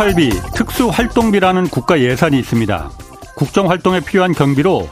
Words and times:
특활비, 0.00 0.30
특수활동비라는 0.54 1.68
국가 1.68 2.00
예산이 2.00 2.38
있습니다. 2.38 2.90
국정활동에 3.36 4.00
필요한 4.00 4.32
경비로 4.32 4.88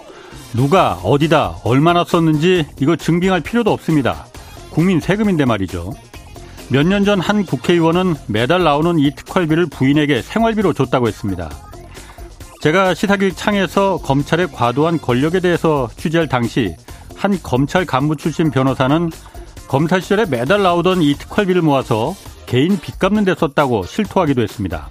누가 0.53 1.01
어디다 1.03 1.61
얼마나 1.65 2.05
썼는지 2.05 2.67
이거 2.79 2.95
증빙할 2.95 3.41
필요도 3.41 3.73
없습니다. 3.73 4.27
국민 4.69 5.01
세금인데 5.01 5.47
말이죠. 5.47 5.95
몇 6.69 6.87
년 6.87 7.07
전 7.07 7.21
한 7.21 7.47
국회의원은 7.47 8.17
매달 8.27 8.65
나오는 8.65 8.99
이 8.99 9.15
특활비를 9.15 9.69
부인에게 9.71 10.21
생활비로 10.21 10.75
줬다고 10.75 11.09
했습니다. 11.09 11.49
제가 12.61 12.93
시사교육 12.93 13.35
창에서 13.35 14.01
검찰의 14.03 14.49
과도한 14.53 15.01
권력에 15.01 15.41
대해서 15.41 15.89
취재할 15.97 16.29
당시 16.29 16.77
한 17.17 17.39
검찰 17.43 17.87
간부 17.87 18.17
출신 18.17 18.51
변호사는 18.51 19.11
검사 19.69 20.01
시절에 20.01 20.27
매달 20.27 20.63
나오던 20.63 21.01
이 21.01 21.15
특활비를 21.15 21.63
모아서 21.63 22.15
개인 22.49 22.81
빚 22.81 22.99
갚는 22.99 23.27
데 23.27 23.35
썼다고 23.35 23.85
실토하기도 23.85 24.41
했습니다. 24.41 24.89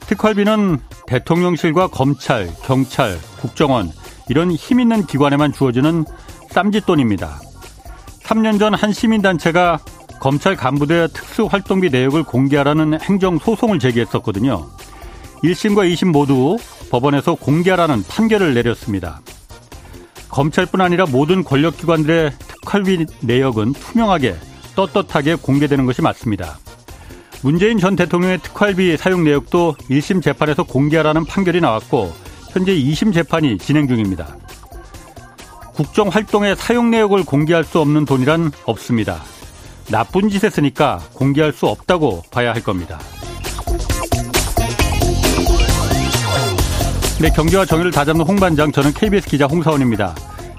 특활비는 0.00 0.78
대통령실과 1.06 1.86
검찰, 1.86 2.52
경찰, 2.64 3.16
국정원 3.40 3.92
이런 4.28 4.50
힘 4.50 4.80
있는 4.80 5.06
기관에만 5.06 5.52
주어지는 5.52 6.04
쌈짓돈입니다. 6.50 7.40
3년 8.24 8.58
전 8.58 8.74
한 8.74 8.92
시민단체가 8.92 9.78
검찰 10.18 10.56
간부대 10.56 11.06
특수활동비 11.12 11.90
내역을 11.90 12.24
공개하라는 12.24 13.00
행정소송을 13.00 13.78
제기했었거든요. 13.78 14.66
1심과 15.44 15.88
2심 15.92 16.10
모두 16.10 16.56
법원에서 16.90 17.36
공개하라는 17.36 18.02
판결을 18.08 18.54
내렸습니다. 18.54 19.20
검찰뿐 20.30 20.80
아니라 20.80 21.06
모든 21.06 21.44
권력기관들의 21.44 22.32
특활비 22.38 23.06
내역은 23.20 23.74
투명하게 23.74 24.34
떳떳하게 24.76 25.34
공개되는 25.36 25.84
것이 25.86 26.02
맞습니다. 26.02 26.58
문재인 27.42 27.78
전 27.78 27.96
대통령의 27.96 28.38
특활비 28.38 28.96
사용 28.96 29.24
내역도 29.24 29.74
1심 29.90 30.22
재판에서 30.22 30.62
공개하라는 30.62 31.24
판결이 31.24 31.60
나왔고 31.60 32.12
현재 32.50 32.74
2심 32.74 33.12
재판이 33.12 33.58
진행 33.58 33.88
중입니다. 33.88 34.36
국정 35.74 36.08
활동의 36.08 36.56
사용 36.56 36.90
내역을 36.90 37.24
공개할 37.24 37.64
수 37.64 37.80
없는 37.80 38.04
돈이란 38.04 38.52
없습니다. 38.64 39.22
나쁜 39.90 40.28
짓 40.28 40.42
했으니까 40.42 41.00
공개할 41.12 41.52
수 41.52 41.66
없다고 41.66 42.22
봐야 42.30 42.52
할 42.52 42.62
겁니다. 42.62 42.98
네, 47.20 47.30
경제와 47.30 47.64
정의를 47.64 47.92
다잡는 47.92 48.26
홍반장, 48.26 48.72
저는 48.72 48.92
KBS 48.92 49.28
기자 49.28 49.46
홍사원입니다. 49.46 50.14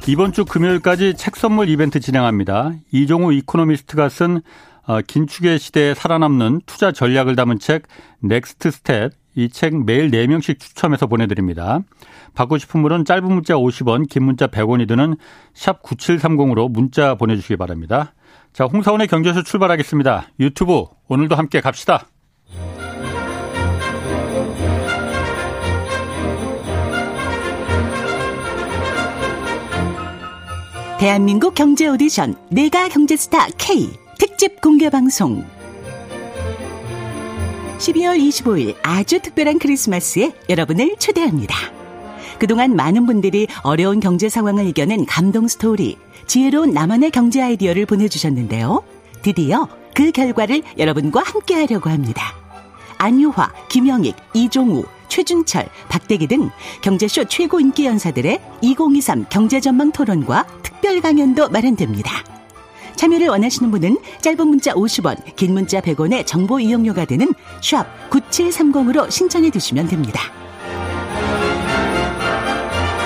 이번 0.08 0.32
주 0.32 0.46
금요일까지 0.46 1.16
책 1.16 1.36
선물 1.36 1.68
이벤트 1.68 2.00
진행합니다. 2.00 2.72
이종우 2.92 3.34
이코노미스트가 3.34 4.08
쓴 4.08 4.42
어, 4.86 5.02
긴축의 5.02 5.60
시대에 5.60 5.94
살아남는 5.94 6.62
투자 6.66 6.94
전략을 6.94 7.36
담은 7.36 7.60
책 7.60 7.84
Next 8.22 8.72
Step 8.72 9.12
이 9.36 9.50
책 9.50 9.86
매일 9.86 10.10
4명씩 10.10 10.60
추첨해서 10.60 11.08
보내드립니다. 11.08 11.82
받고 12.36 12.58
싶은 12.58 12.82
분은 12.82 13.04
짧은 13.06 13.26
문자 13.26 13.56
50원, 13.56 14.08
긴 14.10 14.24
문자 14.24 14.48
100원이 14.48 14.88
드는 14.88 15.16
샵 15.54 15.84
9730으로 15.84 16.72
문자 16.72 17.16
보내주시기 17.16 17.58
바랍니다. 17.58 18.14
자, 18.54 18.64
홍사훈의 18.64 19.08
경제쇼 19.08 19.44
출발하겠습니다. 19.44 20.30
유튜브 20.40 20.86
오늘도 21.08 21.36
함께 21.36 21.60
갑시다. 21.62 22.08
대한민국 31.00 31.54
경제 31.54 31.88
오디션 31.88 32.36
내가 32.50 32.90
경제스타 32.90 33.50
K 33.60 33.88
특집 34.18 34.60
공개 34.62 34.90
방송 34.90 35.46
12월 37.78 38.20
25일 38.20 38.76
아주 38.82 39.20
특별한 39.22 39.60
크리스마스에 39.60 40.34
여러분을 40.50 40.96
초대합니다. 40.98 41.56
그동안 42.40 42.76
많은 42.76 43.06
분들이 43.06 43.46
어려운 43.62 44.00
경제 44.00 44.28
상황을 44.28 44.66
이겨낸 44.66 45.06
감동 45.06 45.48
스토리, 45.48 46.00
지혜로운 46.26 46.74
나만의 46.74 47.12
경제 47.12 47.44
아이디어를 47.44 47.86
보내주셨는데요. 47.86 48.82
드디어 49.22 49.68
그 49.94 50.12
결과를 50.12 50.64
여러분과 50.80 51.22
함께 51.22 51.54
하려고 51.54 51.92
합니다. 51.92 52.34
안유화, 52.98 53.54
김영익, 53.70 54.16
이종우, 54.34 54.84
최준철, 55.08 55.68
박대기 55.90 56.28
등 56.28 56.50
경제쇼 56.82 57.26
최고 57.26 57.60
인기 57.60 57.86
연사들의 57.86 58.40
2023 58.62 59.26
경제전망 59.30 59.92
토론과 59.92 60.46
특별 60.64 61.02
강연도 61.02 61.50
마련됩니다. 61.50 62.24
참여를 62.96 63.28
원하시는 63.28 63.70
분은 63.72 63.98
짧은 64.22 64.48
문자 64.48 64.74
50원, 64.74 65.36
긴 65.36 65.54
문자 65.54 65.80
100원의 65.80 66.26
정보 66.26 66.60
이용료가 66.60 67.06
되는 67.06 67.28
샵 67.62 67.86
9730으로 68.10 69.10
신청해 69.10 69.52
두시면 69.52 69.88
됩니다. 69.88 70.22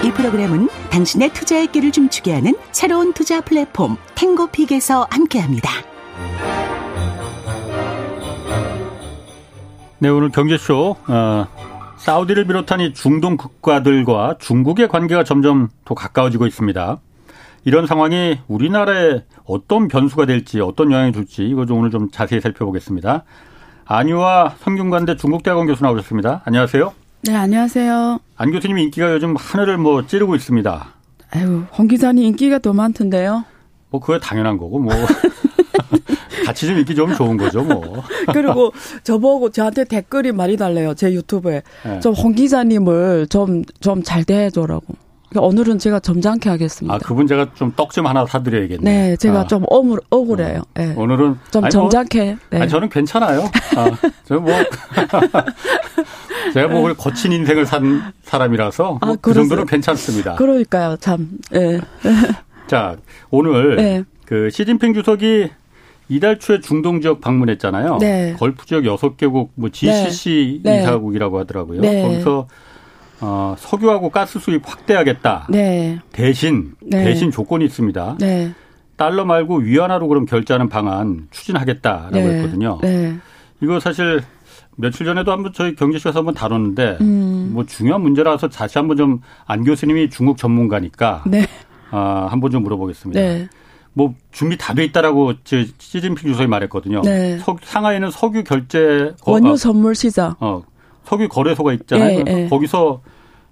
이 0.03 0.11
프로그램은 0.11 0.67
당신의 0.89 1.31
투자의 1.33 1.67
길을 1.67 1.91
춤추게 1.91 2.33
하는 2.33 2.55
새로운 2.71 3.13
투자 3.13 3.39
플랫폼 3.41 3.97
탱고픽에서 4.15 5.07
함께합니다. 5.11 5.69
네, 9.99 10.09
오늘 10.09 10.29
경제쇼 10.29 10.95
어, 11.07 11.47
사우디를 12.01 12.45
비롯한 12.47 12.79
이 12.79 12.93
중동 12.93 13.37
국가들과 13.37 14.37
중국의 14.39 14.87
관계가 14.87 15.23
점점 15.23 15.69
더 15.85 15.93
가까워지고 15.93 16.47
있습니다. 16.47 16.97
이런 17.63 17.85
상황이 17.85 18.39
우리나라에 18.47 19.21
어떤 19.45 19.87
변수가 19.87 20.25
될지 20.25 20.59
어떤 20.61 20.91
영향을 20.91 21.13
줄지 21.13 21.43
이거 21.43 21.67
좀 21.67 21.77
오늘 21.77 21.91
좀 21.91 22.09
자세히 22.09 22.41
살펴보겠습니다. 22.41 23.23
안유와 23.85 24.55
성균관대 24.61 25.17
중국대학원 25.17 25.67
교수 25.67 25.83
나오셨습니다. 25.83 26.41
안녕하세요. 26.45 26.91
네, 27.23 27.35
안녕하세요. 27.35 28.19
안 28.35 28.51
교수님 28.51 28.79
인기가 28.79 29.13
요즘 29.13 29.35
하늘을 29.37 29.77
뭐 29.77 30.07
찌르고 30.07 30.35
있습니다. 30.35 30.87
아유, 31.35 31.65
홍 31.77 31.87
기자님 31.87 32.23
인기가 32.23 32.57
더 32.57 32.73
많던데요. 32.73 33.45
뭐 33.91 33.99
그거 33.99 34.17
당연한 34.17 34.57
거고 34.57 34.79
뭐 34.79 34.91
같이 36.45 36.67
좀 36.67 36.77
인기 36.77 36.95
좀 36.95 37.13
좋은 37.13 37.37
거죠 37.37 37.63
뭐. 37.63 38.03
그리고 38.33 38.71
저보고 39.03 39.49
저한테 39.51 39.85
댓글이 39.85 40.31
많이 40.31 40.57
달래요 40.57 40.93
제 40.93 41.11
유튜브에 41.13 41.61
네. 41.85 41.99
좀홍 41.99 42.33
기자님을 42.35 43.27
좀 43.27 43.63
좀 43.79 44.03
잘 44.03 44.23
대해줘라고. 44.23 44.85
그러니까 45.29 45.47
오늘은 45.47 45.79
제가 45.79 45.99
점잖게 46.01 46.49
하겠습니다. 46.49 46.95
아, 46.95 46.97
그분 46.97 47.25
제가 47.25 47.53
좀 47.53 47.71
떡 47.75 47.91
좀 47.91 48.05
하나 48.05 48.25
사드려야겠네요. 48.25 48.81
네, 48.83 49.15
제가 49.15 49.41
아. 49.41 49.47
좀 49.47 49.63
억울, 49.69 49.99
억울해요. 50.09 50.61
네. 50.73 50.93
오늘은. 50.97 51.37
좀 51.51 51.63
아니, 51.63 51.71
점잖게. 51.71 52.25
뭐, 52.25 52.35
네. 52.49 52.61
아니, 52.61 52.69
저는 52.69 52.89
괜찮아요. 52.89 53.43
아, 53.77 53.91
저 54.25 54.39
뭐. 54.39 54.51
제가 56.53 56.67
뭐 56.67 56.93
거친 56.93 57.31
인생을 57.31 57.65
산 57.65 58.13
사람이라서 58.23 58.97
아, 59.01 59.05
뭐 59.05 59.15
그 59.21 59.33
정도는 59.33 59.65
괜찮습니다. 59.65 60.35
그러니까요, 60.35 60.97
참. 60.97 61.29
네. 61.51 61.79
자, 62.67 62.97
오늘 63.29 63.75
네. 63.77 64.03
그 64.25 64.49
시진핑 64.49 64.93
주석이 64.93 65.49
이달 66.11 66.39
초에 66.39 66.59
중동 66.59 66.99
지역 66.99 67.21
방문했잖아요. 67.21 67.99
네. 67.99 68.35
걸프 68.37 68.65
지역 68.65 68.83
6개국 68.83 69.51
뭐 69.55 69.69
GCC 69.69 70.59
네. 70.61 70.81
이사국이라고 70.81 71.39
하더라고요. 71.39 71.79
네. 71.79 72.01
거기서 72.03 72.47
어, 73.21 73.55
석유하고 73.57 74.09
가스 74.09 74.37
수입 74.37 74.61
확대하겠다. 74.69 75.47
네. 75.49 75.99
대신 76.11 76.73
네. 76.81 77.05
대신 77.05 77.31
조건이 77.31 77.63
있습니다. 77.63 78.17
네. 78.19 78.51
달러 78.97 79.23
말고 79.23 79.59
위안화로 79.59 80.09
그럼 80.09 80.25
결제하는 80.25 80.67
방안 80.67 81.27
추진하겠다라고 81.31 82.11
네. 82.11 82.35
했거든요. 82.35 82.79
네. 82.81 83.15
이거 83.61 83.79
사실 83.79 84.21
며칠 84.75 85.05
전에도 85.05 85.31
한번 85.31 85.53
저희 85.53 85.75
경제쇼에서 85.75 86.19
한번 86.19 86.33
다뤘는데 86.33 86.97
음. 86.99 87.51
뭐 87.53 87.65
중요한 87.65 88.01
문제라서 88.01 88.49
다시 88.49 88.77
한번 88.77 88.97
좀 88.97 89.21
안 89.45 89.63
교수님이 89.63 90.09
중국 90.09 90.35
전문가니까 90.37 91.23
네. 91.25 91.45
아, 91.91 92.27
한번 92.29 92.51
좀 92.51 92.63
물어보겠습니다. 92.63 93.47
네. 93.93 94.03
뭐 94.03 94.13
준비 94.31 94.57
다 94.57 94.73
돼 94.73 94.83
있다라고 94.85 95.33
시진핑 95.43 96.29
주석이 96.29 96.47
말했거든요. 96.47 97.01
네. 97.01 97.37
석, 97.39 97.59
상하이는 97.63 98.09
석유 98.11 98.43
결제 98.43 99.13
원유 99.25 99.57
선물 99.57 99.95
시장. 99.95 100.35
어, 100.39 100.61
석유 101.05 101.27
거래소가 101.27 101.73
있잖아요. 101.73 102.23
예, 102.27 102.43
예. 102.43 102.47
거기서 102.47 103.01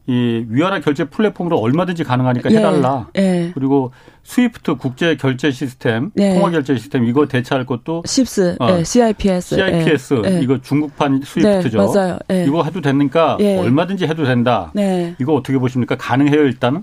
이 0.07 0.45
위안화 0.49 0.79
결제 0.79 1.03
플랫폼으로 1.03 1.59
얼마든지 1.59 2.03
가능하니까 2.03 2.49
예, 2.51 2.57
해달라. 2.57 3.09
예. 3.17 3.51
그리고 3.53 3.91
SWIFT 4.23 4.75
국제 4.75 5.15
결제 5.17 5.51
시스템, 5.51 6.11
예. 6.17 6.33
통화 6.35 6.49
결제 6.51 6.75
시스템 6.77 7.03
이거 7.05 7.27
대체할 7.27 7.65
것도 7.65 8.03
CIPS, 8.05 8.55
어, 8.59 8.77
예, 8.79 8.83
CIPS, 8.83 9.55
CIPS 9.55 10.21
예. 10.25 10.39
이거 10.41 10.59
중국판 10.61 11.21
SWIFT죠. 11.23 11.77
네, 11.77 11.85
맞아요. 11.85 12.19
이거 12.47 12.63
해도 12.63 12.81
되니까 12.81 13.35
얼마든지 13.35 14.05
해도 14.07 14.23
된다. 14.23 14.71
네. 14.73 15.15
이거 15.19 15.33
어떻게 15.35 15.57
보십니까? 15.59 15.95
가능해요 15.97 16.41
일단은? 16.45 16.81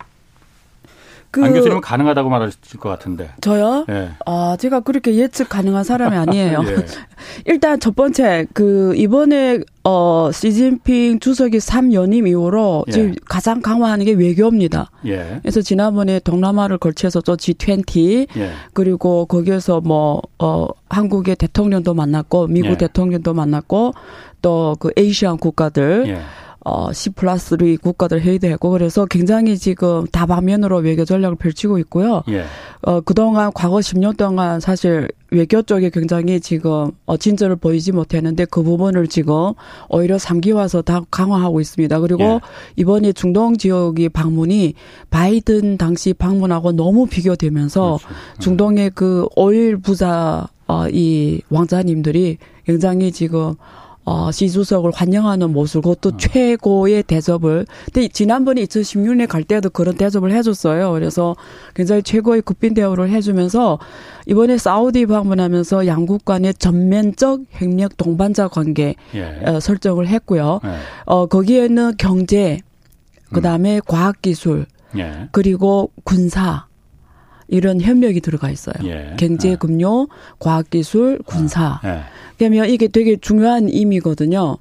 그, 1.36 1.44
안 1.44 1.52
교수님은 1.52 1.80
가능하다고 1.82 2.30
말하실 2.30 2.80
것 2.80 2.88
같은데. 2.88 3.30
저요? 3.42 3.84
예. 3.90 4.10
아, 4.24 4.56
제가 4.58 4.80
그렇게 4.80 5.14
예측 5.16 5.48
가능한 5.50 5.84
사람이 5.84 6.16
아니에요. 6.16 6.62
예. 6.66 6.76
일단 7.44 7.78
첫 7.78 7.94
번째, 7.94 8.46
그, 8.54 8.94
이번에, 8.96 9.60
어, 9.84 10.30
시진핑 10.32 11.20
주석이 11.20 11.58
3연임 11.58 12.26
이후로 12.26 12.84
예. 12.88 12.92
지금 12.92 13.14
가장 13.26 13.60
강화하는 13.60 14.06
게 14.06 14.12
외교입니다. 14.12 14.90
예. 15.06 15.38
그래서 15.42 15.60
지난번에 15.60 16.18
동남아를 16.20 16.78
걸쳐서 16.78 17.20
저 17.20 17.34
G20, 17.36 18.28
예. 18.36 18.50
그리고 18.72 19.26
거기에서 19.26 19.80
뭐, 19.82 20.22
어, 20.38 20.66
한국의 20.88 21.36
대통령도 21.36 21.92
만났고, 21.92 22.46
미국 22.46 22.70
예. 22.70 22.76
대통령도 22.76 23.34
만났고, 23.34 23.92
또 24.42 24.76
그 24.78 24.90
에이시안 24.96 25.38
국가들, 25.38 26.04
예. 26.08 26.20
어, 26.68 26.92
C 26.92 27.10
플러스 27.10 27.56
3 27.56 27.76
국가들 27.76 28.20
회의도 28.20 28.48
했고 28.48 28.70
그래서 28.70 29.06
굉장히 29.06 29.56
지금 29.56 30.04
다방면으로 30.08 30.78
외교 30.78 31.04
전략을 31.04 31.36
펼치고 31.36 31.78
있고요. 31.78 32.24
예. 32.28 32.44
어, 32.82 33.00
그동안 33.00 33.52
과거 33.54 33.76
10년 33.76 34.16
동안 34.16 34.58
사실 34.58 35.06
외교 35.30 35.62
쪽에 35.62 35.90
굉장히 35.90 36.40
지금 36.40 36.90
어, 37.04 37.16
진전을 37.16 37.54
보이지 37.54 37.92
못했는데 37.92 38.46
그 38.46 38.64
부분을 38.64 39.06
지금 39.06 39.52
오히려 39.88 40.16
3기 40.16 40.56
와서 40.56 40.82
다 40.82 41.02
강화하고 41.08 41.60
있습니다. 41.60 42.00
그리고 42.00 42.24
예. 42.24 42.40
이번에 42.74 43.12
중동 43.12 43.56
지역이 43.56 44.08
방문이 44.08 44.74
바이든 45.10 45.78
당시 45.78 46.14
방문하고 46.14 46.72
너무 46.72 47.06
비교되면서 47.06 47.98
그렇죠. 47.98 48.08
음. 48.08 48.40
중동의 48.40 48.90
그 48.96 49.28
오일 49.36 49.76
부자 49.76 50.48
어, 50.66 50.88
이 50.88 51.42
왕자님들이 51.48 52.38
굉장히 52.64 53.12
지금 53.12 53.54
어, 54.06 54.30
시 54.30 54.48
주석을 54.48 54.92
환영하는 54.94 55.52
모습, 55.52 55.82
그것도 55.82 56.10
음. 56.10 56.18
최고의 56.18 57.02
대접을. 57.02 57.66
근데 57.86 58.06
지난번에 58.06 58.64
2016년에 58.64 59.26
갈 59.26 59.42
때도 59.42 59.68
그런 59.70 59.96
대접을 59.96 60.30
해줬어요. 60.30 60.92
그래서 60.92 61.34
굉장히 61.74 62.04
최고의 62.04 62.42
국빈 62.42 62.74
대우를 62.74 63.10
해주면서 63.10 63.80
이번에 64.26 64.58
사우디 64.58 65.06
방문하면서 65.06 65.88
양국 65.88 66.24
간의 66.24 66.54
전면적 66.54 67.40
핵력 67.54 67.96
동반자 67.96 68.46
관계 68.46 68.94
예. 69.16 69.40
어, 69.44 69.58
설정을 69.58 70.06
했고요. 70.06 70.60
예. 70.64 70.68
어, 71.06 71.26
거기에는 71.26 71.96
경제, 71.98 72.60
그 73.32 73.40
다음에 73.40 73.78
음. 73.78 73.80
과학기술, 73.88 74.66
예. 74.98 75.28
그리고 75.32 75.90
군사, 76.04 76.66
이런 77.48 77.80
협력이 77.80 78.20
들어가 78.20 78.50
있어요. 78.50 78.74
예. 78.84 79.14
경제, 79.18 79.50
예. 79.50 79.56
금융, 79.56 80.06
과학기술, 80.38 81.20
군사. 81.24 81.80
예. 81.84 82.00
그러면 82.38 82.68
이게 82.68 82.88
되게 82.88 83.16
중요한 83.16 83.68
의미거든요. 83.68 84.58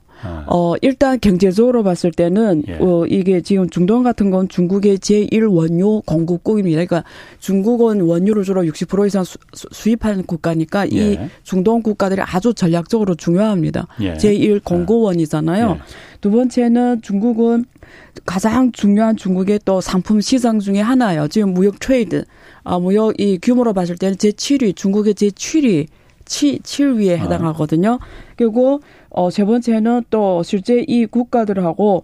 어, 0.47 0.73
일단 0.81 1.19
경제적으로 1.19 1.83
봤을 1.83 2.11
때는, 2.11 2.63
예. 2.67 2.77
어, 2.79 3.05
이게 3.05 3.41
지금 3.41 3.69
중동 3.69 4.03
같은 4.03 4.31
건 4.31 4.47
중국의 4.47 4.97
제1 4.99 5.53
원유 5.53 6.03
공급국입니다. 6.05 6.75
그러니까 6.85 7.03
중국은 7.39 8.01
원유를 8.01 8.43
주로 8.43 8.63
60% 8.63 9.07
이상 9.07 9.23
수, 9.23 9.37
수입하는 9.53 10.23
국가니까 10.23 10.89
예. 10.91 11.13
이 11.13 11.19
중동 11.43 11.81
국가들이 11.81 12.21
아주 12.21 12.53
전략적으로 12.53 13.15
중요합니다. 13.15 13.87
예. 14.01 14.13
제1 14.15 14.63
공급원이잖아요. 14.63 15.77
예. 15.77 15.81
두 16.21 16.31
번째는 16.31 17.01
중국은 17.01 17.65
가장 18.25 18.71
중요한 18.71 19.15
중국의 19.15 19.59
또 19.65 19.81
상품 19.81 20.21
시장 20.21 20.59
중에 20.59 20.79
하나예요. 20.79 21.27
지금 21.27 21.53
무역 21.53 21.79
트레이드, 21.79 22.25
아, 22.65 22.79
무역 22.79 23.19
이 23.19 23.39
규모로 23.41 23.73
봤을 23.73 23.95
때는 23.95 24.17
제 24.17 24.31
7위, 24.31 24.75
중국의 24.75 25.15
제 25.15 25.27
7위, 25.27 25.87
치, 26.25 26.59
7위에 26.59 27.17
해당하거든요. 27.17 27.99
그리고 28.35 28.81
어, 29.09 29.29
세 29.29 29.45
번째는 29.45 30.05
또 30.09 30.43
실제 30.43 30.83
이 30.87 31.05
국가들하고 31.05 32.03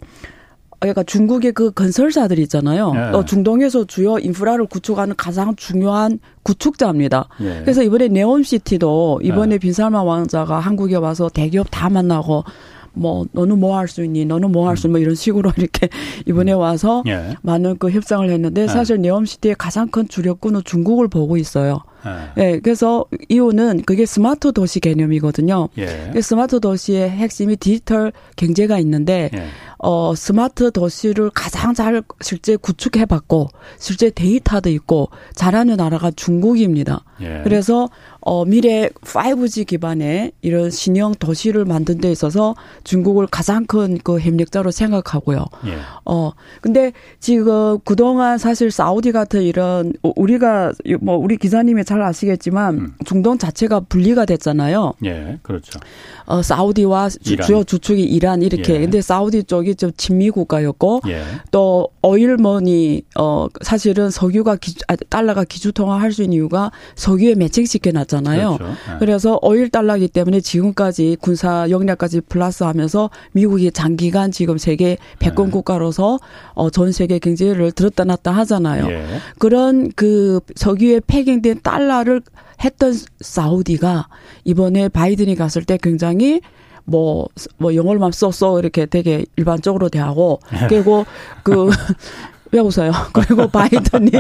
그러니까 0.80 1.04
중국의 1.04 1.52
그 1.52 1.72
건설사들 1.72 2.40
있잖아요. 2.40 2.92
예. 2.96 3.12
또 3.12 3.24
중동에서 3.24 3.86
주요 3.86 4.18
인프라를 4.18 4.66
구축하는 4.66 5.16
가장 5.16 5.56
중요한 5.56 6.20
구축자입니다. 6.42 7.28
예. 7.42 7.62
그래서 7.62 7.84
이번에 7.84 8.08
네온시티도 8.08 9.22
이번에 9.24 9.56
예. 9.56 9.60
빈살만 9.60 10.06
왕자가 10.06 10.60
한국에 10.60 10.96
와서 10.96 11.30
대기업 11.30 11.68
다 11.70 11.90
만나고 11.90 12.44
뭐 12.94 13.26
너는 13.32 13.60
뭐 13.60 13.78
할 13.78 13.88
수 13.88 14.04
있니? 14.04 14.26
너는 14.26 14.52
뭐 14.52 14.68
할 14.68 14.78
수 14.78 14.88
있니? 14.88 14.92
뭐 14.92 15.00
이런 15.00 15.16
식으로 15.16 15.52
이렇게 15.58 15.90
이번에 16.26 16.52
와서 16.52 17.04
예. 17.08 17.36
많은 17.42 17.78
그 17.78 17.90
협상을 17.92 18.30
했는데 18.30 18.64
예. 18.64 18.68
사실 18.68 19.02
네옴시티의 19.02 19.56
가장 19.58 19.88
큰 19.88 20.08
주력군은 20.08 20.62
중국을 20.66 21.08
보고 21.08 21.38
있어요. 21.38 21.80
예. 22.06 22.42
네, 22.42 22.60
그래서 22.60 23.06
이유는 23.30 23.84
그게 23.86 24.06
스마트 24.06 24.52
도시 24.52 24.80
개념이거든요. 24.80 25.70
예. 25.78 26.12
스마트 26.22 26.60
도시의 26.60 27.10
핵심이 27.10 27.56
디지털 27.56 28.12
경제가 28.36 28.80
있는데 28.80 29.30
예. 29.34 29.46
어 29.78 30.14
스마트 30.16 30.72
도시를 30.72 31.32
가장 31.32 31.74
잘 31.74 32.04
실제 32.22 32.56
구축해 32.56 33.06
봤고 33.06 33.50
실제 33.78 34.10
데이터도 34.10 34.70
있고 34.70 35.10
잘하는 35.36 35.78
나라가 35.78 36.12
중국입니다. 36.12 37.04
예. 37.22 37.42
그래서 37.44 37.90
어, 38.24 38.46
미래 38.46 38.88
5G 39.04 39.66
기반의 39.66 40.32
이런 40.42 40.70
신형 40.70 41.16
도시를 41.16 41.66
만든 41.66 41.98
데 41.98 42.12
있어서 42.12 42.56
중국을 42.84 43.26
가장 43.26 43.66
큰 43.66 43.92
그 44.04 44.20
협력자로 44.20 44.72
생각하고요. 44.72 45.46
예. 45.68 45.78
어, 46.06 46.32
근데 46.62 46.92
지금 47.20 47.80
그동안 47.84 48.38
사실 48.38 48.72
사우디 48.72 49.12
같은 49.12 49.42
이런 49.42 49.94
우리가 50.04 50.74
뭐 51.02 51.18
우리 51.18 51.38
기자님이 51.38 51.84
잘 51.92 52.02
아시겠지만 52.02 52.76
음. 52.76 52.94
중동 53.06 53.38
자체가 53.38 53.82
분리가 53.82 54.24
됐잖아요. 54.26 54.94
예, 55.04 55.40
그렇죠. 55.42 55.78
어, 56.26 56.42
사우디와 56.42 57.10
주, 57.10 57.36
요 57.52 57.66
주축이 57.66 58.02
이란 58.02 58.42
이렇게. 58.42 58.76
예. 58.76 58.80
근데 58.80 59.02
사우디 59.02 59.44
쪽이 59.44 59.76
좀 59.76 59.92
친미 59.98 60.30
국가였고 60.30 61.02
예. 61.08 61.22
또 61.52 61.90
오일머니 62.02 63.04
어 63.20 63.48
사실은 63.62 64.10
석유가 64.10 64.56
기, 64.56 64.74
아, 64.88 64.96
달러가 65.10 65.44
기주 65.44 65.74
통화할 65.74 66.14
수 66.14 66.24
있는 66.24 66.38
이유가 66.38 66.72
석유에 66.96 67.36
매칭시켜 67.36 67.92
놨잖아요. 67.92 68.58
그렇죠. 68.58 68.74
예. 68.74 69.00
그래서 69.00 69.38
오일 69.42 69.70
달러기 69.70 70.08
때문에 70.08 70.40
지금까지 70.40 71.18
군사 71.20 71.70
역량까지 71.70 72.22
플러스하면서 72.22 73.10
미국이 73.34 73.70
장기간 73.72 74.32
지금 74.32 74.58
세계 74.58 74.98
백권 75.20 75.48
예. 75.48 75.52
국가로서 75.52 76.20
어, 76.54 76.70
전 76.70 76.94
세계 76.94 77.20
경제를 77.20 77.74
들었다 77.74 78.06
놨다 78.06 78.32
하잖아요. 78.32 78.90
예. 78.90 79.06
그런 79.40 79.92
그 79.98 80.40
석유에 80.56 81.02
패경된 81.06 81.60
달러 81.64 81.81
를 82.04 82.22
했던 82.64 82.94
사우디가 83.20 84.08
이번에 84.44 84.90
바이든이 84.90 85.36
갔을 85.36 85.64
때 85.64 85.78
굉장히 85.82 86.42
뭐, 86.84 87.28
뭐, 87.58 87.76
영어로만 87.76 88.12
써써 88.12 88.60
이렇게 88.60 88.86
되게 88.86 89.26
일반적으로 89.36 89.90
대하고, 89.90 90.40
네. 90.52 90.68
그리고 90.68 91.06
그, 91.44 91.70
왜 92.52 92.60
웃어요? 92.60 92.92
그리고 93.14 93.48
바이든이, 93.48 94.12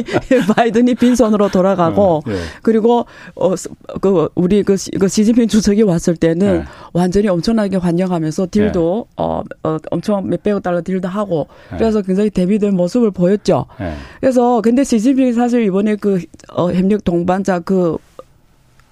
바이든이 0.55 0.95
빈손으로 0.95 1.49
돌아가고, 1.49 2.01
어, 2.01 2.21
네. 2.25 2.35
그리고, 2.61 3.05
어, 3.35 3.53
그, 3.99 4.29
우리 4.35 4.63
그, 4.63 4.75
그 4.99 5.07
시진핑 5.07 5.47
주석이 5.47 5.83
왔을 5.83 6.15
때는 6.15 6.59
네. 6.59 6.65
완전히 6.93 7.27
엄청나게 7.27 7.77
환영하면서 7.77 8.47
딜도, 8.51 9.07
네. 9.09 9.13
어, 9.17 9.43
어, 9.63 9.77
엄청 9.91 10.27
몇백억 10.29 10.63
달러 10.63 10.81
딜도 10.81 11.07
하고, 11.07 11.47
네. 11.71 11.77
그래서 11.77 12.01
굉장히 12.01 12.29
대비된 12.29 12.75
모습을 12.75 13.11
보였죠. 13.11 13.65
네. 13.79 13.93
그래서, 14.19 14.61
근데 14.61 14.83
시진핑이 14.83 15.33
사실 15.33 15.63
이번에 15.63 15.95
그, 15.95 16.21
어, 16.53 16.71
협력 16.71 17.03
동반자 17.03 17.59
그, 17.59 17.97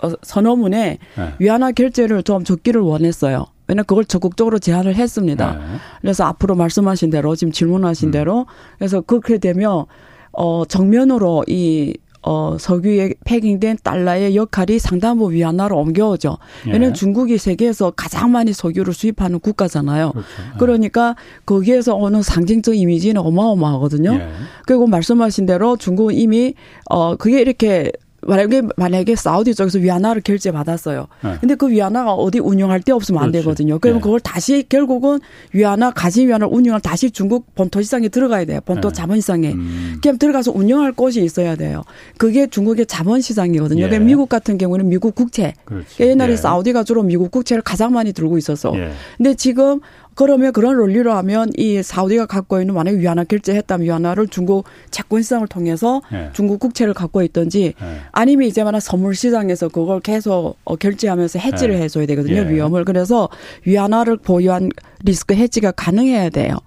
어, 0.01 0.11
선언문에 0.21 0.97
네. 1.17 1.33
위안화 1.39 1.71
결제를 1.71 2.23
좀 2.23 2.43
적기를 2.43 2.81
원했어요. 2.81 3.47
왜냐 3.69 3.83
그걸 3.83 4.03
적극적으로 4.03 4.59
제안을 4.59 4.95
했습니다. 4.95 5.53
네. 5.53 5.59
그래서 6.01 6.25
앞으로 6.25 6.55
말씀하신 6.55 7.11
대로 7.11 7.35
지금 7.35 7.53
질문하신 7.53 8.09
음. 8.09 8.11
대로 8.11 8.45
그래서 8.77 8.99
그렇게 9.01 9.37
되면 9.37 9.85
어 10.31 10.65
정면으로 10.65 11.45
이 11.47 11.95
어, 12.21 12.57
석유에 12.59 13.13
패킹된 13.23 13.77
달러의 13.81 14.35
역할이 14.35 14.77
상당부 14.77 15.31
위안화로 15.31 15.77
옮겨오죠. 15.77 16.37
예. 16.67 16.71
왜냐면 16.71 16.93
중국이 16.93 17.37
세계에서 17.37 17.91
가장 17.91 18.33
많이 18.33 18.51
석유를 18.51 18.93
수입하는 18.93 19.39
국가잖아요. 19.39 20.11
그렇죠. 20.11 20.27
예. 20.27 20.57
그러니까 20.57 21.15
거기에서 21.45 21.95
오는 21.95 22.21
상징적 22.21 22.75
이미지는 22.75 23.21
어마어마하거든요. 23.21 24.13
예. 24.15 24.29
그리고 24.65 24.85
말씀하신 24.87 25.45
대로 25.45 25.77
중국은 25.77 26.13
이미 26.13 26.55
어 26.89 27.15
그게 27.15 27.39
이렇게 27.39 27.91
만약에 28.21 28.63
만약에 28.75 29.15
사우디 29.15 29.55
쪽에서 29.55 29.79
위안화를 29.79 30.21
결제 30.21 30.51
받았어요. 30.51 31.07
네. 31.23 31.37
근데 31.39 31.55
그 31.55 31.69
위안화가 31.69 32.13
어디 32.13 32.39
운영할 32.39 32.81
데 32.81 32.91
없으면 32.91 33.23
안 33.23 33.31
되거든요. 33.31 33.79
그러면 33.79 34.01
네. 34.01 34.03
그걸 34.03 34.19
다시 34.19 34.65
결국은 34.67 35.19
위안화 35.53 35.91
가진 35.91 36.27
위안화를 36.27 36.53
운영할 36.53 36.81
다시 36.81 37.11
중국 37.11 37.55
본토 37.55 37.81
시장에 37.81 38.09
들어가야 38.09 38.45
돼요. 38.45 38.59
본토 38.65 38.89
네. 38.89 38.93
자본 38.93 39.21
시장에. 39.21 39.53
음. 39.53 39.97
그럼 40.01 40.17
들어가서 40.17 40.51
운영할 40.51 40.91
곳이 40.91 41.23
있어야 41.23 41.55
돼요. 41.55 41.83
그게 42.17 42.47
중국의 42.47 42.85
자본 42.85 43.21
시장이거든요. 43.21 43.83
예. 43.83 43.87
그러니까 43.87 44.05
미국 44.05 44.29
같은 44.29 44.57
경우는 44.57 44.89
미국 44.89 45.15
국채. 45.15 45.53
그러니까 45.65 45.89
옛날에 45.99 46.33
예. 46.33 46.35
사우디가 46.35 46.83
주로 46.83 47.03
미국 47.03 47.31
국채를 47.31 47.61
가장 47.61 47.93
많이 47.93 48.13
들고 48.13 48.37
있어서. 48.37 48.73
예. 48.75 48.91
근데 49.17 49.33
지금 49.35 49.79
그러면 50.19 50.51
그런 50.51 50.75
논리로 50.75 51.13
하면 51.13 51.49
이 51.55 51.81
사우디가 51.81 52.25
갖고 52.25 52.59
있는 52.59 52.73
만약에 52.75 52.97
위안화 52.97 53.23
결제했다면 53.23 53.85
위안화를 53.85 54.27
중국 54.27 54.65
채권 54.91 55.21
시장을 55.21 55.47
통해서 55.47 56.01
네. 56.11 56.29
중국 56.33 56.59
국채를 56.59 56.93
갖고 56.93 57.23
있든지 57.23 57.73
네. 57.79 57.97
아니면 58.11 58.49
이제만한 58.49 58.81
선물 58.81 59.15
시장에서 59.15 59.69
그걸 59.69 60.01
계속 60.01 60.57
어, 60.65 60.75
결제하면서 60.75 61.39
해지를 61.39 61.75
네. 61.75 61.83
해줘야 61.83 62.05
되거든요 62.05 62.35
예. 62.35 62.49
위험을 62.49 62.83
그래서 62.83 63.29
위안화를 63.63 64.17
보유한 64.17 64.69
리스크 65.05 65.33
해지가 65.35 65.71
가능해야 65.71 66.29
돼요. 66.31 66.57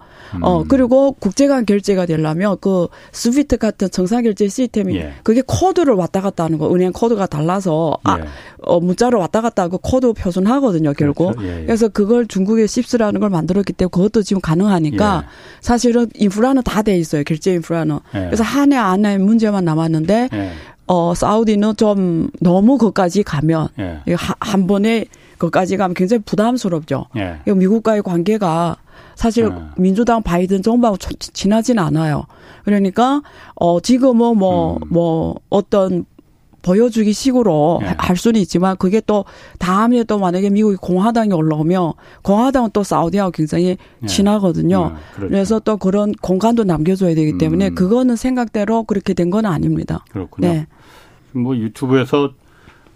어, 0.41 0.62
음. 0.62 0.69
그리고 0.69 1.12
국제간 1.12 1.67
결제가 1.67 2.07
되려면 2.07 2.57
그 2.61 2.89
스위트 3.12 3.57
같은 3.59 3.91
정상 3.91 4.23
결제 4.23 4.49
시스템이 4.49 4.97
예. 4.97 5.12
그게 5.23 5.43
코드를 5.47 5.95
왔다 5.95 6.21
갔다 6.21 6.45
하는 6.45 6.59
거. 6.59 6.73
은행 6.75 6.93
코드가 6.93 7.27
달라서 7.27 7.99
아, 8.05 8.19
예. 8.19 8.25
어, 8.62 8.81
문자로 8.81 9.19
왔다 9.19 9.41
갔다 9.41 9.62
하고 9.65 9.79
코드 9.79 10.12
표준하거든요, 10.12 10.93
결국. 10.95 11.37
그렇죠. 11.37 11.49
예, 11.49 11.61
예. 11.62 11.67
그래서 11.67 11.89
그걸 11.89 12.27
중국의 12.27 12.69
씹스라는 12.69 13.21
걸 13.21 13.31
만들었기 13.31 13.73
때문에 13.75 13.91
그것도 13.91 14.23
지금 14.23 14.41
가능하니까 14.41 15.25
예. 15.25 15.29
사실은 15.61 16.09
인프라는 16.15 16.62
다 16.62 16.83
돼 16.83 16.97
있어요, 16.99 17.23
결제 17.25 17.53
인프라는. 17.55 17.99
예. 18.15 18.25
그래서 18.27 18.43
하냐 18.43 18.73
안 18.73 18.76
하냐 18.76 19.19
문제만 19.19 19.65
남았는데 19.65 20.29
어, 20.87 21.15
사우디는 21.15 21.77
좀 21.77 22.29
너무 22.41 22.79
거기까지 22.79 23.23
가면 23.23 23.69
한 24.41 24.67
번에 24.67 25.05
거기까지 25.43 25.77
가면 25.77 25.95
굉장히 25.95 26.23
부담스럽죠. 26.25 27.07
미국과의 27.47 28.03
관계가 28.03 28.77
사실 29.17 29.49
네. 29.49 29.55
민주당 29.77 30.23
바이든 30.23 30.63
정부하고 30.63 30.99
친하진 31.19 31.79
않아요. 31.79 32.27
그러니까 32.65 33.23
어 33.57 33.81
지금은 33.81 34.39
뭐뭐 34.39 34.77
음. 34.77 34.89
뭐 34.89 35.35
어떤 35.51 36.05
보여주기 36.63 37.13
식으로 37.13 37.81
네. 37.83 37.93
할 37.99 38.17
수는 38.17 38.41
있지만 38.43 38.77
그게 38.77 39.01
또 39.05 39.25
다음에 39.59 40.05
또 40.05 40.21
만약에 40.21 40.49
미국이 40.49 40.77
공화당이 40.77 41.33
올라오면 41.33 41.95
공화당은 42.23 42.71
또 42.73 42.85
사우디하고 42.85 43.33
굉장히 43.33 43.77
네. 43.99 44.07
친하거든요. 44.07 44.91
네. 44.91 44.95
그렇죠. 45.17 45.29
그래서 45.29 45.59
또 45.59 45.77
그런 45.77 46.13
공간도 46.13 46.63
남겨줘야 46.63 47.17
되기 47.17 47.37
때문에 47.37 47.69
음. 47.71 47.75
그거는 47.75 48.15
생각대로 48.15 48.85
그렇게 48.85 49.13
된 49.13 49.33
건 49.33 49.45
아닙니다. 49.47 50.05
그렇군요. 50.13 50.49
네. 50.49 50.67
뭐 51.33 51.57
유튜브에서 51.57 52.31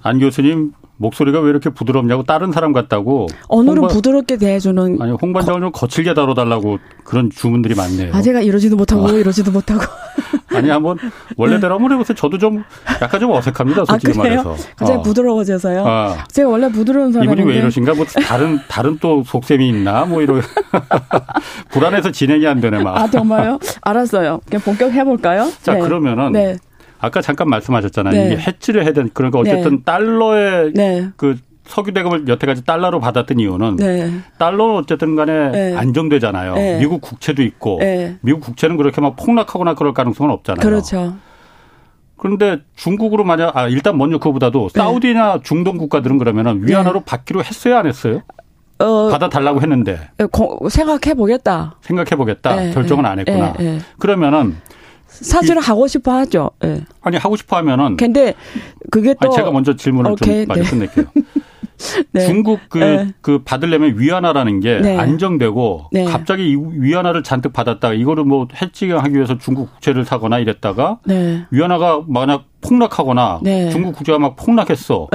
안 0.03 0.21
교수님 0.21 0.73
목소리가 0.99 1.41
왜 1.41 1.50
이렇게 1.50 1.71
부드럽냐고 1.71 2.23
다른 2.23 2.53
사람 2.53 2.73
같다고. 2.73 3.26
오늘은 3.49 3.79
홍반, 3.79 3.95
부드럽게 3.95 4.37
대해주는. 4.38 4.99
아니 5.00 5.12
홍반장을 5.12 5.61
좀 5.61 5.73
거칠게 5.73 6.15
다뤄달라고 6.15 6.79
그런 7.05 7.31
주문들이 7.31 7.75
많네요. 7.75 8.15
아 8.15 8.23
제가 8.23 8.41
이러지도 8.41 8.76
못하고 8.76 9.09
아. 9.09 9.12
이러지도 9.12 9.50
못하고. 9.53 9.83
아니 10.55 10.71
한번 10.71 10.99
원래대로 11.37 11.75
한번 11.75 11.93
해보세요. 11.93 12.15
저도 12.15 12.38
좀 12.38 12.65
약간 13.03 13.21
좀 13.21 13.31
어색합니다. 13.31 13.85
솔직히 13.85 14.19
아, 14.19 14.23
말해서. 14.23 14.57
굉장히 14.79 15.00
어. 15.00 15.03
부드러워져서요. 15.03 15.85
아. 15.87 16.25
제가 16.33 16.49
원래 16.49 16.71
부드러운 16.71 17.12
사람인데. 17.12 17.43
이분이 17.43 17.53
왜 17.55 17.59
이러신가? 17.61 17.95
뭐 17.95 18.07
다른 18.07 18.59
다른 18.69 18.99
또 18.99 19.23
속셈이 19.25 19.69
있나? 19.69 20.07
뭐 20.07 20.23
이런 20.23 20.41
불안해서 21.71 22.11
진행이 22.11 22.47
안 22.47 22.61
되네 22.61 22.83
막. 22.83 22.97
아 22.97 23.11
정말요? 23.11 23.59
알았어요. 23.83 24.41
그냥 24.49 24.62
본격 24.62 24.93
해볼까요? 24.93 25.50
자 25.62 25.75
네. 25.75 25.81
그러면은. 25.81 26.33
네. 26.33 26.57
아까 26.99 27.21
잠깐 27.21 27.49
말씀하셨잖아요. 27.49 28.15
네. 28.15 28.26
이게 28.26 28.37
해지를 28.37 28.85
해야 28.85 28.93
되는 28.93 29.11
그러니까 29.12 29.38
어쨌든 29.38 29.76
네. 29.76 29.83
달러의 29.85 30.73
네. 30.75 31.09
그 31.17 31.37
석유 31.67 31.93
대금을 31.93 32.29
여태까지 32.29 32.65
달러로 32.65 33.00
받았던 33.00 33.41
이유는 33.41 33.76
네. 33.76 34.11
달러는 34.38 34.76
어쨌든 34.76 35.17
간에 35.17 35.50
네. 35.50 35.76
안정되잖아요. 35.76 36.55
네. 36.55 36.79
미국 36.79 37.00
국채도 37.00 37.43
있고 37.43 37.81
미국 38.21 38.41
국채는 38.41 38.76
그렇게 38.76 39.00
막 39.00 39.17
폭락하거나 39.17 39.75
그럴 39.75 39.93
가능성은 39.93 40.31
없잖아요. 40.33 40.65
그렇죠. 40.65 41.17
그런데 42.17 42.59
중국으로 42.76 43.25
만약 43.25 43.57
아 43.57 43.69
일단 43.69 43.99
먼저 43.99 44.19
그거보다도 44.19 44.71
사우디나 44.71 45.41
중동 45.43 45.76
국가들은 45.76 46.19
그러면은 46.19 46.67
위안화로 46.67 47.00
받기로 47.00 47.45
했어요, 47.45 47.76
안 47.76 47.87
했어요? 47.87 48.23
어, 48.79 49.09
받아달라고 49.11 49.61
했는데 49.61 50.11
생각해 50.71 51.15
보겠다. 51.15 51.76
생각해 51.81 52.11
보겠다. 52.11 52.71
결정은 52.73 53.07
안 53.07 53.19
했구나. 53.19 53.55
그러면은 53.99 54.57
사실은 55.25 55.62
하고 55.62 55.87
싶어 55.87 56.12
하죠. 56.12 56.50
네. 56.61 56.80
아니 57.02 57.16
하고 57.16 57.37
싶어 57.37 57.56
하면은. 57.56 57.96
근데 57.96 58.35
그게 58.90 59.14
또 59.14 59.28
아니, 59.28 59.37
제가 59.37 59.50
먼저 59.50 59.76
질문을 59.76 60.12
오케이, 60.12 60.44
좀 60.44 60.46
빨리 60.46 60.62
네. 60.62 60.70
끝낼게요. 60.70 61.04
네. 62.12 62.26
중국 62.26 62.61
그, 62.68 62.78
네. 62.78 63.08
그 63.20 63.42
받으려면 63.44 63.99
위안화라는 63.99 64.61
게 64.61 64.80
네. 64.80 64.96
안정되고 64.96 65.90
네. 65.92 66.04
갑자기 66.04 66.50
이 66.50 66.56
위안화를 66.56 67.23
잔뜩 67.23 67.52
받았다가 67.52 67.94
이거를 67.94 68.25
뭐 68.25 68.49
해지하기 68.61 69.14
위해서 69.14 69.37
중국 69.38 69.70
국채를 69.73 70.04
사거나 70.04 70.38
이랬다가 70.38 71.00
네. 71.04 71.44
위안화가 71.50 72.04
만약 72.08 72.44
폭락하거나 72.62 73.40
네. 73.42 73.70
중국 73.70 73.94
국채가 73.94 74.18
막 74.18 74.37
폭락했어. 74.37 75.08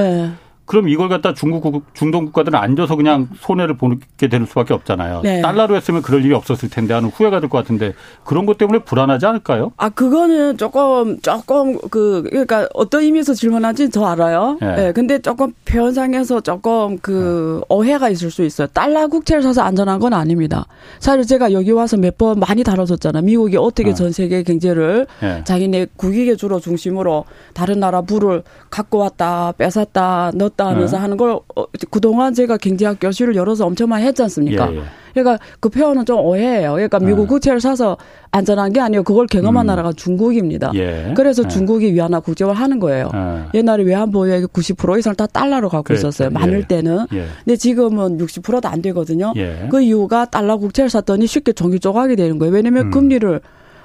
그럼 0.64 0.88
이걸 0.88 1.08
갖다 1.08 1.34
중국 1.34 1.84
중동 1.92 2.24
국가들은 2.26 2.58
앉아서 2.58 2.96
그냥 2.96 3.28
손해를 3.40 3.76
보게 3.76 4.28
되는 4.28 4.46
수밖에 4.46 4.72
없잖아요. 4.74 5.20
네. 5.22 5.40
달러로 5.42 5.74
했으면 5.76 6.00
그럴 6.02 6.24
일이 6.24 6.32
없었을 6.34 6.70
텐데 6.70 6.94
하는 6.94 7.08
후회가 7.10 7.40
될 7.40 7.48
것 7.48 7.58
같은데 7.58 7.92
그런 8.24 8.46
것 8.46 8.56
때문에 8.56 8.78
불안하지 8.84 9.26
않을까요? 9.26 9.72
아 9.76 9.88
그거는 9.88 10.56
조금 10.56 11.20
조금 11.20 11.78
그 11.90 12.22
그러니까 12.30 12.68
어떤 12.74 13.02
의미에서 13.02 13.34
질문하지 13.34 13.90
저 13.90 14.04
알아요. 14.06 14.56
네. 14.60 14.76
네. 14.76 14.92
근데 14.92 15.18
조금 15.18 15.52
표현상에서 15.64 16.40
조금 16.40 16.96
그 16.98 17.58
네. 17.60 17.66
오해가 17.68 18.08
있을 18.08 18.30
수 18.30 18.44
있어요. 18.44 18.68
달러 18.68 19.08
국채를 19.08 19.42
사서 19.42 19.62
안전한 19.62 19.98
건 19.98 20.14
아닙니다. 20.14 20.66
사실 21.00 21.26
제가 21.26 21.52
여기 21.52 21.70
와서 21.72 21.96
몇 21.96 22.12
번 22.18 22.38
많이 22.38 22.62
다뤄졌잖아요. 22.62 23.22
미국이 23.22 23.56
어떻게 23.56 23.88
네. 23.88 23.94
전 23.94 24.12
세계 24.12 24.42
경제를 24.42 25.06
네. 25.20 25.42
자기네 25.44 25.86
국익의 25.96 26.36
주로 26.36 26.60
중심으로 26.60 27.24
다른 27.54 27.80
나라 27.80 28.02
부를 28.02 28.42
갖고 28.70 28.98
왔다 28.98 29.52
뺏었다 29.58 30.30
넣 30.34 30.51
었다 30.52 30.62
있다 30.62 30.68
하면서 30.68 30.96
네. 30.96 31.00
하는 31.00 31.16
걸 31.16 31.30
어, 31.32 31.64
그동안 31.90 32.34
제가 32.34 32.56
경제학 32.56 32.98
교실을 33.00 33.34
열어서 33.36 33.66
엄청 33.66 33.88
많이 33.88 34.04
했지 34.04 34.22
않습니까? 34.22 34.72
예, 34.72 34.76
예. 34.76 34.82
그러니까 35.14 35.44
그 35.60 35.68
표현은 35.68 36.06
좀 36.06 36.20
오해예요. 36.20 36.72
그러니까 36.72 36.98
미국 36.98 37.22
네. 37.22 37.26
국채를 37.26 37.60
사서 37.60 37.98
안전한 38.30 38.72
게 38.72 38.80
아니고 38.80 39.02
그걸 39.04 39.26
경험한 39.26 39.64
음. 39.64 39.66
나라가 39.66 39.92
중국입니다. 39.92 40.72
예. 40.74 41.12
그래서 41.16 41.42
네. 41.42 41.48
중국이 41.48 41.92
위안화 41.92 42.20
국제화 42.20 42.52
하는 42.52 42.78
거예요. 42.78 43.10
네. 43.12 43.44
옛날에 43.54 43.84
외환보유액 43.84 44.52
90% 44.52 44.98
이상 44.98 45.14
다 45.14 45.26
달러로 45.26 45.68
갖고 45.68 45.84
그랬죠. 45.84 46.08
있었어요. 46.08 46.30
많을 46.30 46.60
예. 46.60 46.66
때는. 46.66 47.06
예. 47.12 47.26
근데 47.44 47.56
지금은 47.56 48.18
60%도 48.18 48.68
안 48.68 48.80
되거든요. 48.82 49.32
예. 49.36 49.66
그 49.70 49.82
이유가 49.82 50.24
달러 50.24 50.56
국채를 50.56 50.88
샀더니 50.88 51.26
쉽게 51.26 51.52
종이 51.52 51.78
조각이 51.78 52.16
되는 52.16 52.38
거예요. 52.38 52.54
왜냐면 52.54 52.86
음. 52.86 52.90
금리를 52.90 53.40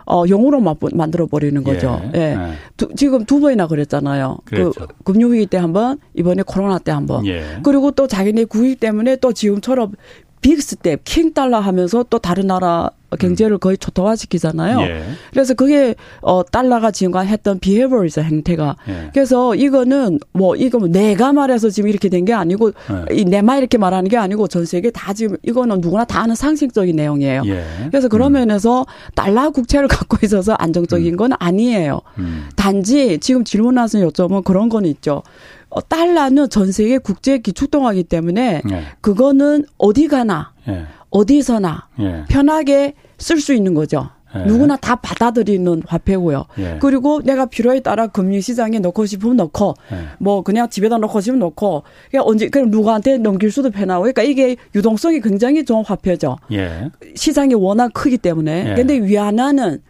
어, 0.08 0.26
영으로 0.26 0.60
만들어 0.94 1.26
버리는 1.28 1.64
거죠. 1.64 2.02
예. 2.16 2.20
예. 2.20 2.22
예. 2.34 2.38
두, 2.78 2.88
지금 2.96 3.26
두 3.26 3.40
번이나 3.40 3.68
그랬잖아요. 3.68 4.38
그 4.46 4.56
그랬죠. 4.56 4.88
그 5.04 5.14
금융위기 5.14 5.46
때 5.48 5.58
한 5.58 5.74
번, 5.74 6.00
이번에 6.16 6.44
코로나 6.44 6.80
때 6.80 6.92
한 6.92 7.06
번. 7.06 7.26
예. 7.28 7.44
그리고 7.64 7.92
또 7.92 8.08
자기네 8.08 8.46
국익 8.46 8.80
때문에 8.80 9.18
또 9.18 9.34
지금처럼 9.34 9.94
빅스텝, 10.42 11.02
킹달러 11.04 11.60
하면서 11.60 12.04
또 12.10 12.20
다른 12.20 12.48
나라 12.48 12.90
경제를 13.16 13.58
거의 13.58 13.78
초토화시키잖아요. 13.78 14.82
예. 14.82 15.04
그래서 15.32 15.54
그게 15.54 15.96
어 16.22 16.44
달러가 16.44 16.92
지금 16.92 17.18
했던 17.18 17.60
behavior죠 17.60 18.22
행태가. 18.22 18.76
예. 18.90 19.10
그래서 19.14 19.56
이거는 19.56 20.20
뭐 20.34 20.56
이거 20.56 20.78
뭐 20.80 20.88
내가 20.88 21.34
말해서 21.34 21.70
지금 21.70 21.90
이렇게 21.90 22.10
된 22.10 22.28
게 22.28 22.34
아니고 22.34 22.72
예. 23.10 23.16
이내말 23.16 23.60
이렇게 23.60 23.78
말하는 23.78 24.10
게 24.10 24.18
아니고 24.18 24.48
전 24.50 24.66
세계 24.66 24.92
다 24.92 25.14
지금 25.14 25.38
이거는 25.44 25.80
누구나 25.80 26.04
다 26.04 26.22
아는 26.24 26.36
상식적인 26.36 26.96
내용이에요. 26.96 27.44
예. 27.46 27.64
그래서 27.90 28.10
그런 28.10 28.32
음. 28.32 28.40
면에서 28.40 28.86
달러 29.16 29.50
국채를 29.52 29.88
갖고 29.88 30.18
있어서 30.24 30.54
안정적인 30.54 31.14
음. 31.14 31.18
건 31.18 31.32
아니에요. 31.40 32.02
음. 32.18 32.50
단지 32.58 33.18
지금 33.20 33.46
질문하신 33.46 34.02
요점은 34.02 34.44
그런 34.44 34.68
건 34.68 34.86
있죠. 34.86 35.24
어, 35.70 35.82
달러는 35.82 36.50
전 36.50 36.72
세계 36.72 36.98
국제 36.98 37.38
기축통화기 37.38 38.04
때문에 38.06 38.62
예. 38.70 38.84
그거는 39.02 39.66
어디 39.78 40.08
가나 40.08 40.52
예. 40.68 40.86
어디서나 41.10 41.88
예. 42.00 42.26
편하게 42.30 42.94
쓸 43.18 43.40
수 43.40 43.54
있는 43.54 43.74
거죠. 43.74 44.10
예. 44.36 44.46
누구나 44.46 44.76
다 44.76 44.96
받아들이는 44.96 45.84
화폐고요. 45.88 46.46
예. 46.60 46.78
그리고 46.82 47.22
내가 47.22 47.46
필요에 47.46 47.80
따라 47.80 48.08
금융 48.08 48.42
시장에 48.42 48.80
넣고 48.80 49.06
싶으면 49.06 49.38
넣고, 49.38 49.76
예. 49.92 49.98
뭐 50.20 50.44
그냥 50.44 50.70
집에다 50.70 50.98
넣고 50.98 51.22
싶으면 51.22 51.40
넣고, 51.40 51.84
그냥 52.12 52.26
언제 52.28 52.50
그냥 52.50 52.70
누구한테 52.70 53.18
넘길 53.18 53.52
수도 53.52 53.70
편하고, 53.70 54.02
그러니까 54.02 54.24
이게 54.24 54.58
유동성이 54.76 55.22
굉장히 55.22 55.64
좋은 55.64 55.84
화폐죠. 55.86 56.38
예. 56.52 56.90
시장이 57.16 57.54
워낙 57.54 57.92
크기 57.94 58.18
때문에. 58.18 58.72
예. 58.72 58.76
근데 58.76 58.96
위안화는 58.96 59.82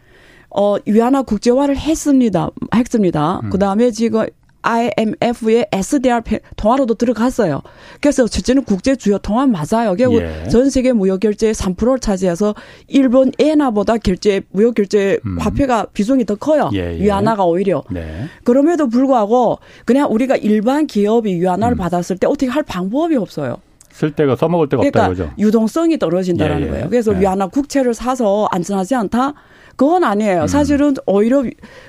어 0.50 0.76
위안화 0.86 1.22
국제화를 1.22 1.76
했습니다. 1.76 2.50
했습니다. 2.74 3.40
음. 3.42 3.50
그 3.50 3.58
다음에 3.58 3.90
지금 3.90 4.24
IMF의 4.68 5.66
SDR 5.72 6.20
통화로도 6.56 6.94
들어갔어요. 6.94 7.62
그래서 8.00 8.26
첫째는 8.26 8.64
국제 8.64 8.96
주요 8.96 9.16
통화 9.18 9.46
맞아요. 9.46 9.94
결국 9.96 10.20
예. 10.20 10.48
전 10.48 10.68
세계 10.68 10.92
무역 10.92 11.20
결제의 11.20 11.54
3%를 11.54 11.98
차지해서 12.00 12.54
일본 12.86 13.32
엔화보다 13.38 13.96
결제 13.96 14.42
무역 14.50 14.74
결제 14.74 15.18
음. 15.24 15.38
화폐가 15.38 15.86
비중이 15.92 16.26
더 16.26 16.34
커요. 16.34 16.68
예, 16.74 16.98
예. 16.98 17.00
위안화가 17.02 17.44
오히려. 17.44 17.82
네. 17.90 18.26
그럼에도 18.44 18.88
불구하고 18.88 19.58
그냥 19.86 20.12
우리가 20.12 20.36
일반 20.36 20.86
기업이 20.86 21.40
위안화를 21.40 21.76
음. 21.76 21.78
받았을 21.78 22.18
때 22.18 22.26
어떻게 22.26 22.48
할 22.48 22.62
방법이 22.62 23.16
없어요. 23.16 23.56
쓸 23.90 24.12
때가 24.12 24.36
써먹을 24.36 24.68
데가 24.68 24.82
그러니까 24.82 25.06
없다 25.06 25.24
죠 25.24 25.30
유동성이 25.38 25.98
떨어진다는 25.98 26.60
예, 26.60 26.66
예, 26.66 26.68
거예요. 26.68 26.88
그래서 26.90 27.14
예. 27.16 27.20
위안화 27.20 27.48
국채를 27.48 27.94
사서 27.94 28.48
안전하지 28.52 28.94
않다. 28.94 29.34
그건 29.78 30.02
아니에요. 30.02 30.42
음. 30.42 30.46
사실은 30.48 30.94
오히려 31.06 31.44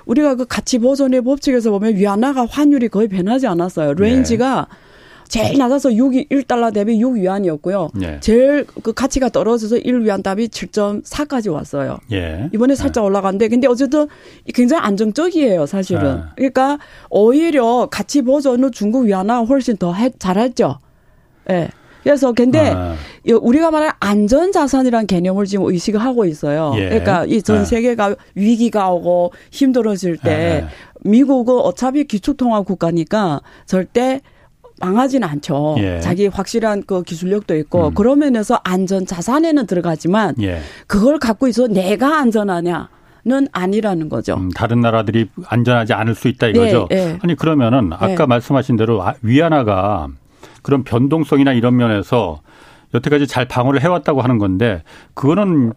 우리가 0.06 0.36
그 0.36 0.46
가치 0.46 0.78
보존의 0.78 1.24
법칙에서 1.24 1.72
보면 1.72 1.96
위안화가 1.96 2.46
환율이 2.46 2.88
거의 2.88 3.08
변하지 3.08 3.48
않았어요. 3.48 3.96
range가 3.96 4.68
네. 4.70 4.78
제일 5.28 5.58
낮아서 5.58 5.90
6이 5.90 6.30
1달러 6.30 6.72
대비 6.72 7.02
6 7.02 7.16
위안이었고요. 7.16 7.90
예. 8.04 8.20
제일 8.20 8.66
그 8.84 8.94
가치가 8.94 9.30
떨어져서 9.30 9.78
1 9.78 10.02
위안 10.06 10.22
대비 10.22 10.50
7.4까지 10.50 11.52
왔어요. 11.52 11.98
예. 12.12 12.50
이번에 12.54 12.76
살짝 12.76 13.04
예. 13.04 13.08
올라갔는데 13.08 13.48
근데 13.48 13.68
어쨌든 13.68 14.08
굉장히 14.54 14.84
안정적이에요, 14.84 15.66
사실은. 15.66 16.18
예. 16.18 16.24
그러니까 16.36 16.78
오히려 17.10 17.88
가치 17.92 18.22
버전은 18.22 18.72
중국 18.72 19.06
위안화 19.06 19.42
훨씬 19.46 19.78
더 19.78 19.94
해, 19.94 20.12
잘했죠. 20.20 20.80
예. 21.50 21.70
그래서 22.04 22.32
근데 22.32 22.72
아. 22.76 22.96
우리가 23.30 23.72
말하는 23.72 23.94
안전 24.00 24.52
자산이란 24.52 25.08
개념을 25.08 25.46
지금 25.46 25.66
의식을 25.66 26.00
하고 26.00 26.26
있어요. 26.26 26.74
예. 26.76 26.90
그러니까 26.90 27.26
이전 27.26 27.60
아. 27.60 27.66
세계가 27.66 28.16
위기가 28.36 28.90
오고 28.92 29.34
힘들어질 29.52 30.18
때 30.18 30.66
아. 30.66 30.70
미국은 31.04 31.56
어차피 31.56 32.06
기축통화 32.06 32.62
국가니까 32.62 33.42
절대 33.66 34.22
망하지는 34.80 35.28
않죠. 35.28 35.76
예. 35.80 36.00
자기 36.00 36.28
확실한 36.28 36.84
그 36.86 37.04
기술력도 37.04 37.56
있고 37.58 37.90
음. 37.90 37.94
그러 37.94 38.16
면에서 38.16 38.60
안전 38.64 39.06
자산에는 39.06 39.68
들어가지만 39.68 40.36
예. 40.42 40.60
그걸 40.88 41.20
갖고 41.20 41.48
있어 41.48 41.68
내가 41.68 42.20
안전하냐? 42.20 42.90
는 43.26 43.50
아니라는 43.52 44.08
거죠. 44.08 44.36
음, 44.36 44.50
다른 44.50 44.80
나라들이 44.80 45.28
안전하지 45.46 45.92
않을 45.92 46.16
수 46.16 46.30
있다 46.30 46.48
이거죠. 46.48 46.88
네, 46.90 47.06
네. 47.06 47.20
아니 47.22 47.36
그러면은 47.36 47.92
아까 47.92 48.08
네. 48.08 48.26
말씀하신 48.26 48.78
대로 48.78 49.04
아, 49.04 49.14
위안화가 49.22 50.08
그런 50.70 50.84
변동성이나 50.84 51.54
이런 51.54 51.78
면에서 51.78 52.42
여태까지 52.94 53.26
잘 53.26 53.48
방어를 53.48 53.82
해왔다고 53.82 54.22
하는 54.22 54.38
건데 54.38 54.84
그거는 55.16 55.74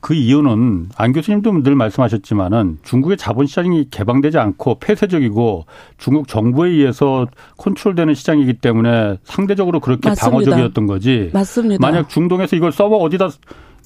그 0.00 0.14
이유는 0.14 0.88
안 0.96 1.12
교수님도 1.12 1.62
늘 1.62 1.74
말씀하셨지만은 1.74 2.78
중국의 2.82 3.18
자본시장이 3.18 3.88
개방되지 3.90 4.38
않고 4.38 4.78
폐쇄적이고 4.78 5.66
중국 5.98 6.26
정부에 6.26 6.70
의해서 6.70 7.26
컨트롤되는 7.58 8.14
시장이기 8.14 8.54
때문에 8.54 9.18
상대적으로 9.24 9.80
그렇게 9.80 10.08
맞습니다. 10.08 10.30
방어적이었던 10.30 10.86
거지. 10.86 11.28
맞습니다. 11.34 11.86
만약 11.86 12.08
중동에서 12.08 12.56
이걸 12.56 12.72
써먹 12.72 13.02
어디다 13.02 13.28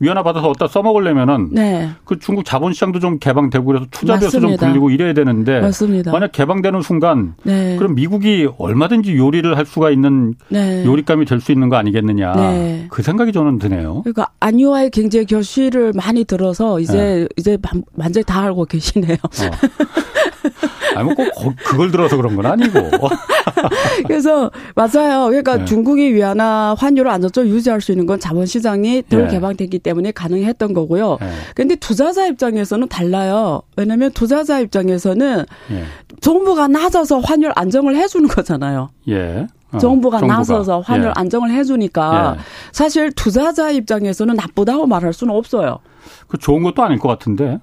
위안화 0.01 0.23
받아서 0.23 0.49
어디다 0.49 0.69
써먹으려면은 0.69 1.49
네. 1.53 1.91
그 2.05 2.19
중국 2.19 2.45
자본시장도 2.45 2.99
좀 2.99 3.19
개방되고 3.19 3.65
그래서 3.65 3.87
투자돼서 3.91 4.41
좀 4.41 4.57
불리고 4.57 4.91
이래야 4.91 5.13
되는데 5.15 5.61
맞습니다. 5.61 6.11
만약 6.13 6.33
개방되는 6.33 6.83
순간 6.83 7.35
네. 7.45 7.77
그럼 7.79 7.95
미국이 7.95 8.49
얼마든지 8.59 9.17
요리를 9.17 9.57
할 9.57 9.65
수가 9.67 9.91
있는 9.91 10.35
네. 10.49 10.85
요리감이 10.85 11.25
될 11.27 11.41
수 11.45 11.53
있는 11.53 11.69
거 11.69 11.77
아니겠느냐 11.77 12.33
네. 12.37 12.87
그 12.91 13.03
생각이 13.03 13.33
저는 13.33 13.59
드네요. 13.59 14.01
그러니까 14.03 14.29
안유화의 14.41 14.91
경제 14.91 15.25
결실을 15.25 15.93
많이 15.95 16.25
들어서 16.25 16.81
이제 16.81 16.97
네. 16.97 17.29
이제 17.37 17.59
완전히 17.97 18.25
다 18.25 18.41
알고 18.43 18.65
계시네요. 18.65 19.17
어. 19.23 19.29
아니 20.97 21.05
뭐꼭 21.05 21.57
그걸 21.65 21.91
들어서 21.91 22.17
그런 22.17 22.37
건 22.37 22.47
아니고. 22.47 22.81
그래서 24.07 24.51
맞아요. 24.75 25.27
그러니까 25.27 25.59
네. 25.59 25.65
중국이 25.65 26.15
위안화 26.15 26.75
환율을 26.79 27.11
안정적으로 27.11 27.53
유지할 27.53 27.81
수 27.81 27.93
있는 27.93 28.07
건 28.07 28.21
자본시장이 28.21 29.05
덜 29.09 29.25
네. 29.25 29.31
개방됐기 29.33 29.79
때문에 29.81 30.13
가능했던 30.13 30.75
거고요. 30.75 31.19
네. 31.21 31.31
근데 31.55 31.77
투자자 31.77 32.27
입장에서는 32.27 32.89
달라요. 32.89 33.63
왜냐하면 33.77 34.11
투자자 34.13 34.61
입장에서는 34.61 35.45
예. 35.71 35.85
정부가 36.21 36.69
나서서 36.69 37.21
환율 37.21 37.53
안정을 37.55 37.97
해주는 37.97 38.29
거잖아요. 38.29 38.91
예. 39.09 39.47
어, 39.73 39.79
정부가, 39.79 40.19
정부가, 40.19 40.39
나서서 40.39 40.81
환율 40.81 41.09
예. 41.09 41.13
안정을 41.15 41.51
해주니까 41.51 42.37
예. 42.37 42.41
사실 42.73 43.13
투자자 43.13 43.71
입장에서는 43.71 44.35
나쁘다고 44.35 44.87
말할 44.87 45.13
수는 45.13 45.35
없어요. 45.35 45.79
그 46.29 46.39
좋은 46.39 46.63
것도 46.63 46.83
아닐 46.83 46.99
것 46.99 47.09
같은데. 47.09 47.59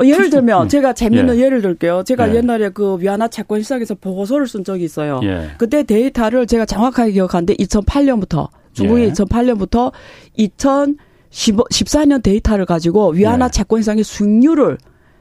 어, 0.00 0.04
예를 0.04 0.30
들면 0.30 0.64
음. 0.64 0.68
제가 0.68 0.92
재미있는 0.92 1.38
예. 1.38 1.48
를 1.48 1.62
들게요. 1.62 2.02
제가 2.04 2.30
예. 2.30 2.36
옛날에 2.36 2.68
그 2.68 2.98
위안화 3.00 3.28
채권 3.28 3.62
시장에서 3.62 3.94
보고서를 3.94 4.46
쓴 4.46 4.64
적이 4.64 4.84
있어요. 4.84 5.20
예. 5.22 5.50
그때 5.58 5.82
데이터를 5.82 6.46
제가 6.46 6.66
정확하게 6.66 7.12
기억하는데 7.12 7.54
2008년부터 7.54 8.48
중국이 8.72 9.02
예. 9.02 9.12
2008년부터 9.12 9.92
2014년 10.38 12.22
데이터를 12.22 12.66
가지고 12.66 13.10
위안화 13.10 13.46
예. 13.46 13.50
채권 13.50 13.80
시장의 13.80 14.04
수익률을 14.04 14.78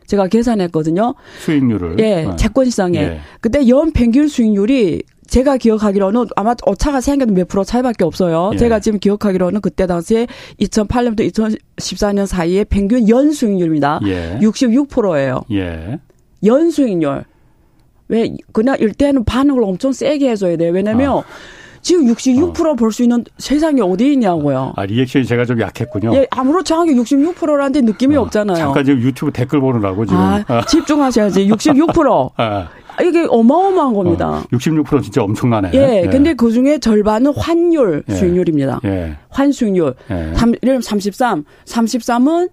제가 0.07 0.27
계산했거든요. 0.27 1.15
수익률을. 1.39 1.95
예, 1.99 2.25
네. 2.25 2.35
채권 2.35 2.69
시장에. 2.69 2.99
예. 2.99 3.19
그때 3.41 3.67
연 3.67 3.91
평균 3.91 4.27
수익률이 4.27 5.01
제가 5.27 5.57
기억하기로는 5.57 6.27
아마 6.35 6.55
오차가 6.65 7.01
생겨도 7.01 7.33
몇 7.33 7.47
프로 7.47 7.63
차이밖에 7.63 8.03
없어요. 8.03 8.51
예. 8.53 8.57
제가 8.57 8.79
지금 8.79 8.99
기억하기로는 8.99 9.61
그때 9.61 9.87
당시에 9.87 10.27
2008년부터 10.59 11.31
2014년 11.77 12.25
사이에 12.25 12.63
평균 12.63 13.07
연 13.09 13.31
수익률입니다. 13.31 13.99
예. 14.05 14.39
66%예요. 14.41 15.41
예. 15.51 15.99
연 16.45 16.69
수익률. 16.71 17.23
왜 18.07 18.35
그냥 18.51 18.77
일때는 18.79 19.25
반응을 19.25 19.63
엄청 19.63 19.91
세게 19.91 20.29
해줘야 20.29 20.57
돼요. 20.57 20.71
왜냐면 20.71 21.19
아. 21.19 21.23
지금 21.81 22.05
66%볼 22.05 22.91
수 22.91 23.03
있는 23.03 23.23
세상이 23.37 23.79
어디 23.81 24.13
있냐고요. 24.13 24.73
아, 24.75 24.85
리액션이 24.85 25.25
제가 25.25 25.45
좀 25.45 25.61
약했군요. 25.61 26.15
예, 26.15 26.25
아무렇지 26.31 26.73
않게 26.73 26.95
66%라는데 26.95 27.81
느낌이 27.81 28.15
어, 28.15 28.21
없잖아요. 28.21 28.57
잠깐 28.57 28.85
지금 28.85 29.01
유튜브 29.01 29.31
댓글 29.31 29.59
보느라고 29.59 30.03
지금. 30.03 30.19
아, 30.19 30.43
집중하셔야지. 30.67 31.47
66%. 31.47 32.31
아. 32.37 32.69
이게 33.01 33.25
어마어마한 33.29 33.93
겁니다. 33.93 34.29
어, 34.29 34.43
66% 34.51 35.03
진짜 35.03 35.23
엄청나네. 35.23 35.71
예, 35.73 36.03
예. 36.03 36.09
근데 36.09 36.33
그 36.33 36.51
중에 36.51 36.79
절반은 36.79 37.33
환율 37.33 38.03
예. 38.07 38.13
수익률입니다. 38.13 38.79
예. 38.85 39.17
환 39.29 39.51
수익률. 39.51 39.95
예. 40.11 40.33
3, 40.35 40.49
예를 40.49 40.59
들면 40.61 40.81
33. 40.81 41.43
33은 41.65 42.49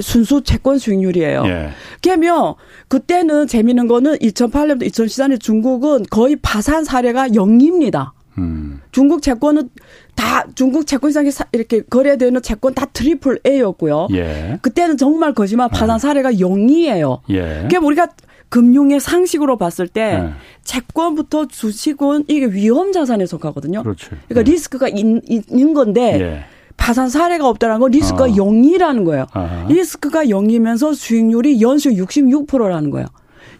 순수 0.00 0.42
채권 0.42 0.78
수익률이에요. 0.78 1.44
예. 1.46 1.68
그러면 2.02 2.54
그때는 2.88 3.46
재미있는 3.46 3.88
거는 3.88 4.16
2008년부터 4.16 4.82
2014년 4.84 5.40
중국은 5.40 6.04
거의 6.10 6.36
파산 6.36 6.84
사례가 6.84 7.28
0입니다. 7.28 8.12
음. 8.38 8.80
중국 8.92 9.20
채권은 9.22 9.68
다 10.14 10.44
중국 10.54 10.86
채권시장에 10.86 11.30
이렇게 11.52 11.82
거래되는 11.82 12.40
채권 12.42 12.74
다 12.74 12.86
triple 12.86 13.40
A였고요. 13.46 14.08
예. 14.12 14.58
그때는 14.62 14.96
정말 14.96 15.34
거짓말 15.34 15.68
파산 15.68 15.90
아. 15.90 15.98
사례가 15.98 16.32
0이에요. 16.32 17.20
예. 17.30 17.66
그럼 17.68 17.84
우리가 17.84 18.08
금융의 18.52 19.00
상식으로 19.00 19.56
봤을 19.56 19.88
때 19.88 20.18
네. 20.18 20.30
채권부터 20.62 21.46
주식은 21.46 22.24
이게 22.28 22.44
위험 22.44 22.92
자산에 22.92 23.24
속하거든요. 23.24 23.82
그렇죠. 23.82 24.10
그러니까 24.28 24.42
네. 24.42 24.50
리스크가 24.52 24.88
있, 24.88 25.06
는 25.50 25.72
건데 25.72 26.20
예. 26.20 26.44
파산 26.76 27.08
사례가 27.08 27.48
없다는 27.48 27.80
건 27.80 27.90
리스크가 27.92 28.24
어. 28.24 28.26
0이라는 28.26 29.06
거예요. 29.06 29.24
아하. 29.32 29.66
리스크가 29.68 30.26
0이면서 30.26 30.94
수익률이 30.94 31.62
연수 31.62 31.88
66%라는 31.92 32.90
거예요. 32.90 33.06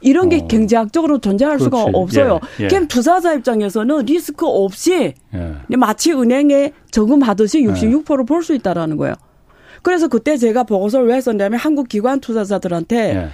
이런 0.03 0.29
게 0.29 0.41
어. 0.43 0.47
경제학적으로 0.47 1.21
존재할 1.21 1.57
그렇지. 1.57 1.65
수가 1.65 1.85
없어요. 1.99 2.41
예. 2.61 2.65
예. 2.65 2.69
그럼 2.69 2.87
투자자 2.87 3.33
입장에서는 3.33 4.05
리스크 4.05 4.45
없이 4.47 5.15
예. 5.33 5.55
마치 5.75 6.13
은행에 6.13 6.73
저금하듯이 6.91 7.63
66%볼 7.63 8.45
수 8.45 8.55
있다라는 8.55 8.99
거예요. 8.99 9.15
그래서 9.81 10.09
그때 10.09 10.37
제가 10.37 10.65
보고서를 10.65 11.09
왜 11.09 11.21
썼냐면 11.23 11.59
한국 11.59 11.89
기관 11.89 12.21
투자자들한테 12.21 13.17
예. 13.17 13.29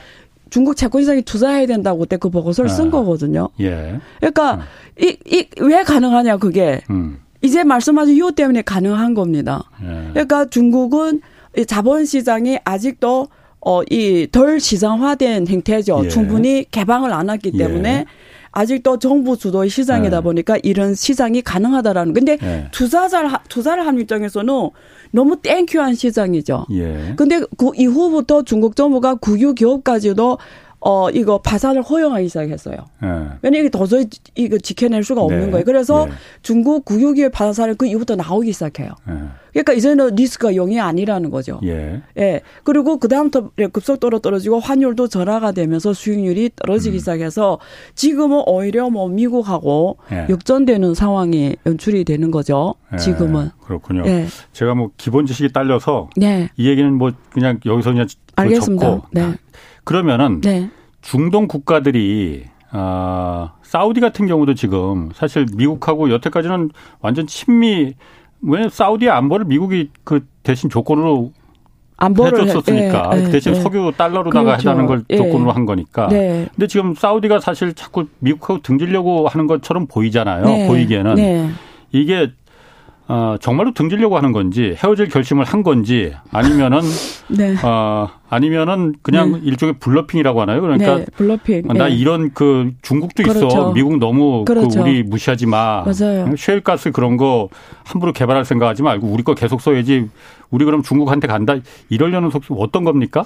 중국 0.51 0.77
채권 0.77 1.03
시장에 1.03 1.21
투자해야 1.21 1.67
된다고 1.67 2.01
그때 2.01 2.17
그 2.17 2.31
보고서를 2.31 2.69
쓴 2.71 2.89
아. 2.89 2.91
거거든요. 2.91 3.49
예. 3.61 3.99
그러니까 4.19 4.55
음. 4.55 4.61
이, 5.01 5.17
이, 5.27 5.47
왜 5.61 5.83
가능하냐, 5.83 6.39
그게. 6.39 6.81
음. 6.91 7.19
이제 7.41 7.63
말씀하신 7.65 8.15
이유 8.17 8.33
때문에 8.33 8.63
가능한 8.63 9.15
겁니다. 9.15 9.71
예. 9.83 10.11
그러니까 10.13 10.47
중국은 10.47 11.21
자본 11.67 12.05
시장이 12.05 12.59
아직도 12.65 13.29
어, 13.61 13.83
이 13.91 14.27
덜 14.31 14.61
시장화된 14.61 15.49
행태죠. 15.49 16.03
예. 16.05 16.09
충분히 16.09 16.65
개방을 16.71 17.13
안 17.13 17.29
했기 17.31 17.51
때문에 17.53 17.91
예. 17.91 18.05
아직도 18.59 18.99
정부 18.99 19.37
주도의 19.37 19.71
시장이다 19.71 20.17
예. 20.17 20.21
보니까 20.21 20.59
이런 20.65 20.97
시장이 20.97 21.43
가능하다라는. 21.43 22.13
근데 22.13 22.39
예. 22.43 22.69
투자자를 22.73 23.31
투자를 23.49 23.87
하는 23.87 24.01
입장에서는 24.01 24.71
너무 25.13 25.37
땡큐한 25.41 25.95
시장이죠. 25.95 26.67
예. 26.73 27.15
근데 27.17 27.41
그 27.57 27.71
이후부터 27.77 28.43
중국 28.43 28.75
정부가 28.75 29.15
국유 29.15 29.55
기업까지도 29.55 30.39
어, 30.81 31.11
이거 31.11 31.39
파산을 31.39 31.83
허용하기 31.83 32.29
시작했어요. 32.29 32.77
예. 33.03 33.07
왜냐면 33.43 33.61
이게 33.61 33.69
도저히 33.69 34.07
이거 34.37 34.59
지켜낼 34.59 35.03
수가 35.03 35.23
없는 35.23 35.47
네. 35.47 35.51
거예요. 35.51 35.65
그래서 35.65 36.07
예. 36.09 36.13
중국 36.43 36.85
국유기업 36.85 37.33
파산을 37.33 37.75
그 37.75 37.87
이후부터 37.87 38.15
나오기 38.15 38.53
시작해요. 38.53 38.91
예. 39.09 39.15
그러니까 39.53 39.73
이제는 39.73 40.15
리스크가 40.15 40.53
0이 40.53 40.81
아니라는 40.81 41.31
거죠. 41.31 41.61
예. 41.65 42.01
예. 42.17 42.43
그리고 42.63 42.99
그다음부터 42.99 43.51
급속도로 43.73 44.21
떨어지고 44.21 44.61
환율도 44.61 45.09
전화가 45.09 45.51
되면서 45.51 45.93
수익률이 45.93 46.51
떨어지기 46.55 46.97
음. 46.97 46.99
시작해서 47.01 47.59
지금은 47.97 48.45
오히려 48.47 48.89
뭐 48.89 49.09
미국하고 49.09 49.99
예. 50.13 50.27
역전되는 50.29 50.95
상황이 50.95 51.57
연출이 51.67 52.05
되는 52.05 52.31
거죠. 52.31 52.77
예. 52.93 52.99
지금은. 52.99 53.51
그렇군요. 53.65 54.05
예. 54.07 54.27
제가 54.53 54.75
뭐 54.75 54.91
기본 54.97 55.27
지식이 55.27 55.53
딸려서 55.53 56.11
네. 56.17 56.51
이 56.57 56.69
얘기는 56.69 56.93
뭐 56.95 57.11
그냥 57.31 57.59
여기서 57.67 57.91
그냥 57.91 58.07
알겠습니다. 58.37 58.87
접고 58.87 59.07
네. 59.11 59.35
그러면은 59.89 60.43
네. 60.43 60.69
중동 61.01 61.49
국가들이 61.49 62.45
아 62.71 63.55
사우디 63.63 64.01
같은 64.01 64.27
경우도 64.27 64.53
지금 64.53 65.09
사실 65.15 65.47
미국하고 65.57 66.11
여태까지는 66.11 66.69
완전 67.01 67.27
친미 67.27 67.95
왜 68.43 68.69
사우디 68.69 69.09
안보를 69.09 69.47
미국이 69.47 69.89
그 70.05 70.27
대신 70.43 70.69
조건으로 70.69 71.33
안보를 71.97 72.43
해줬었으니까 72.43 73.13
예, 73.15 73.25
예, 73.25 73.31
대신 73.31 73.55
예. 73.55 73.61
석유 73.61 73.91
달러로다가 73.97 74.45
그렇죠. 74.45 74.61
했다는 74.61 74.85
걸 74.85 75.05
예. 75.09 75.17
조건으로 75.17 75.53
한 75.53 75.65
거니까. 75.65 76.09
네. 76.09 76.49
근데 76.55 76.67
지금 76.67 76.95
사우디가 76.95 77.41
사실 77.41 77.73
자꾸 77.73 78.09
미국하고 78.19 78.61
등지려고 78.61 79.27
하는 79.27 79.47
것처럼 79.47 79.87
보이잖아요. 79.87 80.45
네. 80.45 80.69
보이기에는 80.69 81.15
네. 81.15 81.49
이게 81.93 82.31
어, 83.11 83.37
정말로 83.41 83.73
등지려고 83.73 84.19
하는 84.19 84.33
건지 84.33 84.77
헤어질 84.83 85.09
결심을 85.09 85.45
한 85.45 85.63
건지 85.63 86.15
아니면은 86.31 86.81
네. 87.29 87.57
어, 87.65 88.11
아니면은 88.29 88.95
그냥 89.01 89.33
네. 89.33 89.41
일종의 89.45 89.77
bluffing이라고 89.81 90.43
하나요? 90.43 90.61
그러니까 90.61 90.99
네, 90.99 91.07
bluffing. 91.17 91.63
나 91.69 91.89
네. 91.89 91.95
이런 91.95 92.33
그 92.35 92.73
중국도 92.83 93.23
그렇죠. 93.23 93.47
있어. 93.47 93.73
미국 93.73 93.97
너무 93.99 94.45
그 94.45 94.53
그렇죠. 94.53 94.85
그 94.85 94.91
우리 94.91 95.03
무시하지 95.03 95.47
마. 95.47 95.85
맞아요. 95.87 96.35
셰일가스 96.37 96.91
그런 96.93 97.17
거 97.17 97.49
함부로 97.85 98.13
개발할 98.13 98.45
생각하지 98.45 98.83
말고 98.83 99.07
우리 99.07 99.23
거 99.23 99.35
계속 99.35 99.63
써야지. 99.63 100.11
우리 100.51 100.67
그럼 100.67 100.83
중국한테 100.83 101.29
간다. 101.29 101.57
이러려는 101.89 102.29
속셈 102.29 102.57
어떤 102.59 102.85
겁니까? 102.85 103.25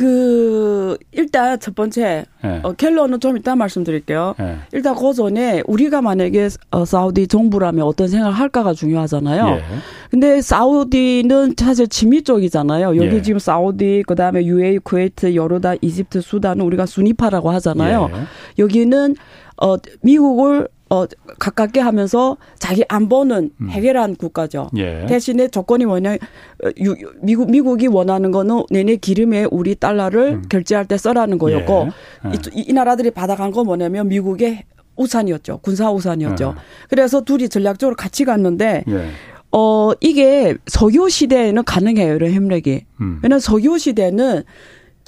그 0.00 0.96
일단 1.12 1.60
첫 1.60 1.74
번째 1.74 2.24
네. 2.42 2.60
어, 2.62 2.72
켈러는 2.72 3.20
좀 3.20 3.36
이따 3.36 3.54
말씀드릴게요. 3.54 4.34
네. 4.38 4.56
일단 4.72 4.94
그 4.94 5.12
전에 5.12 5.62
우리가 5.66 6.00
만약에 6.00 6.48
어, 6.70 6.86
사우디 6.86 7.26
정부라면 7.26 7.84
어떤 7.84 8.08
생각을 8.08 8.32
할까가 8.32 8.72
중요하잖아요. 8.72 9.46
예. 9.56 9.62
근데 10.10 10.40
사우디는 10.40 11.52
사실 11.58 11.86
지미 11.86 12.22
쪽이잖아요. 12.22 12.96
여기 12.96 13.16
예. 13.16 13.20
지금 13.20 13.38
사우디 13.38 14.04
그다음에 14.06 14.42
UAE, 14.42 14.78
쿠웨이트, 14.78 15.34
여로다, 15.34 15.74
이집트, 15.82 16.22
수단은 16.22 16.64
우리가 16.64 16.86
순위파라고 16.86 17.50
하잖아요. 17.50 18.08
예. 18.10 18.62
여기는 18.62 19.16
어 19.60 19.76
미국을 20.00 20.68
어, 20.90 21.06
가깝게 21.38 21.78
하면서 21.78 22.36
자기 22.58 22.84
안보는 22.88 23.52
음. 23.60 23.70
해결한 23.70 24.16
국가죠. 24.16 24.70
예. 24.76 25.06
대신에 25.06 25.46
조건이 25.46 25.86
뭐냐, 25.86 26.14
어, 26.14 26.68
유, 26.80 26.96
미국, 27.22 27.48
미국이 27.48 27.86
원하는 27.86 28.32
거는 28.32 28.64
내내 28.70 28.96
기름에 28.96 29.46
우리 29.52 29.76
달러를 29.76 30.34
음. 30.34 30.42
결제할 30.48 30.86
때 30.86 30.98
써라는 30.98 31.38
거였고, 31.38 31.88
예. 32.26 32.30
이, 32.32 32.64
이, 32.68 32.72
나라들이 32.72 33.12
받아간 33.12 33.52
건 33.52 33.66
뭐냐면 33.66 34.08
미국의 34.08 34.64
우산이었죠. 34.96 35.60
군사 35.62 35.92
우산이었죠. 35.92 36.54
예. 36.56 36.60
그래서 36.88 37.22
둘이 37.22 37.48
전략적으로 37.48 37.94
같이 37.94 38.24
갔는데, 38.24 38.82
예. 38.88 39.10
어, 39.52 39.92
이게 40.00 40.56
석유 40.66 41.08
시대에는 41.08 41.62
가능해요, 41.64 42.16
이런 42.16 42.32
협력이. 42.32 42.84
음. 43.00 43.20
왜냐면 43.22 43.38
석유 43.38 43.78
시대는 43.78 44.42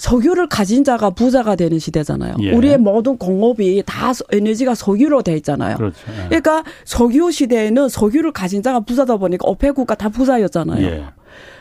석유를 0.03 0.49
가진 0.49 0.83
자가 0.83 1.11
부자가 1.11 1.55
되는 1.55 1.79
시대잖아요. 1.79 2.35
예. 2.41 2.51
우리의 2.51 2.77
모든 2.77 3.17
공업이 3.17 3.85
다 3.87 4.11
에너지가 4.33 4.75
석유로 4.75 5.23
돼 5.23 5.37
있잖아요. 5.37 5.77
그렇죠. 5.77 5.97
예. 6.25 6.27
그러니까 6.27 6.65
석유 6.85 7.31
시대에는 7.31 7.88
석유를 7.88 8.33
가진 8.33 8.65
자가 8.65 8.81
부자다 8.81 9.19
보니까 9.19 9.49
오페 9.49 9.71
국가 9.71 9.95
다 9.95 10.09
부자였잖아요. 10.09 10.85
예. 10.85 11.05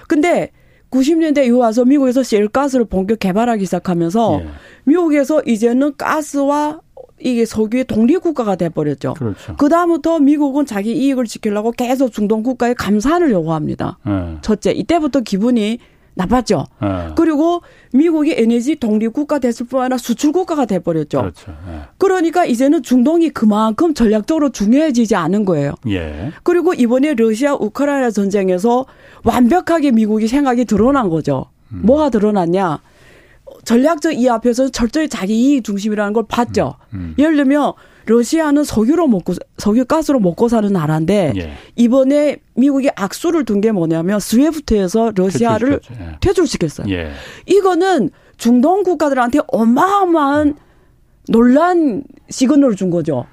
근데 0.08 0.49
90년대 0.89 1.45
이후 1.45 1.60
와서 1.60 1.86
미국에서 1.86 2.23
셀가스를 2.23 2.86
본격 2.86 3.19
개발하기 3.19 3.63
시작하면서 3.65 4.41
예. 4.41 4.47
미국에서 4.86 5.43
이제는 5.45 5.93
가스와 5.95 6.82
이게 7.19 7.45
석유의 7.45 7.86
독립국가가 7.86 8.56
돼버렸죠. 8.56 9.13
그렇죠. 9.13 9.56
그 9.56 9.69
다음부터 9.69 10.17
미국은 10.17 10.65
자기 10.65 10.93
이익을 10.93 11.25
지키려고 11.25 11.71
계속 11.71 12.12
중동 12.12 12.41
국가에 12.41 12.73
감산을 12.73 13.30
요구합니다. 13.30 13.99
네. 14.04 14.38
첫째, 14.41 14.71
이때부터 14.71 15.19
기분이 15.19 15.77
나빴죠. 16.13 16.65
네. 16.82 17.10
그리고 17.15 17.62
미국이 17.93 18.34
에너지 18.38 18.76
독립 18.76 19.13
국가 19.13 19.39
됐을 19.39 19.65
뿐 19.65 19.82
아니라 19.82 19.97
수출 19.97 20.32
국가가 20.32 20.65
돼 20.65 20.80
버렸죠. 20.80 21.21
그렇죠. 21.21 21.52
네. 21.67 21.82
그러니까 21.97 22.45
이제는 22.45 22.84
중동이 22.84 23.30
그만큼 23.30 23.93
전략적으로 23.93 24.50
중요해지지 24.50 25.15
않은 25.15 25.45
거예요. 25.45 25.74
예. 25.88 26.32
그리고 26.43 26.74
이번에 26.74 27.13
러시아 27.13 27.54
우크라이나 27.54 28.12
전쟁에서 28.12 28.86
완벽하게 29.24 29.91
미국이 29.91 30.28
생각이 30.28 30.65
드러난 30.65 31.10
거죠. 31.10 31.45
음. 31.71 31.82
뭐가 31.84 32.10
드러났냐? 32.10 32.80
전략적 33.63 34.13
이 34.19 34.30
앞에서 34.30 34.69
철저히 34.69 35.08
자기 35.08 35.34
이익 35.36 35.63
중심이라는 35.63 36.13
걸 36.13 36.24
봤죠. 36.28 36.76
음. 36.93 36.97
음. 37.00 37.15
예를 37.17 37.36
들면 37.38 37.74
러시아는 38.06 38.63
석유로 38.63 39.08
먹고 39.08 39.34
석유 39.58 39.86
가스로 39.86 40.19
먹고 40.19 40.47
사는 40.50 40.71
나라인데 40.74 41.34
예. 41.38 41.54
이번에 41.76 42.38
미국이 42.56 42.89
악수를 42.95 43.45
둔 43.45 43.62
게 43.62 43.71
뭐냐면 43.71 44.19
스웨프트에서 44.19 45.12
러시아를 45.15 45.80
예. 45.91 46.17
퇴출시켰어요. 46.19 46.91
예. 46.91 47.12
이거는 47.45 48.10
중동 48.38 48.82
국가들한테 48.84 49.39
어마어마한 49.47 50.56
논란 51.30 52.04
시그널을 52.30 52.76
준 52.76 52.89
거죠. 52.89 53.26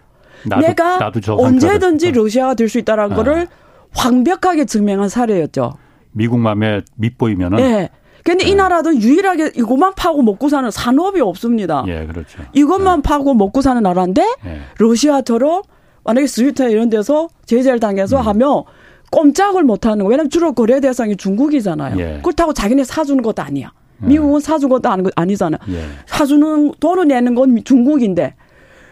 나도, 0.45 0.67
내가 0.67 0.99
나도 0.99 1.21
언제든지 1.43 2.13
러시아가 2.13 2.55
될 2.55 2.69
수 2.69 2.79
있다라는 2.79 3.13
아. 3.13 3.17
거를 3.17 3.49
완벽하게 3.97 4.67
증명한 4.67 5.09
사례였죠. 5.09 5.73
미국 6.13 6.39
맘에 6.39 6.83
밑보이면은 6.97 7.57
네. 7.57 7.89
근데 8.25 8.45
네. 8.45 8.51
이 8.51 8.55
나라도 8.55 8.95
유일하게 8.95 9.53
이것만 9.57 9.95
파고 9.95 10.23
먹고 10.23 10.49
사는 10.49 10.71
산업이 10.71 11.21
없습니다. 11.21 11.85
예, 11.89 12.07
그렇죠. 12.07 12.43
이것만 12.53 13.03
네. 13.03 13.03
파고 13.03 13.35
먹고 13.35 13.63
사는 13.63 13.83
나라인데 13.83 14.23
네. 14.45 14.61
러시아처럼 14.79 15.63
만약에 16.05 16.27
스위트 16.27 16.63
이런 16.71 16.91
데서 16.91 17.29
제재를 17.47 17.81
당해서 17.81 18.19
음. 18.21 18.27
하면 18.27 18.63
꼼짝을 19.11 19.63
못 19.63 19.87
하는 19.87 20.05
거. 20.05 20.11
왜냐면 20.11 20.31
주로 20.31 20.53
거래 20.53 20.81
대상이 20.81 21.17
중국이잖아요. 21.17 21.99
예. 21.99 22.21
그렇다고 22.23 22.53
자기네 22.53 22.85
사주는 22.85 23.23
것도 23.23 23.43
아니야. 23.43 23.73
예. 24.03 24.07
미국은 24.07 24.41
사준 24.41 24.69
것도 24.69 24.89
아니잖아요. 25.17 25.59
예. 25.71 25.85
사주는 26.07 26.73
돈을 26.81 27.09
내는 27.09 27.35
건 27.35 27.63
중국인데 27.65 28.35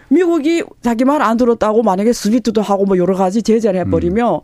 미국이 0.08 0.62
자기 0.82 1.04
말 1.04 1.20
안 1.20 1.36
들었다고 1.36 1.82
만약에 1.82 2.12
스위트도 2.12 2.62
하고 2.62 2.84
뭐 2.84 2.96
여러 2.96 3.14
가지 3.14 3.42
제재를 3.42 3.80
해버리면 3.80 4.34
음. 4.34 4.40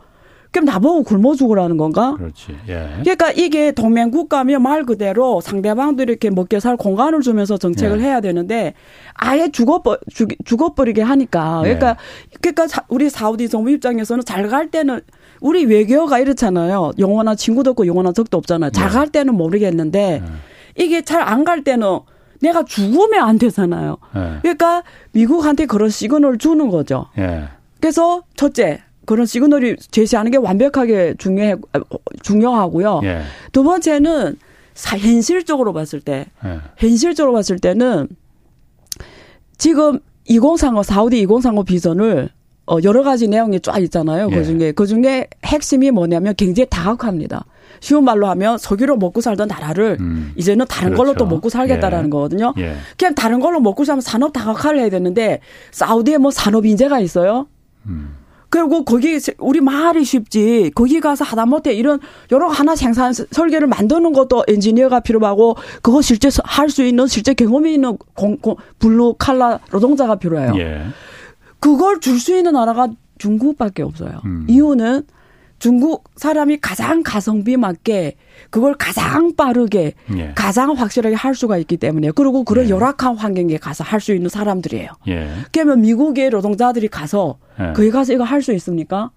그럼 0.52 0.66
나보고 0.66 1.02
굶어 1.04 1.34
죽으라는 1.34 1.78
건가? 1.78 2.14
그렇지. 2.18 2.54
예. 2.68 2.88
그러니까 3.00 3.32
이게 3.32 3.72
동맹 3.72 4.10
국가면 4.10 4.62
말 4.62 4.84
그대로 4.84 5.40
상대방도 5.40 6.02
이렇게 6.02 6.28
먹게 6.28 6.60
살 6.60 6.76
공간을 6.76 7.22
주면서 7.22 7.56
정책을 7.56 8.00
예. 8.00 8.04
해야 8.04 8.20
되는데 8.20 8.74
아예 9.14 9.50
죽어버 9.50 9.96
죽어버리게 10.44 11.00
하니까 11.02 11.62
예. 11.64 11.74
그러니까 11.74 11.88
예. 11.90 12.36
그러니까 12.42 12.66
우리 12.88 13.08
사우디 13.08 13.48
정부 13.48 13.70
입장에서는 13.70 14.24
잘 14.24 14.48
갈 14.48 14.70
때는 14.70 15.00
우리 15.40 15.64
외교가 15.64 16.18
이렇잖아요. 16.18 16.92
영원한 16.98 17.36
친구도 17.36 17.70
없고 17.70 17.86
영원한 17.86 18.12
적도 18.12 18.36
없잖아요. 18.36 18.70
잘갈 18.72 19.06
예. 19.06 19.10
때는 19.10 19.34
모르겠는데 19.34 20.22
예. 20.22 20.82
이게 20.84 21.02
잘 21.02 21.22
안 21.22 21.44
갈 21.44 21.64
때는 21.64 22.00
내가 22.42 22.64
죽으면 22.64 23.22
안 23.22 23.38
되잖아요. 23.38 23.96
그러니까 24.42 24.82
미국한테 25.12 25.64
그런 25.66 25.88
시그널을 25.88 26.36
주는 26.38 26.68
거죠. 26.68 27.06
그래서 27.80 28.22
첫째 28.36 28.82
그런 29.04 29.26
시그널이 29.26 29.76
제시하는 29.90 30.30
게 30.30 30.38
완벽하게 30.38 31.14
중요해 31.18 31.56
중요하고요. 32.22 33.00
예. 33.04 33.22
두 33.52 33.62
번째는 33.62 34.36
사, 34.74 34.96
현실적으로 34.96 35.72
봤을 35.72 36.00
때 36.00 36.26
예. 36.44 36.58
현실적으로 36.76 37.32
봤을 37.32 37.58
때는 37.58 38.08
지금 39.58 39.98
2035 40.26 40.82
사우디 40.82 41.20
2035 41.20 41.64
비전을 41.64 42.28
어 42.66 42.78
여러 42.84 43.02
가지 43.02 43.26
내용이 43.26 43.60
쫙 43.60 43.78
있잖아요. 43.82 44.28
그 44.28 44.34
예. 44.34 44.38
그중에 44.38 44.72
그중에 44.72 45.26
핵심이 45.44 45.90
뭐냐면 45.90 46.34
굉장히 46.36 46.68
다각화입니다. 46.70 47.44
쉬운 47.80 48.04
말로 48.04 48.28
하면 48.28 48.58
석유로 48.58 48.96
먹고 48.96 49.20
살던 49.20 49.48
나라를 49.48 49.96
음. 49.98 50.32
이제는 50.36 50.66
다른 50.68 50.90
그렇죠. 50.90 51.02
걸로 51.02 51.14
또 51.16 51.26
먹고 51.26 51.48
살겠다라는 51.48 52.06
예. 52.06 52.10
거거든요. 52.10 52.54
예. 52.58 52.76
그냥 52.96 53.16
다른 53.16 53.40
걸로 53.40 53.58
먹고 53.58 53.84
살면 53.84 54.00
산업 54.00 54.32
다각화를 54.32 54.78
해야 54.78 54.88
되는데 54.88 55.40
사우디에 55.72 56.18
뭐 56.18 56.30
산업 56.30 56.64
인재가 56.64 57.00
있어요? 57.00 57.48
음. 57.86 58.21
그리고 58.52 58.84
거기 58.84 59.18
우리 59.38 59.62
말이 59.62 60.04
쉽지 60.04 60.72
거기 60.74 61.00
가서 61.00 61.24
하다못해 61.24 61.72
이런 61.72 61.98
여러 62.30 62.48
하나 62.48 62.76
생산 62.76 63.14
설계를 63.14 63.66
만드는 63.66 64.12
것도 64.12 64.44
엔지니어가 64.46 65.00
필요하고 65.00 65.56
그거 65.80 66.02
실제 66.02 66.28
할 66.44 66.68
수 66.68 66.84
있는 66.84 67.06
실제 67.06 67.32
경험이 67.32 67.72
있는 67.72 67.96
공, 68.14 68.36
공, 68.36 68.56
블루칼라 68.78 69.58
노동자가 69.70 70.16
필요해요. 70.16 70.52
예. 70.58 70.82
그걸 71.60 71.98
줄 72.00 72.18
수 72.18 72.36
있는 72.36 72.52
나라가 72.52 72.88
중국밖에 73.16 73.82
없어요. 73.82 74.20
음. 74.26 74.44
이유는 74.46 75.04
중국 75.66 76.10
사람이 76.16 76.58
가장 76.60 77.04
가성비 77.04 77.56
맞게 77.56 78.16
그걸 78.50 78.74
가장 78.74 79.36
빠르게 79.36 79.94
예. 80.16 80.32
가장 80.34 80.72
확실하게 80.72 81.14
할 81.14 81.36
수가 81.36 81.56
있기 81.58 81.76
때문에 81.76 82.10
그리고 82.10 82.42
그런 82.42 82.64
예. 82.64 82.70
열악한 82.70 83.16
환경에 83.16 83.58
가서 83.58 83.84
할 83.84 84.00
수 84.00 84.12
있는 84.12 84.28
사람들이에요. 84.28 84.88
예. 85.06 85.28
그러면 85.52 85.82
미국의 85.82 86.30
노동자들이 86.30 86.88
가서 86.88 87.38
예. 87.60 87.74
거기 87.74 87.92
가서 87.92 88.12
이거 88.12 88.24
할 88.24 88.42
수 88.42 88.52
있습니까? 88.54 89.12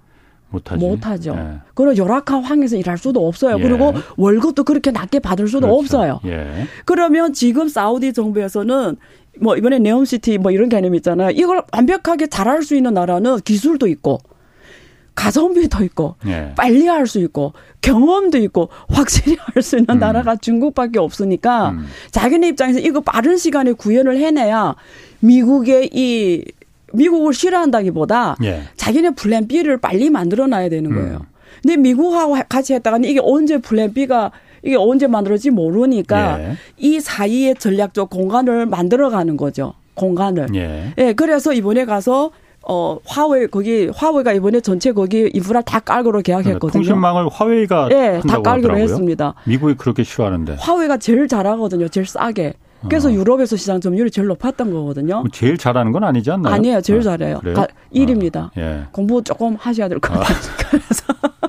못하지. 0.52 0.86
못하죠. 0.86 1.36
예. 1.36 1.62
그런 1.74 1.98
열악한 1.98 2.44
환경에서 2.44 2.76
일할 2.78 3.00
수도 3.00 3.28
없어요. 3.28 3.58
예. 3.58 3.64
그리고 3.64 3.96
월급도 4.16 4.66
그렇게 4.66 4.92
낮게 4.92 5.22
받을 5.22 5.48
수도 5.48 5.62
그렇죠. 5.62 5.80
없어요. 5.80 6.20
예. 6.26 6.68
그러면 6.86 7.34
지금 7.34 7.68
사우디 7.68 8.14
정부에서는 8.14 8.98
뭐 9.42 9.58
이번에 9.58 9.80
네옴시티 9.80 10.38
뭐 10.38 10.52
이런 10.52 10.70
개념 10.70 10.94
있잖아요. 10.94 11.32
이걸 11.32 11.64
완벽하게 11.74 12.28
잘할 12.28 12.62
수 12.62 12.76
있는 12.76 12.94
나라는 12.94 13.40
기술도 13.40 13.88
있고 13.88 14.20
가성비도 15.15 15.84
있고 15.86 16.15
예. 16.28 16.51
빨리 16.56 16.88
할 16.88 17.08
수 17.08 17.19
있고 17.19 17.54
경험도 17.82 18.38
있고 18.39 18.69
확실히 18.89 19.38
할 19.54 19.63
수 19.63 19.78
있는 19.78 19.95
음. 19.95 19.99
나라가 19.99 20.36
중국밖에 20.36 20.99
없으니까 20.99 21.69
음. 21.69 21.86
자기네 22.12 22.49
입장에서 22.49 22.80
이거 22.80 22.99
빠른 23.01 23.38
시간에 23.38 23.71
구현을 23.73 24.17
해내야 24.19 24.75
미국의 25.21 25.89
이 25.93 26.43
미국을 26.93 27.34
싫어한다기보다 27.34 28.38
예. 28.43 28.63
자기네 28.75 29.12
plan 29.12 29.48
B를 29.47 29.78
빨리 29.78 30.10
만들어 30.10 30.47
놔야 30.47 30.69
되는 30.69 30.91
음. 30.91 30.95
거예요. 30.95 31.17
음. 31.17 31.25
근데 31.62 31.78
미국하고 31.78 32.38
같이 32.47 32.73
했다가는 32.73 33.10
이게 33.10 33.19
언제 33.23 33.58
plan 33.58 33.94
B가 33.93 34.32
이게 34.63 34.75
언제 34.75 35.08
만들어지 35.08 35.49
모르니까 35.51 36.39
예. 36.39 36.51
이 36.78 36.99
사이에 36.99 37.54
전략적 37.54 38.10
공간을 38.10 38.65
만들어 38.65 39.10
가는 39.10 39.38
거죠. 39.38 39.73
공간을. 39.95 40.47
예. 40.56 40.93
예. 40.97 41.13
그래서 41.13 41.54
이번에 41.54 41.86
가서 41.86 42.32
어 42.67 42.97
화웨이 43.06 43.47
거기 43.47 43.89
화웨이가 43.95 44.34
이번에 44.34 44.60
전체 44.62 44.91
거기 44.91 45.30
인프라 45.34 45.62
다 45.62 45.80
깔고로 45.80 46.21
계약했거든요. 46.21 46.71
통신망을 46.71 47.30
화웨이가 47.32 47.89
예, 47.91 48.21
다 48.28 48.41
깔기로 48.41 48.49
하더라고요. 48.73 48.84
했습니다. 48.84 49.34
미국이 49.45 49.75
그렇게 49.75 50.04
싫어하는데. 50.04 50.56
화웨이가 50.60 50.97
제일 50.97 51.28
잘하거든요. 51.28 51.88
제일 51.89 52.06
싸게. 52.08 52.54
그래서 52.89 53.10
어. 53.10 53.12
유럽에서 53.12 53.56
시장 53.56 53.80
점유율이 53.82 54.12
제일 54.12 54.28
높았던 54.28 54.71
거거든요. 54.73 55.23
제일 55.32 55.58
잘하는 55.58 55.91
건 55.91 56.04
아니지 56.04 56.30
않나요? 56.32 56.54
아니에요. 56.54 56.82
제일 56.82 56.99
아, 56.99 57.04
잘해요. 57.04 57.39
가, 57.56 57.67
1입니다. 57.93 58.45
어. 58.45 58.51
예. 58.58 58.82
공부 58.91 59.23
조금 59.23 59.56
하셔야 59.60 59.88
될 59.88 59.99
것 59.99 60.13
같아요. 60.13 60.38
그래서 60.69 61.04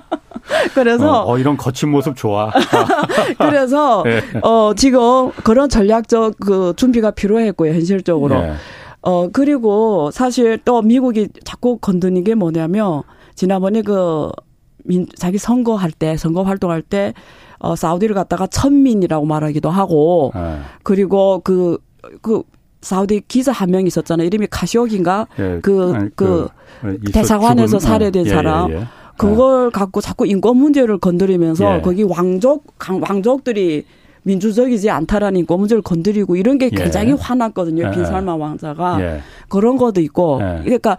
그래서 0.74 1.22
어, 1.22 1.32
어, 1.32 1.38
이런 1.38 1.56
거친 1.56 1.90
모습 1.90 2.16
좋아. 2.16 2.50
그래서 3.38 4.04
예. 4.06 4.22
어 4.42 4.72
지금 4.76 5.30
그런 5.44 5.68
전략적 5.68 6.34
그 6.40 6.72
준비가 6.76 7.10
필요했고요. 7.10 7.72
현실적으로. 7.72 8.36
예. 8.36 8.52
어 9.06 9.28
그리고 9.32 10.10
사실 10.10 10.58
또 10.64 10.82
미국이 10.82 11.28
자꾸 11.44 11.78
건드는 11.78 12.24
게 12.24 12.34
뭐냐면 12.34 13.02
지난번에 13.36 13.82
그 13.82 14.30
민, 14.84 15.06
자기 15.16 15.38
선거할 15.38 15.92
때 15.92 16.16
선거 16.16 16.42
활동할 16.42 16.82
때 16.82 17.14
어, 17.58 17.76
사우디를 17.76 18.14
갖다가 18.14 18.46
천민이라고 18.48 19.24
말하기도 19.24 19.70
하고 19.70 20.32
네. 20.34 20.58
그리고 20.82 21.40
그그 21.44 21.78
그 22.20 22.42
사우디 22.82 23.22
기자 23.28 23.52
한 23.52 23.70
명 23.70 23.86
있었잖아요. 23.86 24.26
이름이 24.26 24.48
카시옥인가? 24.50 25.26
예, 25.38 25.58
그, 25.62 25.92
아니, 25.94 26.10
그, 26.14 26.48
그 26.80 27.00
대사관에서 27.12 27.78
죽은, 27.78 27.80
살해된 27.80 28.26
예, 28.26 28.30
사람. 28.30 28.70
예, 28.70 28.74
예. 28.76 28.84
그걸 29.16 29.70
갖고 29.70 30.00
자꾸 30.00 30.26
인권 30.26 30.56
문제를 30.58 30.98
건드리면서 30.98 31.78
예. 31.78 31.80
거기 31.80 32.02
왕족, 32.02 32.66
왕족들이 33.08 33.86
민주적이지 34.26 34.90
않다라는 34.90 35.40
인권 35.40 35.60
문제를 35.60 35.82
건드리고 35.82 36.36
이런 36.36 36.58
게 36.58 36.66
예. 36.66 36.70
굉장히 36.70 37.12
화났거든요. 37.12 37.90
빈살마 37.92 38.34
왕자가. 38.34 38.98
그런 39.48 39.76
것도 39.76 40.00
있고. 40.00 40.38
그러니까 40.38 40.98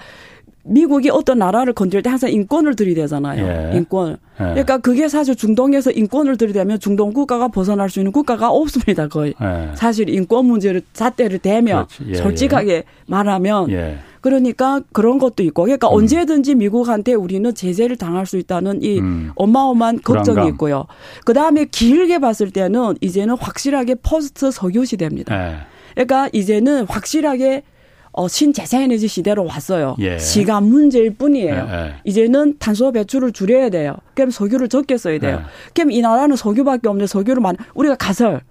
미국이 0.63 1.09
어떤 1.09 1.39
나라를 1.39 1.73
건들 1.73 2.01
때 2.03 2.09
항상 2.09 2.31
인권을 2.31 2.75
들이대잖아요. 2.75 3.45
예. 3.45 3.77
인권. 3.77 4.17
예. 4.39 4.43
그러니까 4.43 4.77
그게 4.79 5.07
사실 5.07 5.35
중동에서 5.35 5.91
인권을 5.91 6.37
들이대면 6.37 6.79
중동 6.79 7.13
국가가 7.13 7.47
벗어날 7.47 7.89
수 7.89 7.99
있는 7.99 8.11
국가가 8.11 8.49
없습니다. 8.49 9.07
거의. 9.07 9.33
예. 9.41 9.75
사실 9.75 10.09
인권 10.09 10.45
문제를 10.45 10.81
잣대를 10.93 11.39
대면 11.39 11.85
예, 12.05 12.11
예. 12.11 12.15
솔직하게 12.15 12.83
말하면 13.07 13.71
예. 13.71 13.97
그러니까 14.27 14.81
그런 14.91 15.19
것도 15.19 15.41
있고 15.43 15.63
그러니까 15.63 15.87
음. 15.87 15.93
언제든지 15.95 16.55
미국한테 16.55 17.13
우리는 17.13 17.53
제재를 17.55 17.95
당할 17.95 18.25
수 18.25 18.37
있다는 18.37 18.83
이 18.83 18.99
음. 18.99 19.31
어마어마한 19.35 20.01
걱정이 20.03 20.35
불안감. 20.35 20.53
있고요. 20.53 20.85
그다음에 21.25 21.65
길게 21.65 22.19
봤을 22.19 22.51
때는 22.51 22.95
이제는 22.99 23.37
확실하게 23.37 23.95
포스트 24.03 24.51
석유 24.51 24.83
시대입니다. 24.85 25.65
그러니까 25.93 26.29
이제는 26.33 26.85
확실하게 26.87 27.63
어, 28.11 28.27
신재생에너지 28.27 29.07
시대로 29.07 29.45
왔어요. 29.45 29.95
예. 29.99 30.17
시간 30.17 30.63
문제일 30.63 31.13
뿐이에요. 31.13 31.67
예, 31.69 31.75
예. 31.75 31.93
이제는 32.03 32.55
탄소 32.57 32.91
배출을 32.91 33.31
줄여야 33.31 33.69
돼요. 33.69 33.95
그럼 34.15 34.31
석유를 34.31 34.69
적게 34.69 34.97
써야 34.97 35.19
돼요. 35.19 35.41
예. 35.43 35.45
그럼 35.75 35.91
이 35.91 36.01
나라는 36.01 36.35
석유밖에 36.35 36.87
없는데 36.89 37.05
석유를 37.05 37.41
만 37.41 37.55
우리가 37.75 37.95
가설 37.95 38.41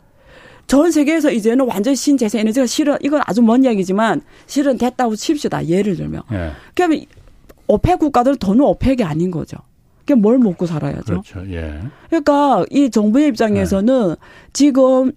전 0.66 0.90
세계에서 0.90 1.30
이제는 1.30 1.66
완전 1.68 1.94
신재생 1.94 2.40
에너지가 2.40 2.66
실은 2.66 2.96
이건 3.00 3.20
아주 3.24 3.42
먼 3.42 3.64
이야기지만 3.64 4.22
실은 4.46 4.78
됐다고 4.78 5.14
칩시다. 5.14 5.66
예를 5.66 5.96
들면. 5.96 6.22
예. 6.32 6.50
그러면 6.74 7.04
오펙 7.68 7.98
국가들 7.98 8.36
돈은 8.36 8.60
오펙이 8.64 9.04
아닌 9.04 9.30
거죠. 9.30 9.58
그럼 10.04 10.22
뭘 10.22 10.38
먹고 10.38 10.66
살아야죠. 10.66 11.04
그렇죠. 11.04 11.42
예. 11.50 11.80
그러니까 12.08 12.64
이 12.70 12.90
정부의 12.90 13.28
입장에서는 13.28 14.10
예. 14.10 14.16
지금 14.52 15.12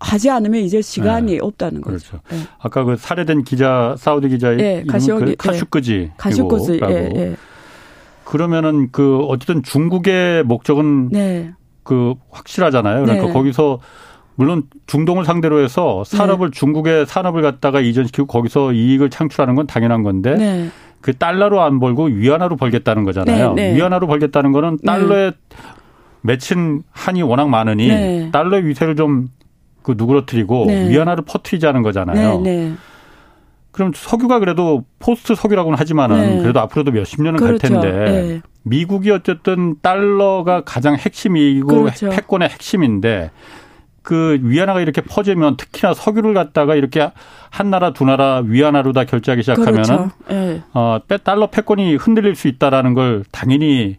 하지 0.00 0.28
않으면 0.28 0.60
이제 0.62 0.82
시간이 0.82 1.32
네. 1.32 1.38
없다는 1.40 1.80
거죠. 1.80 1.98
그렇죠. 1.98 2.20
네. 2.30 2.48
아까 2.58 2.84
그 2.84 2.96
살해된 2.96 3.44
기자 3.44 3.94
사우디 3.98 4.28
기자의 4.28 4.56
네, 4.56 4.84
가시오기, 4.84 5.36
그 5.36 5.48
카슈크지. 5.48 6.12
카슈크지. 6.16 6.80
예, 6.88 7.10
예. 7.14 7.36
그러면은 8.24 8.90
그 8.90 9.20
어쨌든 9.20 9.62
중국의 9.62 10.44
목적은 10.44 11.10
네. 11.10 11.52
그 11.84 12.14
확실하잖아요. 12.30 13.02
그러니까 13.04 13.28
네. 13.28 13.32
거기서 13.32 13.80
물론 14.36 14.64
중동을 14.86 15.24
상대로 15.24 15.60
해서 15.60 16.02
산업을 16.04 16.50
네. 16.50 16.58
중국의 16.58 17.06
산업을 17.06 17.42
갖다가 17.42 17.80
이전시키고 17.80 18.26
거기서 18.26 18.72
이익을 18.72 19.10
창출하는 19.10 19.54
건 19.54 19.66
당연한 19.66 20.02
건데 20.02 20.34
네. 20.34 20.70
그 21.00 21.16
달러로 21.16 21.62
안 21.62 21.80
벌고 21.80 22.04
위안화로 22.06 22.56
벌겠다는 22.56 23.04
거잖아요. 23.04 23.54
위안화로 23.56 24.06
벌겠다는 24.06 24.52
거는 24.52 24.78
달러에 24.84 25.32
맺힌 26.22 26.82
한이 26.90 27.22
워낙 27.22 27.48
많으니 27.48 28.30
달러의 28.32 28.66
위세를 28.66 28.96
좀 28.96 29.28
그 29.84 29.94
누그러뜨리고 29.98 30.64
네. 30.66 30.88
위안화를 30.88 31.24
퍼트리자는 31.26 31.82
거잖아요. 31.82 32.40
네, 32.40 32.68
네. 32.68 32.72
그럼 33.70 33.92
석유가 33.94 34.38
그래도 34.38 34.84
포스트 34.98 35.34
석유라고는 35.34 35.78
하지만은 35.78 36.36
네. 36.36 36.42
그래도 36.42 36.60
앞으로도 36.60 36.90
몇십 36.92 37.22
년은 37.22 37.38
그렇죠. 37.38 37.68
갈 37.68 37.82
텐데 37.82 38.10
네. 38.10 38.42
미국이 38.62 39.10
어쨌든 39.10 39.76
달러가 39.82 40.62
가장 40.64 40.96
핵심이고 40.96 41.66
그렇죠. 41.66 42.08
패권의 42.08 42.48
핵심인데 42.48 43.30
그 44.04 44.38
위안화가 44.42 44.82
이렇게 44.82 45.00
퍼지면 45.00 45.56
특히나 45.56 45.94
석유를 45.94 46.34
갖다가 46.34 46.74
이렇게 46.74 47.10
한 47.50 47.70
나라 47.70 47.94
두 47.94 48.04
나라 48.04 48.42
위안화로 48.44 48.92
다 48.92 49.04
결제하기 49.04 49.42
시작하면은 49.42 49.82
그렇죠. 49.82 50.10
네. 50.28 50.62
어 50.74 50.98
달러 51.24 51.48
패권이 51.48 51.96
흔들릴 51.96 52.36
수 52.36 52.46
있다라는 52.46 52.92
걸 52.92 53.24
당연히 53.32 53.96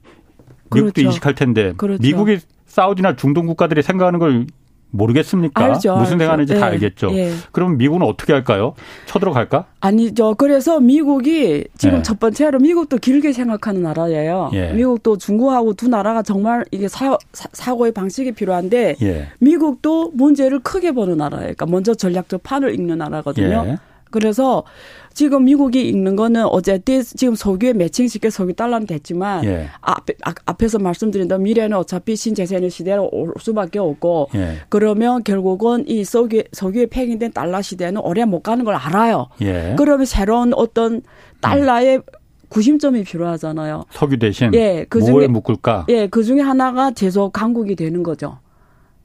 미국도 0.72 0.94
그렇죠. 0.94 1.02
인식할 1.02 1.34
텐데 1.34 1.74
그렇죠. 1.76 2.02
미국이 2.02 2.38
사우디나 2.68 3.15
중동 3.15 3.48
국가들이 3.48 3.82
생각하는 3.82 4.20
걸 4.20 4.46
모르겠습니까? 4.95 5.63
알죠. 5.63 5.95
무슨 5.95 6.17
생각하는지 6.17 6.53
네. 6.53 6.60
다 6.60 6.65
알겠죠. 6.67 7.12
네. 7.12 7.31
그럼 7.51 7.77
미국은 7.77 8.01
어떻게 8.01 8.34
할까요? 8.34 8.73
쳐들어갈까? 9.05 9.65
아니죠. 9.79 10.36
그래서 10.36 10.79
미국이 10.79 11.65
지금 11.77 11.97
네. 11.97 12.03
첫 12.03 12.19
번째로 12.19 12.60
미국도 12.60 12.97
길게 12.97 13.34
생각하는 13.34 13.84
나라예요. 13.84 14.51
예. 14.53 14.73
미국도 14.73 15.17
중국하고 15.17 15.73
두 15.73 15.88
나라가 15.88 16.21
정말 16.21 16.65
이게 16.71 16.88
사, 16.88 17.17
사고의 17.34 17.91
방식이 17.91 18.31
필요한데 18.31 18.95
예. 19.01 19.27
미국도 19.39 20.12
문제를 20.13 20.60
크게 20.60 20.91
보는 20.91 21.17
나라예요. 21.17 21.43
그러니까 21.43 21.65
먼저 21.65 21.93
전략적 21.93 22.43
판을 22.43 22.73
읽는 22.73 22.97
나라거든요. 22.97 23.77
예. 24.15 24.19
그래서 24.19 24.63
지금 25.13 25.45
미국이 25.45 25.88
읽는 25.88 26.15
거는 26.15 26.45
어쨌든 26.45 27.04
지금 27.04 27.36
석유에 27.36 27.73
매칭시켜 27.73 28.30
석유 28.30 28.54
달러는 28.54 28.88
됐지만 28.88 29.45
예. 29.45 29.67
앞, 29.82 30.06
앞에서 30.45 30.80
말씀드린 30.80 31.28
대로 31.28 31.39
미래는 31.39 31.78
어차피 31.78 32.15
신재생의 32.15 32.69
시대로 32.69 33.10
올 33.12 33.34
수밖에 33.39 33.80
없고 33.80 34.30
예. 34.36 34.58
그러면 34.69 35.23
결국은 35.23 35.88
이 35.88 36.04
석유 36.04 36.43
석유에 36.51 36.88
팽인된 36.88 37.32
달러 37.32 37.62
시대는 37.62 38.01
오래 38.01 38.25
못 38.25 38.41
가는 38.41 38.65
걸 38.65 38.75
알아요. 38.75 39.28
예. 39.41 39.75
그러면 39.78 40.06
새로운 40.06 40.54
어떤 40.54 41.01
달러의 41.41 41.97
음. 41.97 42.01
구심점이 42.49 43.04
필요하잖아요. 43.04 43.86
석유 43.91 44.17
대신 44.19 44.54
예, 44.54 44.86
그 44.88 45.04
중에 45.04 45.28
묶을까? 45.28 45.86
예, 45.89 46.08
그 46.08 46.23
중에 46.23 46.41
하나가 46.41 46.91
제조업 46.91 47.34
강국이 47.34 47.75
되는 47.75 48.04
거죠. 48.04 48.38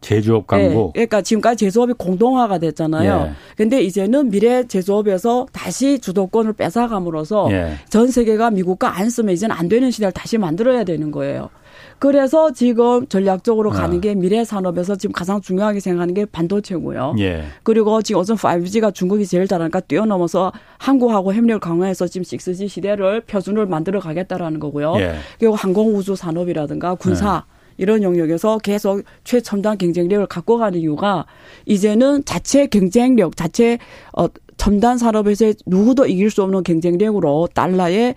제조업 0.00 0.46
강국. 0.46 0.92
예, 0.96 1.06
그러니까 1.06 1.22
지금까지 1.22 1.66
제조업이 1.66 1.94
공동화가 1.98 2.58
됐잖아요. 2.58 3.28
예. 3.28 3.32
근데 3.56 3.82
이제는 3.82 4.30
미래 4.30 4.66
제조업에서 4.66 5.46
다시 5.52 5.98
주도권을 5.98 6.54
뺏어감으로써 6.54 7.48
예. 7.52 7.74
전 7.88 8.10
세계가 8.10 8.50
미국과 8.50 8.96
안 8.96 9.10
쓰면 9.10 9.34
이제는 9.34 9.54
안 9.54 9.68
되는 9.68 9.90
시대를 9.90 10.12
다시 10.12 10.38
만들어야 10.38 10.84
되는 10.84 11.10
거예요. 11.10 11.50
그래서 11.98 12.50
지금 12.52 13.06
전략적으로 13.08 13.70
가는 13.70 13.98
아. 13.98 14.00
게 14.00 14.14
미래 14.14 14.42
산업에서 14.42 14.96
지금 14.96 15.12
가장 15.12 15.40
중요하게 15.40 15.80
생각하는 15.80 16.14
게 16.14 16.24
반도체고요. 16.24 17.16
예. 17.18 17.44
그리고 17.62 18.00
지금 18.00 18.22
우선 18.22 18.36
5G가 18.36 18.94
중국이 18.94 19.26
제일 19.26 19.46
잘하니까 19.46 19.80
뛰어넘어서 19.80 20.50
한국하고 20.78 21.34
협력을 21.34 21.60
강화해서 21.60 22.06
지금 22.08 22.24
6G 22.24 22.68
시대를 22.68 23.20
표준을 23.22 23.66
만들어 23.66 24.00
가겠다라는 24.00 24.60
거고요. 24.60 24.94
예. 24.98 25.16
그리고 25.38 25.54
항공우주 25.54 26.16
산업이라든가 26.16 26.94
군사 26.94 27.44
예. 27.46 27.59
이런 27.80 28.02
영역에서 28.02 28.58
계속 28.58 29.02
최첨단 29.24 29.78
경쟁력을 29.78 30.26
갖고 30.26 30.58
가는 30.58 30.78
이유가 30.78 31.24
이제는 31.64 32.26
자체 32.26 32.66
경쟁력, 32.66 33.38
자체 33.38 33.78
어 34.12 34.26
첨단 34.58 34.98
산업에서 34.98 35.54
누구도 35.64 36.06
이길 36.06 36.30
수 36.30 36.42
없는 36.42 36.62
경쟁력으로 36.62 37.48
달러에 37.54 38.14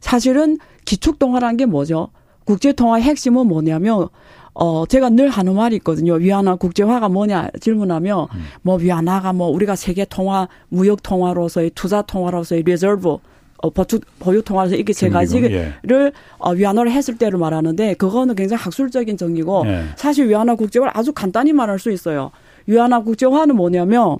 사실은 0.00 0.58
기축 0.84 1.20
통화라는 1.20 1.56
게 1.56 1.66
뭐죠? 1.66 2.08
국제 2.44 2.72
통화의 2.72 3.04
핵심은 3.04 3.46
뭐냐면 3.46 4.08
어, 4.54 4.86
제가 4.86 5.10
늘 5.10 5.28
하는 5.28 5.54
말이 5.54 5.76
있거든요. 5.76 6.14
위안화 6.14 6.56
국제화가 6.56 7.08
뭐냐 7.08 7.50
질문하면, 7.60 8.26
음. 8.34 8.44
뭐 8.62 8.76
위안화가 8.76 9.34
뭐 9.34 9.48
우리가 9.48 9.76
세계 9.76 10.04
통화, 10.04 10.48
무역 10.68 11.02
통화로서의 11.04 11.70
투자 11.74 12.02
통화로서의 12.02 12.62
reserve, 12.62 13.18
어, 13.62 13.70
보유, 13.70 14.00
보유 14.18 14.42
통화에서 14.42 14.76
이게 14.76 14.92
세 14.92 15.08
가지를 15.08 15.52
예. 15.90 16.12
어, 16.38 16.52
위안화를 16.52 16.92
했을 16.92 17.16
때를 17.16 17.38
말하는데 17.38 17.94
그거는 17.94 18.34
굉장히 18.34 18.62
학술적인 18.62 19.16
정의고 19.16 19.64
예. 19.66 19.84
사실 19.96 20.28
위안화 20.28 20.54
국제화를 20.56 20.92
아주 20.94 21.12
간단히 21.12 21.52
말할 21.52 21.78
수 21.78 21.90
있어요. 21.90 22.30
위안화 22.66 23.02
국제화는 23.02 23.56
뭐냐면 23.56 24.18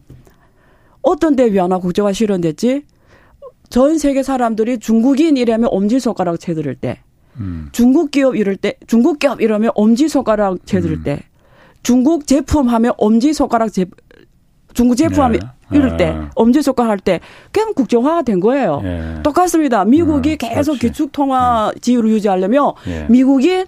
어떤 1.02 1.36
데 1.36 1.46
위안화 1.46 1.78
국제화 1.78 2.12
실현됐지? 2.12 2.84
전 3.68 3.98
세계 3.98 4.22
사람들이 4.22 4.78
중국인 4.78 5.36
이라면 5.36 5.68
엄지손가락 5.72 6.38
채들을 6.40 6.76
때, 6.76 7.00
음. 7.38 7.68
중국 7.72 8.10
기업 8.10 8.36
이럴 8.36 8.56
때, 8.56 8.74
중국 8.86 9.18
기업 9.18 9.40
이러면 9.40 9.72
엄지손가락 9.74 10.64
채들을 10.66 10.98
음. 10.98 11.02
때, 11.02 11.22
중국 11.82 12.26
제품 12.26 12.68
하면 12.68 12.92
엄지 12.96 13.32
손가락 13.32 13.72
제 13.72 13.86
중국 14.76 14.94
제품 14.94 15.24
하면 15.24 15.40
네. 15.70 15.78
이럴 15.78 15.96
때 15.96 16.10
네. 16.10 16.20
엄지 16.34 16.62
손가락 16.62 16.90
할때 16.90 17.20
그냥 17.50 17.72
국정화가 17.74 18.22
된 18.22 18.38
거예요. 18.40 18.80
네. 18.82 19.14
똑같습니다. 19.22 19.84
미국이 19.84 20.32
음, 20.32 20.36
계속 20.38 20.78
기축 20.78 21.10
통화 21.12 21.72
네. 21.74 21.80
지위를 21.80 22.10
유지하려면 22.10 22.72
예. 22.86 23.06
미국이 23.08 23.64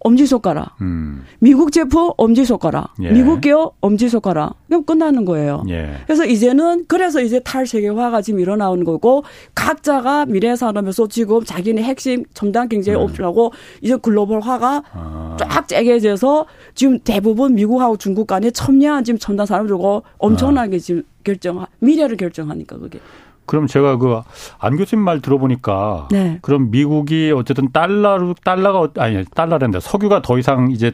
엄지손가락. 0.00 0.76
음. 0.80 1.24
미국 1.40 1.72
제품 1.72 2.12
엄지손가락. 2.16 2.94
예. 3.02 3.10
미국 3.10 3.40
기업 3.40 3.76
엄지손가락. 3.80 4.54
그럼 4.68 4.84
끝나는 4.84 5.24
거예요. 5.24 5.64
예. 5.68 5.96
그래서 6.06 6.24
이제는 6.24 6.84
그래서 6.86 7.20
이제 7.20 7.40
탈세계화가 7.40 8.22
지금 8.22 8.40
일어나는 8.40 8.84
거고 8.84 9.24
각자가 9.54 10.26
미래 10.26 10.54
산업에서 10.54 11.08
지금 11.08 11.44
자기네 11.44 11.82
핵심 11.82 12.24
첨단 12.34 12.68
경제에 12.68 12.94
음. 12.94 13.02
오려고 13.02 13.52
이제 13.80 13.96
글로벌화가 13.96 14.82
아. 14.92 15.36
쫙 15.38 15.66
재개져서 15.66 16.46
지금 16.74 16.98
대부분 17.00 17.54
미국하고 17.54 17.96
중국 17.96 18.26
간에 18.26 18.50
첨예한 18.50 19.04
지금 19.04 19.18
첨단 19.18 19.46
산업을 19.46 19.68
두고 19.68 20.04
엄청나게 20.18 20.76
아. 20.76 20.78
지금 20.78 21.02
결정 21.24 21.66
미래를 21.80 22.16
결정하니까 22.16 22.78
그게. 22.78 23.00
그럼 23.48 23.66
제가 23.66 23.96
그 23.96 24.22
안 24.58 24.76
교수님 24.76 25.04
말 25.04 25.20
들어보니까 25.20 26.08
네. 26.10 26.38
그럼 26.42 26.70
미국이 26.70 27.32
어쨌든 27.34 27.70
달러로 27.72 28.34
달러가 28.44 28.88
아니 29.02 29.24
달러란다 29.24 29.80
석유가 29.80 30.22
더 30.22 30.38
이상 30.38 30.70
이제 30.70 30.92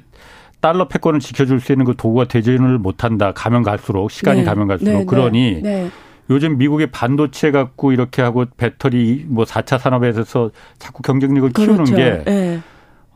달러 0.61 0.89
패권을 0.89 1.21
지켜줄 1.21 1.61
수 1.61 1.73
있는 1.73 1.85
그 1.85 1.95
도구가 1.97 2.25
되지를 2.27 2.79
못한다 2.79 3.33
가면 3.33 3.63
갈수록 3.63 4.11
시간이 4.11 4.41
네. 4.41 4.45
가면 4.45 4.69
갈수록 4.69 4.91
네. 4.93 4.99
네. 4.99 5.05
그러니 5.05 5.61
네. 5.63 5.91
요즘 6.31 6.57
미국의 6.57 6.87
반도체 6.91 7.51
갖고 7.51 7.93
이렇게 7.93 8.23
하고 8.23 8.47
배터리 8.57 9.27
뭐 9.29 9.45
4차 9.45 9.79
산업에 9.79 10.13
대해서 10.13 10.51
자꾸 10.79 11.03
경쟁력을 11.03 11.51
키우는 11.51 11.75
그렇죠. 11.85 11.97
게 11.97 12.23
네. 12.25 12.61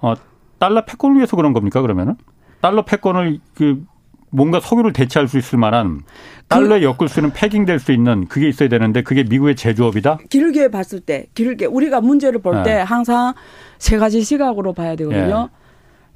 어, 0.01 0.15
달러 0.59 0.85
패권을 0.85 1.17
위해서 1.17 1.37
그런 1.37 1.53
겁니까 1.55 1.81
그러면은 1.81 2.17
달러 2.61 2.83
패권을 2.83 3.39
그 3.55 3.83
뭔가 4.31 4.61
석유를 4.61 4.93
대체할 4.93 5.29
수 5.29 5.39
있을 5.39 5.59
만한 5.59 6.03
달러에 6.49 6.81
그, 6.81 6.87
엮을 6.87 7.09
수 7.09 7.21
있는 7.21 7.33
패깅될 7.33 7.79
수 7.79 7.93
있는 7.93 8.27
그게 8.27 8.49
있어야 8.49 8.69
되는데 8.69 9.03
그게 9.03 9.25
미국의 9.25 9.57
제조업이다? 9.57 10.19
길게 10.29 10.69
봤을 10.69 11.01
때 11.01 11.27
길게 11.35 11.67
우리가 11.67 12.01
문제를 12.01 12.41
볼때 12.41 12.75
네. 12.75 12.81
항상 12.81 13.35
세 13.79 13.99
가지 13.99 14.23
시각으로 14.23 14.73
봐야 14.73 14.97
되거든요. 14.97 15.49
예. 15.53 15.59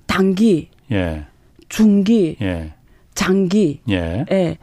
단기, 0.07 0.69
예. 0.91 1.27
중기, 1.69 2.37
예. 2.43 2.75
장기. 3.15 3.81
예. 3.89 4.25
예. 4.31 4.59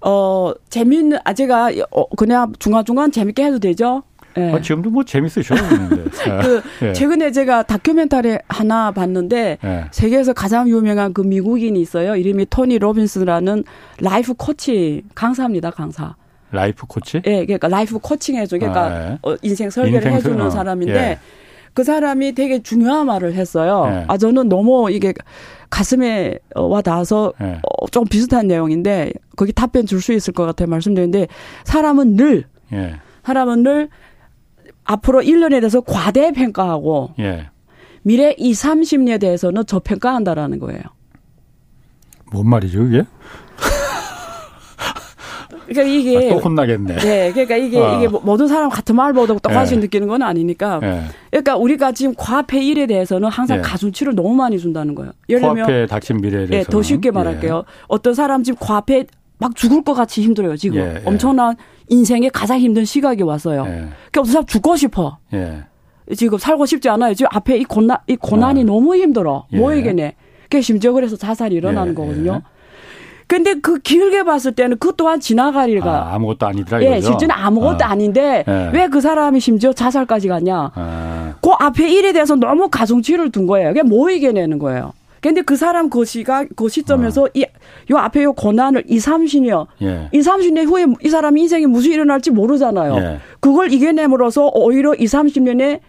어, 0.00 0.52
재미있는, 0.68 1.18
아, 1.24 1.32
제가, 1.32 1.70
어, 1.90 2.06
그냥 2.16 2.52
중간중간 2.58 3.10
재밌게 3.10 3.44
해도 3.44 3.58
되죠? 3.58 4.02
네. 4.36 4.52
아, 4.52 4.60
지금도 4.60 4.90
뭐 4.90 5.04
재밌으셔. 5.04 5.54
그 6.42 6.62
네. 6.80 6.92
최근에 6.92 7.30
제가 7.32 7.62
다큐멘터리 7.62 8.38
하나 8.48 8.90
봤는데 8.90 9.58
네. 9.62 9.84
세계에서 9.90 10.32
가장 10.32 10.68
유명한 10.68 11.12
그 11.12 11.20
미국인이 11.20 11.80
있어요. 11.80 12.16
이름이 12.16 12.46
토니 12.50 12.78
로빈스라는 12.78 13.64
life 14.00 14.34
coach 14.34 15.02
강사입니다. 15.14 15.70
강사. 15.70 16.16
life 16.50 16.86
coach? 16.86 17.22
예, 17.26 17.30
네, 17.30 17.46
그러니까 17.46 17.68
life 17.68 17.98
coaching 17.98 18.36
해줘. 18.36 18.58
그러니까 18.58 18.82
아, 18.84 19.10
예. 19.10 19.18
어, 19.22 19.36
인생 19.42 19.70
설계를 19.70 19.98
인생 19.98 20.14
해주는 20.14 20.40
어. 20.40 20.50
사람인데 20.50 20.94
예. 20.94 21.18
그 21.72 21.82
사람이 21.82 22.34
되게 22.34 22.62
중요한 22.62 23.06
말을 23.06 23.34
했어요. 23.34 23.84
예. 23.88 24.04
아 24.06 24.16
저는 24.16 24.48
너무 24.48 24.88
이게 24.92 25.12
가슴에 25.70 26.38
와 26.54 26.80
닿아서 26.82 27.32
예. 27.40 27.58
어, 27.62 27.86
좀 27.90 28.04
비슷한 28.04 28.46
내용인데 28.46 29.12
거기 29.36 29.52
답변 29.52 29.84
줄 29.86 30.00
수 30.00 30.12
있을 30.12 30.32
것 30.32 30.46
같아 30.46 30.66
말씀드리는데 30.66 31.26
사람은 31.64 32.16
늘 32.16 32.44
예. 32.72 32.94
사람은 33.24 33.62
늘 33.64 33.88
앞으로 34.84 35.22
1년에 35.22 35.60
대해서 35.60 35.80
과대평가하고 35.80 37.14
예. 37.18 37.48
미래 38.02 38.34
2, 38.36 38.52
30년에 38.52 39.18
대해서는 39.20 39.64
저평가한다라는 39.66 40.58
거예요. 40.58 40.82
뭔 42.32 42.48
말이죠, 42.48 42.82
이게? 42.84 43.04
그러니까 45.66 45.82
이게 45.82 46.16
아, 46.30 46.34
또 46.34 46.38
혼나겠네. 46.40 46.96
네, 46.96 47.32
그러니까 47.32 47.56
이게 47.56 47.82
아. 47.82 47.96
이게 47.96 48.08
뭐 48.08 48.20
모든 48.22 48.48
사람 48.48 48.68
같은 48.68 48.94
말 48.94 49.12
보고 49.12 49.38
똑같이 49.38 49.74
네. 49.74 49.82
느끼는 49.82 50.08
건 50.08 50.22
아니니까. 50.22 50.78
네. 50.80 51.04
그러니까 51.30 51.56
우리가 51.56 51.92
지금 51.92 52.14
과폐 52.16 52.62
일에 52.62 52.86
대해서는 52.86 53.28
항상 53.28 53.58
네. 53.58 53.62
가중치를 53.62 54.14
너무 54.14 54.34
많이 54.34 54.58
준다는 54.58 54.94
거예요. 54.94 55.12
예를 55.28 55.42
들면 55.42 55.66
과폐 55.66 55.86
닥친 55.86 56.18
미래에 56.18 56.46
대해서. 56.46 56.68
네, 56.68 56.70
더 56.70 56.82
쉽게 56.82 57.10
말할게요. 57.10 57.64
어떤 57.88 58.14
사람 58.14 58.42
지금 58.42 58.58
과폐 58.60 59.06
막 59.38 59.54
죽을 59.56 59.82
것 59.82 59.94
같이 59.94 60.22
힘들어요 60.22 60.56
지금. 60.56 60.78
예, 60.78 60.96
예. 60.96 61.02
엄청난 61.04 61.56
인생의 61.88 62.30
가장 62.30 62.58
힘든 62.58 62.84
시각이 62.84 63.22
왔어요. 63.22 63.64
예. 63.66 63.88
그러니까 64.10 64.24
사람 64.24 64.46
죽고 64.46 64.76
싶어. 64.76 65.18
예. 65.32 65.64
지금 66.16 66.38
살고 66.38 66.66
싶지 66.66 66.88
않아요. 66.88 67.14
지금 67.14 67.28
앞에 67.32 67.56
이 67.56 67.64
고난, 67.64 67.98
이 68.06 68.16
고난이 68.16 68.62
아. 68.62 68.64
너무 68.64 68.94
힘들어. 68.96 69.46
예. 69.52 69.58
뭐이게네. 69.58 70.14
그게 70.44 70.60
심지어 70.60 70.92
그래서 70.92 71.16
자살이 71.16 71.54
일어나는 71.54 71.92
예, 71.92 71.94
거거든요. 71.94 72.42
예. 72.44 72.54
근데 73.26 73.54
그 73.54 73.78
길게 73.78 74.22
봤을 74.24 74.52
때는 74.52 74.76
그 74.78 74.92
또한 74.96 75.18
지나가리가 75.18 76.12
아, 76.12 76.18
무것도 76.18 76.46
아니더라 76.46 76.82
예, 76.84 77.00
실제는 77.00 77.34
아무것도 77.34 77.84
아. 77.84 77.94
닌데 77.94 78.44
예. 78.46 78.70
왜그 78.72 79.00
사람이 79.00 79.40
심지어 79.40 79.72
자살까지 79.72 80.28
갔냐? 80.28 80.72
아. 80.74 81.34
그 81.40 81.50
앞에 81.58 81.90
일에 81.90 82.12
대해서 82.12 82.36
너무 82.36 82.68
가중치를 82.68 83.32
둔 83.32 83.46
거예요. 83.46 83.68
그게 83.68 83.82
뭐 83.82 84.10
이겨내는 84.10 84.58
거예요. 84.58 84.92
근데 85.20 85.40
그 85.40 85.56
사람 85.56 85.88
그 85.88 86.04
시가 86.04 86.44
그 86.54 86.68
시점에서 86.68 87.22
어. 87.22 87.28
이, 87.32 87.46
요 87.90 87.98
앞에 87.98 88.22
요 88.22 88.32
고난을 88.32 88.84
2, 88.86 88.96
30년, 88.98 89.66
예. 89.82 90.08
2, 90.12 90.20
30년 90.20 90.66
후에 90.66 90.86
이 91.02 91.08
사람 91.08 91.36
인생이 91.36 91.66
무슨 91.66 91.92
일어날지 91.92 92.30
모르잖아요. 92.30 92.96
예. 92.96 93.18
그걸 93.40 93.72
이겨내므로써 93.72 94.50
오히려 94.54 94.94
2, 94.94 95.04
30년에 95.04 95.80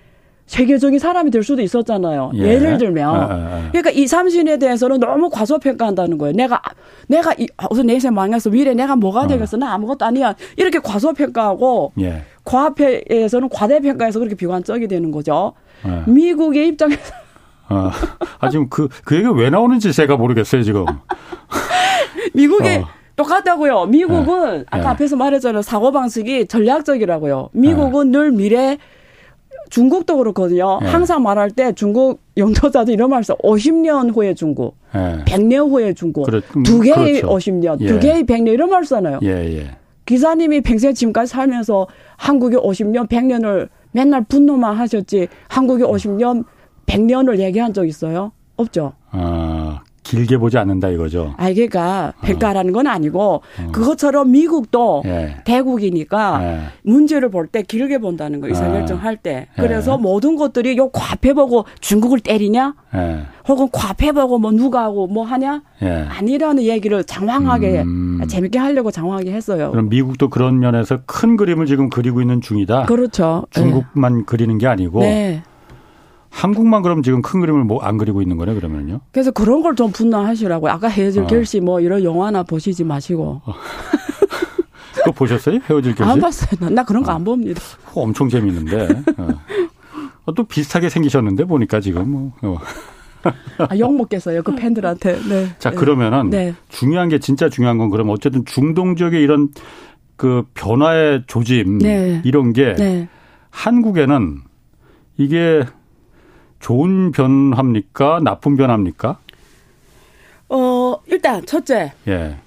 세계적인 0.46 1.00
사람이 1.00 1.32
될 1.32 1.44
수도 1.44 1.62
있었잖아요. 1.62 2.32
예. 2.36 2.60
를 2.60 2.78
들면. 2.78 3.10
아, 3.10 3.14
아, 3.14 3.30
아. 3.32 3.68
그러니까 3.72 3.90
이 3.90 4.06
30년에 4.06 4.60
대해서는 4.60 5.00
너무 5.00 5.30
과소평가한다는 5.30 6.18
거예요. 6.20 6.34
내가, 6.34 6.62
내가, 7.08 7.34
이, 7.34 7.48
우선 7.72 7.88
내 7.88 7.94
인생 7.94 8.14
망했어. 8.14 8.50
미래 8.52 8.74
내가 8.74 8.96
뭐가 8.96 9.22
어. 9.22 9.28
되겠어. 9.28 9.58
나 9.58 9.74
아무것도 9.74 10.06
아니야. 10.06 10.36
이렇게 10.58 10.80
과소평가하고, 10.80 11.94
예. 12.02 12.22
과학에서는 12.44 13.50
과대평가해서 13.50 14.20
그렇게 14.20 14.36
비관적이 14.36 14.88
되는 14.88 15.10
거죠. 15.10 15.54
예. 15.88 16.10
미국의 16.12 16.68
입장에서 16.68 17.25
아, 17.68 17.92
아 18.40 18.50
지금 18.50 18.70
그, 18.70 18.88
그 19.04 19.16
얘기가 19.16 19.32
왜 19.34 19.50
나오는지 19.50 19.92
제가 19.92 20.18
모르겠어요, 20.18 20.64
지금. 20.64 20.86
미국에 22.34 22.78
어. 22.78 22.88
똑같다고요. 23.16 23.86
미국은 23.86 24.60
네. 24.60 24.66
아까 24.68 24.84
네. 24.84 24.88
앞에서 24.88 25.16
말했잖아요. 25.16 25.62
사고 25.62 25.92
방식이 25.92 26.48
전략적이라고요. 26.48 27.50
미국은 27.54 28.12
네. 28.12 28.18
늘 28.18 28.32
미래 28.32 28.78
중국도 29.70 30.18
그렇거든요. 30.18 30.80
네. 30.82 30.88
항상 30.88 31.24
말할 31.24 31.52
때 31.52 31.74
중국 31.74 32.22
영도자들 32.38 32.94
이런 32.94 33.10
말 33.10 33.24
써. 33.24 33.36
50년 33.38 34.16
후에 34.16 34.34
중국, 34.34 34.78
네. 34.94 35.24
100년 35.26 35.72
후에 35.72 35.94
중국, 35.94 36.26
그래, 36.26 36.42
음, 36.56 36.64
두 36.64 36.82
개의 36.82 37.22
그렇죠. 37.22 37.28
50년, 37.30 37.82
예. 37.82 37.88
두 37.88 38.00
개의 38.00 38.24
100년 38.24 38.54
이런 38.54 38.70
말 38.70 38.84
쓰잖아요. 38.84 39.20
예, 39.24 39.30
예. 39.30 39.78
기사님이 40.06 40.62
평생 40.62 40.94
지금까지 40.94 41.32
살면서 41.32 41.88
한국이 42.18 42.58
50년, 42.58 43.10
100년을 43.10 43.70
맨날 43.92 44.24
분노만 44.26 44.76
하셨지 44.76 45.28
한국이 45.48 45.84
50년, 45.84 46.44
100년을 46.86 47.40
얘기한 47.40 47.74
적 47.74 47.86
있어요? 47.88 48.32
없죠. 48.58 48.94
아, 49.12 49.82
길게 50.04 50.38
보지 50.38 50.58
않는다 50.60 50.90
이거죠. 50.90 51.34
아, 51.36 51.52
그러니까 51.52 52.14
평가라는 52.22 52.72
건 52.74 52.86
아니고 52.88 53.42
어. 53.42 53.72
그것처럼 53.72 54.32
미국도 54.32 55.02
예. 55.06 55.38
대국이니까 55.46 56.40
예. 56.44 56.60
문제를 56.84 57.30
볼 57.30 57.48
때 57.48 57.64
길게 57.64 57.98
본다는 57.98 58.40
거 58.40 58.48
의사결정할 58.48 59.14
아. 59.16 59.22
때. 59.22 59.48
예. 59.58 59.62
그래서 59.62 59.94
예. 59.94 60.02
모든 60.02 60.36
것들이 60.36 60.78
요 60.78 60.90
과패 60.90 61.34
보고 61.34 61.66
중국을 61.82 62.20
때리냐? 62.20 62.76
예. 62.96 63.24
혹은 63.48 63.68
과패 63.72 64.12
보고 64.14 64.38
뭐 64.38 64.52
누가 64.52 64.84
하고 64.84 65.08
뭐 65.08 65.26
하냐? 65.26 65.64
예. 65.82 66.06
아니라는 66.08 66.64
얘기를 66.64 67.04
장황하게 67.04 67.82
음. 67.82 68.22
재밌게 68.28 68.60
하려고 68.60 68.92
장황하게 68.92 69.34
했어요. 69.34 69.72
그럼 69.72 69.90
미국도 69.90 70.30
그런 70.30 70.60
면에서 70.60 71.00
큰 71.08 71.36
그림을 71.36 71.66
지금 71.66 71.90
그리고 71.90 72.22
있는 72.22 72.42
중이다. 72.42 72.84
그렇죠. 72.84 73.48
중국만 73.50 74.26
그리는 74.26 74.58
게 74.60 74.68
아니고. 74.68 75.00
네. 75.02 75.42
한국만 76.36 76.82
그럼 76.82 77.02
지금 77.02 77.22
큰 77.22 77.40
그림을 77.40 77.64
뭐 77.64 77.80
안 77.82 77.98
그리고 77.98 78.22
있는 78.22 78.36
거네 78.38 78.54
그러면요? 78.56 79.00
그래서 79.12 79.32
그런 79.32 79.62
걸 79.62 79.76
좀 79.76 79.92
분노하시라고. 79.92 80.70
아까 80.70 80.88
헤어질 80.88 81.24
어. 81.24 81.28
결시 81.28 81.60
뭐 81.60 81.80
이런 81.80 82.04
영화나 82.04 82.44
보시지 82.44 82.84
마시고. 82.84 83.42
어. 83.46 83.54
그거 84.96 85.12
보셨어요? 85.12 85.60
헤어질 85.70 85.96
결시? 85.96 86.12
안 86.12 86.20
봤어요. 86.20 86.70
나 86.72 86.84
그런 86.84 87.04
거안 87.04 87.22
어. 87.22 87.24
봅니다. 87.24 87.62
엄청 87.94 88.28
재밌는데. 88.30 88.88
어. 89.18 89.28
어. 90.26 90.34
또 90.34 90.44
비슷하게 90.44 90.90
생기셨는데 90.90 91.46
보니까 91.46 91.80
지금 91.80 92.10
뭐. 92.10 92.34
어. 92.42 92.58
아, 93.58 93.78
욕 93.80 93.96
먹겠어요. 93.96 94.44
그 94.44 94.54
팬들한테. 94.56 95.20
네. 95.30 95.48
자, 95.58 95.72
그러면은 95.72 96.30
네. 96.30 96.54
중요한 96.70 97.10
게 97.10 97.18
진짜 97.20 97.50
중요한 97.50 97.78
건 97.78 97.90
그러면 97.90 98.14
어쨌든 98.14 98.46
중동 98.46 98.96
지역의 98.96 99.22
이런 99.22 99.50
그 100.16 100.44
변화의 100.54 101.24
조짐 101.28 101.80
네. 101.80 102.22
이런 102.24 102.54
게 102.54 102.74
네. 102.76 103.08
한국에는 103.50 104.42
이게 105.18 105.64
좋은 106.66 107.12
변합니까? 107.12 108.20
나쁜 108.24 108.58
변합니까? 108.58 109.20
어, 110.50 110.98
일단 111.06 111.46
첫째. 111.46 111.94
예. 112.08 112.38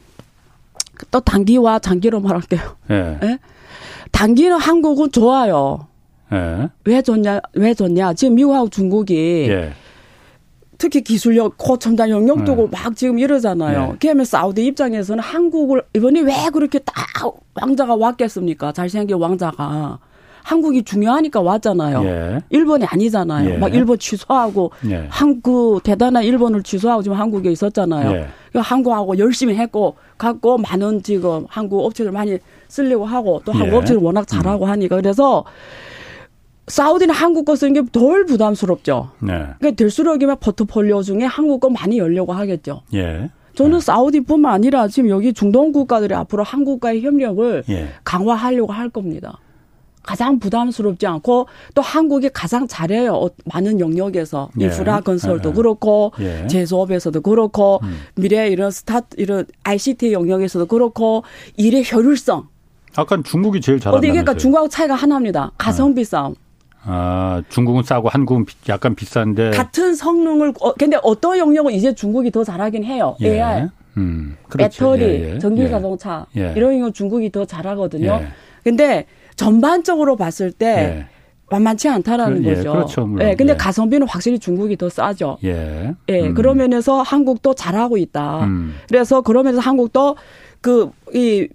또 1.12 1.20
단기와 1.20 1.78
장기로 1.78 2.18
말할게요. 2.18 2.61
예. 2.90 3.18
예? 3.22 3.38
단기는 4.11 4.58
한국은 4.58 5.12
좋아요. 5.12 5.87
예. 6.33 6.69
왜 6.85 7.00
좋냐? 7.00 7.40
왜 7.52 7.75
좋냐? 7.75 8.14
지금 8.14 8.35
미국하고 8.35 8.69
중국이 8.69 9.46
예. 9.50 9.73
특히 10.79 11.00
기술력, 11.02 11.56
고첨단 11.56 12.10
영역 12.10 12.44
두고 12.44 12.71
네. 12.73 12.83
막 12.83 12.96
지금 12.96 13.21
이러잖아요. 13.21 13.92
네. 13.92 13.96
그러면 14.00 14.25
사우디 14.25 14.66
입장에서는 14.66 15.23
한국을 15.23 15.85
이번에 15.94 16.23
왜 16.23 16.35
그렇게 16.52 16.81
딱 16.81 16.96
왕자가 17.54 17.94
왔겠습니까? 17.94 18.73
잘생긴 18.73 19.19
왕자가. 19.19 20.00
한국이 20.49 20.83
중요하니까 20.83 21.42
왔잖아요. 21.42 22.03
예. 22.05 22.40
일본이 22.49 22.83
아니잖아요. 22.87 23.51
예. 23.51 23.57
막 23.59 23.75
일본 23.75 23.99
취소하고 23.99 24.71
예. 24.88 25.07
한국 25.11 25.83
대단한 25.83 26.25
일본을 26.25 26.63
취소하고 26.63 27.03
지금 27.03 27.19
한국에 27.19 27.53
있었잖아요. 27.53 28.11
예. 28.13 28.29
한국하고 28.59 29.19
열심히 29.19 29.55
했고 29.57 29.96
갖고 30.17 30.57
많은 30.57 31.03
지금 31.03 31.44
한국 31.51 31.85
업체들 31.85 32.13
많이 32.13 32.38
쓰려고 32.67 33.05
하고 33.05 33.42
또 33.44 33.53
한국 33.53 33.75
예. 33.75 33.77
업체들 33.77 34.01
워낙 34.01 34.27
잘하고 34.27 34.65
음. 34.65 34.71
하니까 34.71 34.96
그래서 34.96 35.44
사우디는 36.67 37.15
한국 37.15 37.44
거 37.44 37.55
쓰는 37.55 37.75
게 37.75 37.83
덜 37.92 38.25
부담스럽죠. 38.25 39.11
네. 39.21 39.33
그러니까 39.59 39.71
될수록이면 39.77 40.38
포트폴리오 40.40 41.03
중에 41.03 41.25
한국 41.25 41.61
거 41.61 41.69
많이 41.69 41.99
열려고 41.99 42.33
하겠죠. 42.33 42.81
예. 42.94 43.29
저는 43.55 43.81
네. 43.81 43.85
사우디뿐만 43.85 44.51
아니라 44.51 44.88
지금 44.88 45.11
여기 45.11 45.35
중동 45.35 45.73
국가들이 45.73 46.15
앞으로 46.15 46.42
한국과의 46.42 47.03
협력을 47.03 47.65
예. 47.69 47.88
강화하려고 48.03 48.73
할 48.73 48.88
겁니다. 48.88 49.40
가장 50.09 50.38
부담스럽지 50.38 51.06
않고 51.06 51.48
또 51.75 51.83
한국이 51.83 52.31
가장 52.33 52.67
잘해요. 52.67 53.13
어, 53.13 53.29
많은 53.44 53.79
영역에서 53.79 54.48
예. 54.59 54.65
인프라 54.65 55.02
건설도 55.02 55.50
예. 55.50 55.52
그렇고 55.52 56.13
예. 56.21 56.46
제조업에서도 56.46 57.21
그렇고 57.21 57.79
음. 57.83 57.98
미래 58.17 58.48
이런 58.48 58.71
스타트 58.71 59.17
이런 59.19 59.44
ICT 59.65 60.15
영역에서도 60.15 60.65
그렇고 60.65 61.25
일의 61.59 61.85
효율성. 61.92 62.48
아까 62.96 63.23
중국이 63.23 63.61
제일 63.61 63.81
잘한다. 63.81 63.98
어디 63.98 64.09
그러니까 64.09 64.33
중국하고 64.33 64.71
차이가 64.71 64.94
하나입니다. 64.94 65.52
가성비 65.59 66.04
싸움. 66.04 66.37
아, 66.85 67.42
중국은 67.50 67.83
싸고 67.83 68.09
한국은 68.09 68.46
약간 68.71 68.94
비싼데 68.94 69.50
같은 69.50 69.94
성능을 69.94 70.54
어, 70.63 70.73
근데 70.73 70.96
어떤 71.02 71.37
영역은 71.37 71.75
이제 71.75 71.94
중국이 71.94 72.31
더 72.31 72.44
잘하긴 72.44 72.83
해요. 72.83 73.15
예. 73.21 73.33
AI, 73.35 73.69
음, 73.98 74.38
그렇죠. 74.48 74.92
배터리, 74.96 75.02
예, 75.02 75.35
예. 75.35 75.38
전기 75.38 75.65
예. 75.65 75.69
자동차 75.69 76.25
예. 76.35 76.54
이런 76.56 76.81
거 76.81 76.90
중국이 76.92 77.31
더 77.31 77.44
잘하거든요. 77.44 78.21
예. 78.23 78.29
근데 78.65 79.06
전반적으로 79.38 80.16
봤을 80.16 80.50
때 80.52 81.06
만만치 81.50 81.88
않다라는 81.88 82.42
그, 82.42 82.54
거죠. 82.54 82.72
그렇죠. 82.72 83.06
물론. 83.06 83.26
예, 83.26 83.34
근데 83.34 83.56
가성비는 83.56 84.06
확실히 84.06 84.38
중국이 84.38 84.76
더 84.76 84.90
싸죠. 84.90 85.38
예. 85.44 85.94
예, 86.10 86.20
음. 86.26 86.34
그러면서 86.34 87.00
한국도 87.00 87.54
잘하고 87.54 87.96
있다. 87.96 88.44
음. 88.44 88.74
그래서 88.88 89.22
그러면서 89.22 89.60
한국도 89.60 90.16
그 90.60 90.90
이 91.14 91.48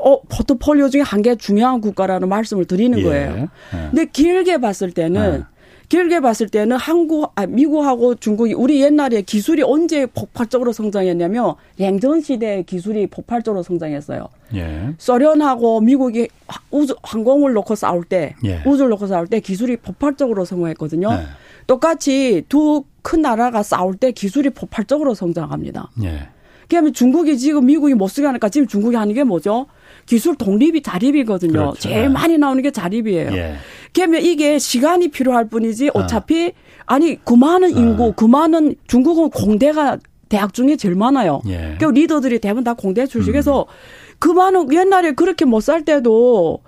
어, 0.00 0.20
포트폴리오 0.22 0.90
중에 0.90 1.00
한 1.00 1.22
개 1.22 1.34
중요한 1.34 1.80
국가라는 1.80 2.28
말씀을 2.28 2.66
드리는 2.66 2.96
예. 2.98 3.02
거예요. 3.02 3.36
예. 3.74 3.78
근데 3.90 4.04
길게 4.04 4.58
봤을 4.58 4.92
때는 4.92 5.40
예. 5.40 5.57
길게 5.88 6.20
봤을 6.20 6.48
때는 6.48 6.76
한국, 6.76 7.32
아, 7.34 7.46
미국하고 7.46 8.14
중국이 8.14 8.52
우리 8.52 8.82
옛날에 8.82 9.22
기술이 9.22 9.62
언제 9.62 10.04
폭발적으로 10.06 10.72
성장했냐면 10.72 11.54
냉전 11.76 12.20
시대에 12.20 12.62
기술이 12.62 13.06
폭발적으로 13.06 13.62
성장했어요. 13.62 14.28
예. 14.54 14.94
소련하고 14.98 15.80
미국이 15.80 16.28
우주 16.70 16.94
항공을 17.02 17.54
놓고 17.54 17.74
싸울 17.74 18.04
때, 18.04 18.34
예. 18.44 18.62
우주를 18.66 18.90
놓고 18.90 19.06
싸울 19.06 19.26
때 19.26 19.40
기술이 19.40 19.78
폭발적으로 19.78 20.44
성공했거든요. 20.44 21.10
예. 21.12 21.18
똑같이 21.66 22.44
두 22.48 22.84
큰 23.08 23.22
나라가 23.22 23.62
싸울 23.62 23.96
때 23.96 24.12
기술이 24.12 24.50
폭발적으로 24.50 25.14
성장합니다. 25.14 25.90
예. 26.02 26.28
그러면 26.68 26.92
중국이 26.92 27.38
지금 27.38 27.66
미국이 27.66 27.94
못 27.94 28.08
쓰게 28.08 28.26
하니까 28.26 28.48
지금 28.48 28.66
중국이 28.66 28.96
하는 28.96 29.14
게 29.14 29.24
뭐죠? 29.24 29.66
기술 30.06 30.36
독립이 30.36 30.82
자립이거든요. 30.82 31.52
그렇죠. 31.52 31.80
제일 31.80 32.02
네. 32.02 32.08
많이 32.08 32.38
나오는 32.38 32.62
게 32.62 32.70
자립이에요. 32.70 33.32
예. 33.32 33.54
그러면 33.94 34.22
이게 34.22 34.58
시간이 34.58 35.08
필요할 35.08 35.48
뿐이지 35.48 35.88
아. 35.88 35.90
어차피 35.98 36.52
아. 36.86 36.94
아니 36.94 37.18
그 37.24 37.34
많은 37.34 37.76
인구, 37.76 38.08
아. 38.08 38.12
그 38.14 38.24
많은 38.24 38.74
중국은 38.86 39.30
공대가 39.30 39.98
대학 40.28 40.52
중에 40.52 40.76
제일 40.76 40.94
많아요. 40.94 41.40
예. 41.48 41.76
그 41.80 41.86
리더들이 41.86 42.38
대부분 42.38 42.64
다 42.64 42.74
공대 42.74 43.06
출신해서 43.06 43.62
음. 43.62 44.16
그 44.18 44.28
많은 44.28 44.72
옛날에 44.72 45.12
그렇게 45.12 45.44
못 45.44 45.60
살 45.62 45.84
때도 45.84 46.60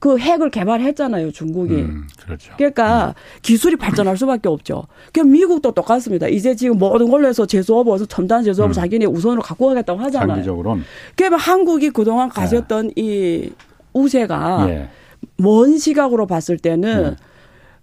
그 0.00 0.18
핵을 0.18 0.50
개발했잖아요, 0.50 1.30
중국이. 1.30 1.74
음, 1.74 2.08
그렇죠. 2.24 2.54
그러니까 2.56 3.08
음. 3.08 3.12
기술이 3.42 3.76
발전할 3.76 4.16
수밖에 4.16 4.48
없죠. 4.48 4.86
그 5.12 5.20
미국도 5.20 5.72
똑같습니다. 5.72 6.26
이제 6.26 6.56
지금 6.56 6.78
모든 6.78 7.10
걸로 7.10 7.28
해서 7.28 7.44
제조업에서 7.44 8.06
첨단 8.06 8.42
제조업 8.42 8.70
음. 8.70 8.72
자기네 8.72 9.04
우선으로 9.04 9.42
갖고 9.42 9.68
가겠다고 9.68 10.00
하잖아요. 10.00 10.28
장기적으로는. 10.28 10.84
그러면 11.16 11.38
한국이 11.38 11.90
그동안 11.90 12.30
가졌던 12.30 12.88
네. 12.88 12.92
이 12.96 13.50
우세가 13.92 14.66
예. 14.70 14.88
먼 15.36 15.76
시각으로 15.76 16.26
봤을 16.26 16.56
때는 16.56 17.16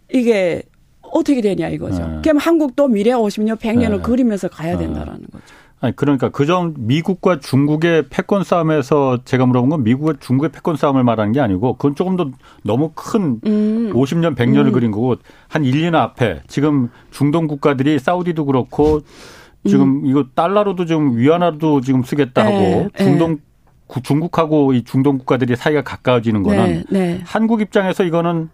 네. 0.07 0.19
이게 0.19 0.63
어떻게 1.01 1.41
되냐 1.41 1.69
이거죠. 1.69 1.99
네. 1.99 2.19
그럼 2.23 2.37
한국도 2.37 2.87
미래 2.87 3.11
50년, 3.11 3.57
100년을 3.57 4.01
그리면서 4.01 4.47
가야 4.47 4.75
된다라는 4.77 5.27
거죠. 5.31 5.45
아니 5.79 5.95
그러니까 5.95 6.29
그전 6.29 6.73
미국과 6.77 7.39
중국의 7.39 8.05
패권 8.09 8.43
싸움에서 8.43 9.19
제가 9.25 9.45
물어본 9.45 9.69
건 9.69 9.83
미국과 9.83 10.13
중국의 10.19 10.51
패권 10.51 10.75
싸움을 10.75 11.03
말하는 11.03 11.33
게 11.33 11.39
아니고 11.39 11.73
그건 11.73 11.93
조금 11.93 12.15
더 12.15 12.31
너무 12.63 12.91
큰 12.95 13.39
음. 13.45 13.93
50년 13.93 14.35
100년을 14.35 14.67
음. 14.67 14.71
그린 14.71 14.91
거고 14.91 15.17
한 15.47 15.63
1, 15.63 15.81
년 15.81 15.93
앞에 15.93 16.41
지금 16.47 16.89
중동 17.11 17.45
국가들이 17.45 17.99
사우디도 17.99 18.45
그렇고 18.45 19.01
지금 19.67 20.03
음. 20.03 20.05
이거 20.07 20.25
달러로도 20.33 20.85
지금 20.85 21.17
위안화도 21.17 21.81
지금 21.81 22.01
쓰겠다 22.01 22.43
네, 22.43 22.49
하고 22.51 22.89
네. 22.95 23.03
중동 23.03 23.37
네. 23.87 24.01
중국하고 24.01 24.73
이 24.73 24.83
중동 24.83 25.19
국가들이 25.19 25.55
사이가 25.55 25.83
가까워지는 25.83 26.43
거는 26.43 26.83
네, 26.89 26.99
네. 26.99 27.21
한국 27.23 27.61
입장에서 27.61 28.03
이거는 28.03 28.49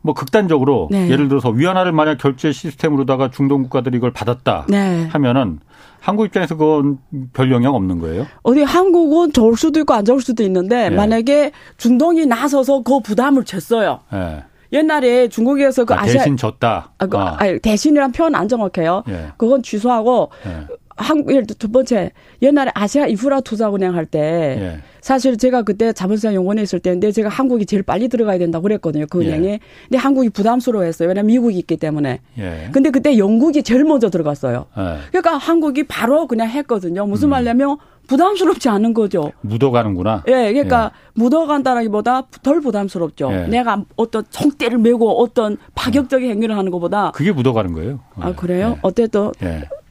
뭐 0.00 0.14
극단적으로 0.14 0.88
네. 0.90 1.10
예를 1.10 1.28
들어서 1.28 1.50
위안화를 1.50 1.92
만약 1.92 2.18
결제 2.18 2.52
시스템으로다가 2.52 3.30
중동 3.30 3.62
국가들이 3.62 3.96
이걸 3.96 4.12
받았다 4.12 4.66
하면은 5.10 5.60
한국 6.00 6.26
입장에서 6.26 6.56
그건 6.56 6.98
별 7.32 7.50
영향 7.50 7.74
없는 7.74 7.98
거예요? 7.98 8.26
어디 8.42 8.62
한국은 8.62 9.32
좋을 9.32 9.56
수도 9.56 9.80
있고 9.80 9.94
안 9.94 10.04
좋을 10.04 10.20
수도 10.20 10.42
있는데 10.44 10.86
예. 10.86 10.90
만약에 10.90 11.52
중동이 11.76 12.24
나서서 12.26 12.82
그 12.82 13.00
부담을 13.00 13.44
졌어요. 13.44 14.00
예. 14.14 14.44
옛날에 14.72 15.28
중국에서 15.28 15.84
그 15.84 15.94
아, 15.94 16.06
시아 16.06 16.18
대신 16.18 16.36
졌다. 16.36 16.92
아, 16.98 17.06
그, 17.06 17.16
아. 17.16 17.36
아니, 17.38 17.58
대신이란 17.58 18.12
표현 18.12 18.34
안 18.34 18.48
정확해요. 18.48 19.02
예. 19.08 19.32
그건 19.36 19.62
취소하고 19.62 20.30
예. 20.46 20.66
한국 20.98 21.30
예를 21.30 21.46
두 21.46 21.68
번째 21.70 22.10
옛날에 22.42 22.70
아시아 22.74 23.06
인프라 23.06 23.40
투자 23.40 23.72
은행 23.72 23.94
할때 23.94 24.18
예. 24.18 24.78
사실 25.00 25.38
제가 25.38 25.62
그때 25.62 25.92
자본시장 25.92 26.34
연구원에 26.34 26.60
있을 26.62 26.80
때인데 26.80 27.12
제가 27.12 27.28
한국이 27.28 27.66
제일 27.66 27.84
빨리 27.84 28.08
들어가야 28.08 28.38
된다고 28.38 28.64
그랬거든요 28.64 29.06
그 29.08 29.22
은행에 29.22 29.48
예. 29.48 29.60
근데 29.84 29.96
한국이 29.96 30.28
부담스러워했어요 30.30 31.08
왜냐면 31.08 31.28
미국이 31.28 31.56
있기 31.58 31.76
때문에 31.76 32.20
예. 32.38 32.68
근데 32.72 32.90
그때 32.90 33.16
영국이 33.16 33.62
제일 33.62 33.84
먼저 33.84 34.10
들어갔어요 34.10 34.66
예. 34.76 34.98
그러니까 35.10 35.36
한국이 35.36 35.84
바로 35.84 36.26
그냥 36.26 36.48
했거든요 36.48 37.06
무슨 37.06 37.28
음. 37.28 37.30
말냐면 37.30 37.76
부담스럽지 38.08 38.68
않은 38.68 38.92
거죠 38.92 39.30
묻어가는구나 39.42 40.24
예 40.26 40.52
그러니까 40.52 40.90
예. 40.92 41.10
묻어간다라기보다 41.14 42.22
덜 42.42 42.60
부담스럽죠 42.60 43.30
예. 43.32 43.46
내가 43.46 43.84
어떤 43.94 44.24
총대를 44.30 44.78
메고 44.78 45.22
어떤 45.22 45.58
파격적인 45.76 46.28
행위를 46.28 46.56
하는 46.56 46.72
것보다 46.72 47.12
그게 47.12 47.30
묻어가는 47.30 47.72
거예요 47.72 48.00
아 48.16 48.34
그래요 48.34 48.78
어쨌든 48.82 49.30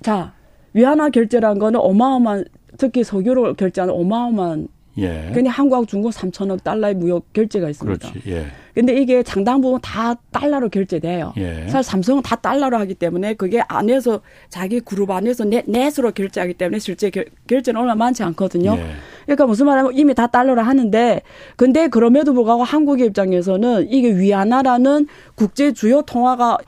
자 0.01 0.33
위안화 0.77 1.09
결제란 1.09 1.57
거는 1.57 1.79
어마어마한 1.79 2.45
특히 2.77 3.03
석유로 3.03 3.55
결제하는 3.55 3.93
어마어마한 3.95 4.67
예. 4.99 5.31
그냥 5.33 5.53
한국하고 5.53 5.85
중국 5.85 6.11
3천억 6.11 6.63
달러의 6.63 6.95
무역 6.95 7.31
결제가 7.33 7.69
있습니다. 7.69 8.09
그렇지. 8.11 8.31
예. 8.31 8.45
근데 8.73 8.93
이게 8.93 9.23
상당 9.25 9.59
부분 9.61 9.79
다 9.81 10.15
달러로 10.31 10.69
결제돼요. 10.69 11.33
예. 11.37 11.67
사실 11.67 11.89
삼성은 11.89 12.21
다 12.21 12.35
달러로 12.35 12.77
하기 12.77 12.93
때문에 12.93 13.33
그게 13.33 13.61
안에서 13.67 14.21
자기 14.49 14.79
그룹 14.79 15.09
안에서 15.09 15.45
넷, 15.45 15.65
넷으로 15.67 16.11
결제하기 16.11 16.55
때문에 16.55 16.77
실제 16.77 17.09
결, 17.09 17.25
결제는 17.47 17.79
얼마 17.79 17.95
많지 17.95 18.21
않거든요. 18.23 18.75
예. 18.77 18.85
그러니까 19.25 19.47
무슨 19.47 19.65
말하면 19.65 19.93
이미 19.95 20.13
다 20.13 20.27
달러로 20.27 20.61
하는데 20.61 21.21
근데 21.55 21.87
그럼에도 21.87 22.33
불구하고 22.33 22.63
한국의 22.63 23.07
입장에서는 23.07 23.87
이게 23.89 24.15
위안화라는 24.15 25.07
국제 25.35 25.73
주요 25.73 26.03
통화가 26.03 26.59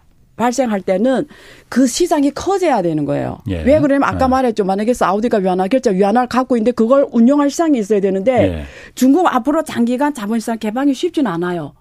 발생할 0.43 0.81
때는 0.81 1.27
그 1.67 1.85
시장이 1.85 2.31
커져야 2.31 2.81
되는 2.81 3.03
거예요. 3.05 3.39
예. 3.49 3.61
왜 3.63 3.79
그러냐면 3.79 4.03
아까 4.07 4.25
예. 4.25 4.29
말했죠. 4.29 4.63
만약에 4.63 4.93
사우디가 4.93 5.39
위안화 5.39 5.67
결제 5.67 5.91
위안화를 5.93 6.29
갖고 6.29 6.55
있는데 6.55 6.71
그걸 6.71 7.05
운영할 7.11 7.49
시장이 7.49 7.77
있어야 7.77 7.99
되는데 7.99 8.31
예. 8.31 8.63
중국 8.95 9.27
앞으로 9.27 9.63
장기간 9.63 10.13
자본시장 10.13 10.57
개방이 10.57 10.93
쉽지는 10.93 11.29
않아요. 11.29 11.73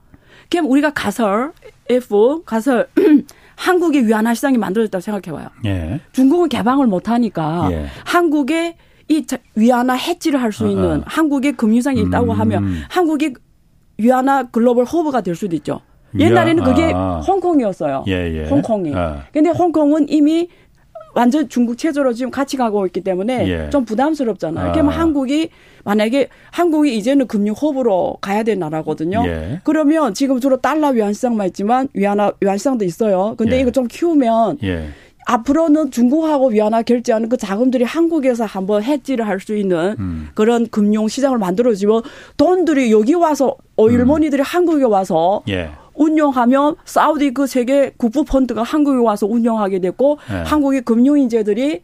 그럼 0.51 0.67
우리가 0.71 0.91
가설 0.93 1.53
F 1.89 2.43
가설 2.45 2.89
한국의 3.57 4.07
위안화 4.07 4.35
시장이 4.35 4.59
만들어졌다고 4.59 5.01
생각해봐요. 5.01 5.49
예. 5.67 6.01
중국은 6.13 6.49
개방을 6.49 6.87
못하니까 6.89 7.69
예. 7.71 7.87
한국의 8.05 8.75
이 9.11 9.25
위안화 9.55 9.95
해지를 9.95 10.43
할 10.43 10.53
수 10.53 10.67
있는 10.69 10.85
어, 10.85 10.95
어. 10.97 11.03
한국의 11.07 11.53
금융상이 11.53 12.01
있다고 12.03 12.33
음. 12.33 12.41
하면 12.41 12.75
한국이 12.91 13.35
위안화 13.99 14.49
글로벌 14.51 14.85
허브가 14.85 15.21
될 15.23 15.35
수도 15.35 15.55
있죠. 15.57 15.81
옛날에는 16.19 16.65
그게 16.65 16.93
아. 16.95 17.23
홍콩이었어요. 17.27 18.05
예, 18.09 18.13
예. 18.13 18.45
홍콩이. 18.49 18.95
아. 18.95 19.25
근데 19.33 19.51
홍콩은 19.51 20.07
이미 20.09 20.49
완전 21.15 21.49
중국 21.49 21.77
체제로 21.79 22.13
지금 22.13 22.31
같이 22.31 22.57
가고 22.57 22.87
있기 22.87 23.01
때문에 23.01 23.49
예. 23.49 23.71
좀 23.71 23.85
부담스럽잖아요. 23.85 24.69
아. 24.69 24.73
그러면 24.73 24.93
한국이 24.95 25.51
만약에 25.85 26.29
한국이 26.53 26.97
이제는 26.97 27.27
금융 27.27 27.55
허브로 27.55 28.19
가야 28.21 28.43
될 28.43 28.59
나라거든요. 28.59 29.25
예. 29.27 29.61
그러면 29.65 30.15
지금 30.15 30.39
주로 30.41 30.59
달러 30.59 30.89
위안 30.89 31.13
시장만 31.13 31.49
있지만 31.49 31.89
위안화 31.95 32.33
위안 32.41 32.59
시장도 32.59 32.85
있어요. 32.85 33.35
근데 33.37 33.57
예. 33.57 33.61
이거 33.61 33.71
좀 33.71 33.87
키우면 33.87 34.59
예. 34.63 34.89
앞으로는 35.27 35.91
중국하고 35.91 36.49
위안화 36.49 36.83
결제하는 36.83 37.29
그 37.29 37.37
자금들이 37.37 37.85
한국에서 37.85 38.47
한번 38.47 38.83
해지를 38.83 39.27
할 39.27 39.41
수 39.41 39.55
있는 39.57 39.95
음. 39.99 40.29
그런 40.35 40.67
금융 40.69 41.07
시장을 41.07 41.39
만들어지면 41.39 42.03
돈들이 42.37 42.91
여기 42.93 43.15
와서 43.15 43.57
어일머니들이 43.77 44.41
음. 44.41 44.45
한국에 44.45 44.85
와서 44.85 45.43
예. 45.49 45.71
운영하면 45.99 46.77
사우디 46.85 47.35
그 47.35 47.47
세계 47.47 47.93
국부 47.97 48.25
펀드가 48.25 48.63
한국에 48.63 48.99
와서 48.99 49.27
운영하게 49.27 49.81
됐고 49.81 50.19
예. 50.31 50.35
한국의 50.47 50.83
금융 50.83 51.19
인재들이 51.19 51.83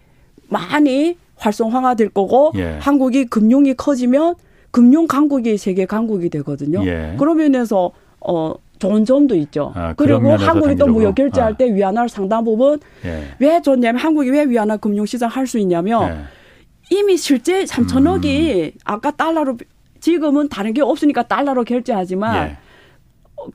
많이 0.49 1.17
활성화가 1.37 1.95
될 1.95 2.09
거고 2.09 2.53
예. 2.55 2.79
한국이 2.81 3.27
금융이 3.27 3.75
커지면 3.75 4.37
금융 4.71 5.07
강국이 5.07 5.59
세계 5.59 5.85
강국이 5.85 6.31
되거든요. 6.31 6.85
예. 6.87 7.17
그런 7.19 7.37
면에서 7.37 7.91
어 8.21 8.55
좋은 8.79 9.05
점도 9.05 9.35
있죠. 9.37 9.73
아, 9.75 9.95
그리고 9.95 10.33
한국이 10.33 10.77
또 10.77 10.87
무역 10.87 11.15
결제할 11.15 11.53
아. 11.53 11.57
때 11.57 11.73
위안화를 11.75 12.09
상당 12.09 12.45
부분 12.45 12.79
예. 13.05 13.25
왜 13.39 13.61
좋냐면 13.61 14.01
한국이 14.01 14.31
왜 14.31 14.45
위안화 14.45 14.77
금융 14.79 15.07
시장 15.07 15.29
할 15.29 15.47
수 15.47 15.59
있냐면 15.59 16.09
예. 16.09 16.17
이미 16.91 17.17
실제 17.17 17.65
3천억이 17.65 18.65
음. 18.67 18.71
아까 18.85 19.11
달러로 19.11 19.57
지금은 20.01 20.49
다른 20.49 20.73
게 20.75 20.83
없으니까 20.83 21.23
달러로 21.25 21.65
결제하지만 21.65 22.49
예. 22.49 22.57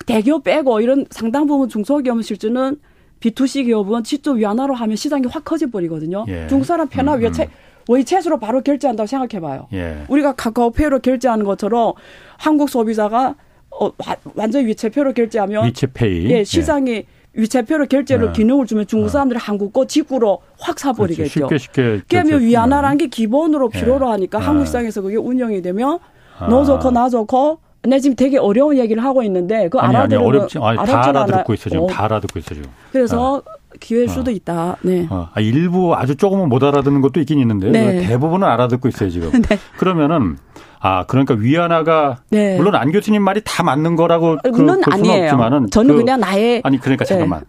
대기업 0.05 0.43
빼고 0.43 0.81
이런 0.81 1.05
상당 1.09 1.47
부분 1.47 1.69
중소기업은 1.69 2.21
실제는 2.21 2.77
B2C 3.19 3.65
기업은 3.65 4.03
직접 4.03 4.33
위안화로 4.33 4.73
하면 4.73 4.95
시장이 4.95 5.27
확 5.29 5.43
커져 5.43 5.67
버리거든요. 5.69 6.25
예. 6.27 6.47
중국 6.47 6.65
사람 6.65 6.87
편하 6.87 7.15
음, 7.15 7.19
음. 7.19 7.23
외채 7.23 7.49
외채수로 7.89 8.39
바로 8.39 8.61
결제한다고 8.61 9.07
생각해봐요. 9.07 9.67
예. 9.73 10.03
우리가 10.07 10.33
카카오페이로 10.33 10.99
결제하는 10.99 11.43
것처럼 11.45 11.93
한국 12.37 12.69
소비자가 12.69 13.35
어, 13.71 13.91
완전 14.35 14.65
위채표로 14.65 15.13
결제하면 15.13 15.65
위채페이. 15.65 16.29
예, 16.31 16.43
시장이 16.43 16.91
예. 16.91 17.05
위채표로 17.33 17.85
결제를 17.87 18.27
네. 18.27 18.33
기능을 18.33 18.65
주면 18.65 18.87
중국 18.87 19.07
네. 19.07 19.11
사람들이 19.11 19.39
한국 19.39 19.71
거 19.73 19.85
직구로 19.85 20.39
확 20.59 20.79
사버리겠죠. 20.79 21.47
그렇죠. 21.47 21.57
쉽게 21.57 21.97
쉽게. 21.97 22.21
그러면 22.21 22.41
위안화라는 22.41 22.97
게 22.97 23.07
기본으로 23.07 23.69
예. 23.73 23.79
필요로 23.79 24.09
하니까 24.09 24.39
네. 24.39 24.45
한국 24.45 24.65
시장에서 24.65 25.01
그게 25.01 25.15
운영이 25.15 25.61
되면 25.61 25.99
아. 26.39 26.47
너 26.47 26.63
좋고 26.63 26.91
나 26.91 27.09
좋고 27.09 27.59
내 27.83 27.99
지금 27.99 28.15
되게 28.15 28.37
어려운 28.37 28.77
얘기를 28.77 29.03
하고 29.03 29.23
있는데 29.23 29.69
그 29.69 29.79
알아들으면 29.79 30.27
어렵지 30.27 30.59
아니, 30.61 30.77
다 30.85 31.07
알아듣고 31.07 31.53
있어 31.53 31.69
지금 31.69 31.85
어. 31.85 31.87
다 31.87 32.05
알아듣고 32.05 32.39
있어 32.39 32.55
지금. 32.55 32.69
그래서 32.91 33.35
어. 33.35 33.41
기회일 33.79 34.09
수도 34.09 34.31
어. 34.31 34.33
있다. 34.33 34.77
네. 34.81 35.07
어. 35.09 35.29
아, 35.33 35.39
일부 35.39 35.95
아주 35.95 36.15
조금은 36.15 36.49
못 36.49 36.61
알아듣는 36.63 37.01
것도 37.01 37.21
있긴 37.21 37.39
있는데 37.39 37.69
네. 37.69 38.07
대부분은 38.07 38.45
알아듣고 38.47 38.89
있어요 38.89 39.09
지금. 39.09 39.31
네. 39.41 39.57
그러면은 39.77 40.37
아 40.81 41.05
그러니까 41.05 41.35
위안화가 41.35 42.23
네. 42.31 42.57
물론 42.57 42.75
안 42.75 42.91
교수님 42.91 43.21
말이 43.21 43.41
다 43.43 43.63
맞는 43.63 43.95
거라고 43.95 44.37
그, 44.43 44.49
물론 44.49 44.81
그, 44.81 44.91
아니에요. 44.91 45.23
없지만은 45.25 45.69
저는 45.69 45.95
그, 45.95 46.01
냥 46.01 46.19
나의 46.19 46.61
아니 46.65 46.79
그러니까 46.79 47.05
네. 47.05 47.09
잠깐만. 47.09 47.43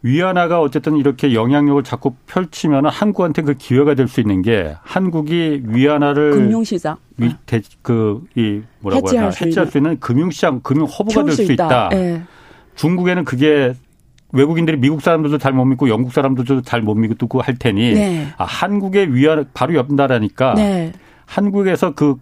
네. 0.00 0.10
위안화가 0.10 0.60
어쨌든 0.60 0.96
이렇게 0.96 1.34
영향력을 1.34 1.82
자꾸 1.84 2.14
펼치면은 2.26 2.90
한국한테 2.90 3.42
그 3.42 3.54
기회가 3.54 3.94
될 3.94 4.08
수 4.08 4.20
있는 4.20 4.42
게 4.42 4.74
한국이 4.82 5.62
위안화를 5.66 6.30
금융시장 6.32 6.96
위, 7.18 7.32
대, 7.46 7.60
그이 7.82 8.62
뭐라고 8.80 9.08
해지할, 9.08 9.32
수, 9.32 9.44
해지할 9.44 9.66
수 9.68 9.78
있는 9.78 9.98
금융시장 10.00 10.60
금융 10.62 10.86
허브가 10.86 11.24
될 11.24 11.32
수 11.34 11.42
있다. 11.42 11.52
있다. 11.66 11.88
네. 11.90 12.22
중국에는 12.76 13.24
그게 13.24 13.74
외국인들이 14.32 14.76
미국 14.78 15.00
사람들도 15.02 15.38
잘 15.38 15.52
못 15.52 15.64
믿고 15.64 15.88
영국 15.88 16.12
사람들도 16.12 16.62
잘 16.62 16.82
못 16.82 16.94
믿고 16.94 17.40
할 17.40 17.56
테니 17.56 17.94
네. 17.94 18.28
아, 18.36 18.44
한국의 18.44 19.14
위안 19.14 19.44
바로 19.54 19.74
옆 19.74 19.92
나라니까 19.92 20.54
네. 20.54 20.92
한국에서 21.26 21.94
그 21.94 22.16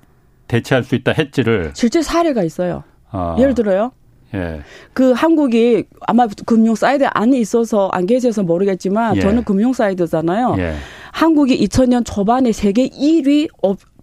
대체할 0.48 0.82
수 0.84 0.94
있다 0.94 1.12
했지를 1.12 1.72
실제 1.74 2.02
사례가 2.02 2.42
있어요. 2.44 2.84
아. 3.10 3.36
예를 3.38 3.54
들어요. 3.54 3.92
예. 4.34 4.60
그 4.92 5.12
한국이 5.12 5.84
아마 6.00 6.26
금융 6.44 6.74
사이드 6.74 7.04
안에 7.08 7.38
있어서 7.38 7.88
안 7.92 8.06
계셔서 8.06 8.42
모르겠지만 8.42 9.16
예. 9.16 9.20
저는 9.20 9.44
금융 9.44 9.72
사이드잖아요. 9.72 10.56
예. 10.58 10.74
한국이 11.12 11.58
2000년 11.66 12.04
초반에 12.04 12.52
세계 12.52 12.88
1위 12.88 13.48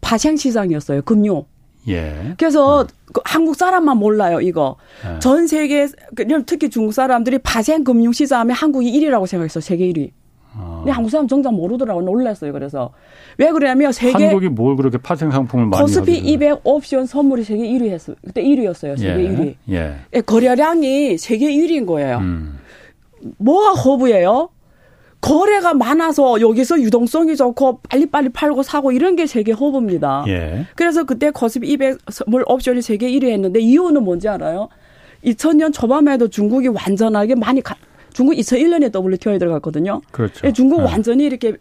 파생 0.02 0.38
시장이었어요. 0.38 1.02
금융. 1.04 1.46
예. 1.88 2.34
그래서 2.38 2.88
그 3.12 3.22
한국 3.26 3.56
사람만 3.56 3.98
몰라요, 3.98 4.40
이거. 4.40 4.78
예. 5.06 5.20
전 5.20 5.48
세계, 5.48 5.88
특히 6.46 6.70
중국 6.70 6.94
사람들이 6.94 7.40
파생 7.40 7.84
금융 7.84 8.14
시장 8.14 8.40
하면 8.40 8.56
한국이 8.56 8.92
1위라고 8.92 9.28
생각했어, 9.28 9.60
세계 9.60 9.92
1위. 9.92 10.12
어. 10.56 10.78
근데 10.80 10.92
한국 10.92 11.10
사람 11.10 11.28
정작 11.28 11.54
모르더라고 11.54 12.02
놀랐어요. 12.02 12.54
그래서 12.54 12.92
왜 13.38 13.52
그러냐면 13.52 13.92
세계 13.92 14.26
한국이 14.26 14.50
뭘 14.50 14.76
그렇게 14.76 14.98
파생 14.98 15.32
상품을 15.32 15.68
많이 15.68 15.82
코스피 15.82 16.18
200 16.18 16.62
옵션 16.64 17.06
선물이 17.06 17.44
세계 17.44 17.64
1위 17.64 17.90
했어. 17.90 18.14
그때 18.26 18.44
1위였어요. 18.44 18.98
세계 18.98 19.24
예. 19.24 19.30
1위. 19.30 19.56
예. 19.70 19.96
예. 20.14 20.22
거래량이 20.22 21.18
세계 21.18 21.50
1위인 21.50 21.86
거예요. 21.86 22.18
음. 22.18 22.60
뭐가 23.38 23.72
허브예요? 23.72 24.50
거래가 25.22 25.74
많아서 25.74 26.42
여기서 26.42 26.82
유동성이 26.82 27.38
좋고 27.38 27.80
빨리빨리 27.90 28.30
팔고 28.30 28.62
사고 28.62 28.92
이런 28.92 29.16
게 29.16 29.26
세계 29.26 29.54
허브입니다. 29.54 30.26
예. 30.28 30.66
그래서 30.76 31.06
그때 31.06 31.32
코스피 31.32 31.70
200 31.70 31.98
선물 32.12 32.44
옵션이 32.46 32.82
세계 32.82 33.10
1위 33.10 33.32
했는데 33.32 33.62
이유는 33.62 34.04
뭔지 34.04 34.28
알아요? 34.28 34.68
2000년 35.24 35.72
초반에도 35.72 36.28
중국이 36.28 36.68
완전하게 36.68 37.36
많이 37.36 37.62
가, 37.62 37.76
중국 38.14 38.36
2001년에 38.36 38.94
WTO에 38.94 39.38
들어갔거든요. 39.38 40.02
그렇죠. 40.12 40.48
예, 40.48 40.54
중국 40.54 40.82
네. 40.82 40.86
완전히 40.86 41.26
이렇게 41.26 41.54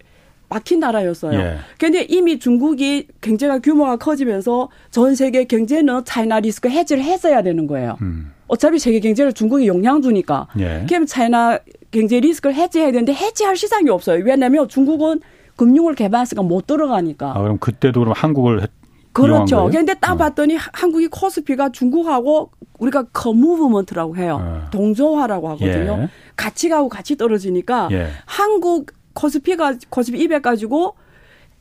막힌 0.49 0.81
나라였어요. 0.81 1.39
예. 1.39 1.57
근데 1.79 2.03
이미 2.09 2.39
중국이 2.39 3.09
경제가 3.21 3.61
규모가 3.61 3.97
커지면서 3.97 4.69
전 4.91 5.15
세계 5.15 5.45
경제는 5.45 6.05
차이나 6.05 6.41
리스크 6.41 6.69
해지를 6.69 7.03
했어야 7.03 7.43
되는 7.43 7.67
거예요. 7.67 7.97
음. 8.03 8.33
어차피 8.49 8.79
세계 8.79 9.01
경제를 9.01 9.33
중국이 9.33 9.67
영향 9.67 10.03
주니까. 10.03 10.47
예. 10.59 10.85
그럼 10.87 11.07
차이나 11.07 11.59
경제 11.91 12.21
리스크를 12.21 12.55
해지해야 12.55 12.93
되는데 12.93 13.15
해지할 13.15 13.57
시장이 13.57 13.89
없어요. 13.89 14.23
왜냐하면 14.25 14.69
중국은 14.69 15.21
금융을 15.57 15.95
개발했으니까 15.95 16.43
못 16.43 16.67
들어가니까. 16.67 17.33
아, 17.35 17.41
그럼 17.41 17.59
그때도 17.59 18.01
그럼 18.01 18.13
한국을 18.17 18.69
그렇죠. 19.13 19.69
그런데 19.71 19.95
딱 19.95 20.13
어. 20.13 20.17
봤더니 20.17 20.57
한국이 20.57 21.09
코스피가 21.09 21.71
중국하고 21.71 22.51
우리가 22.79 23.05
co-movement라고 23.13 24.17
해요. 24.17 24.39
어. 24.41 24.71
동조화라고 24.71 25.49
하거든요. 25.51 25.99
예. 26.03 26.09
같이 26.37 26.69
가고 26.69 26.89
같이 26.89 27.17
떨어지니까 27.17 27.89
예. 27.93 28.09
한국 28.25 28.93
코스피가 29.15 29.75
코스피 29.91 30.19
200 30.19 30.43
가지고 30.43 30.95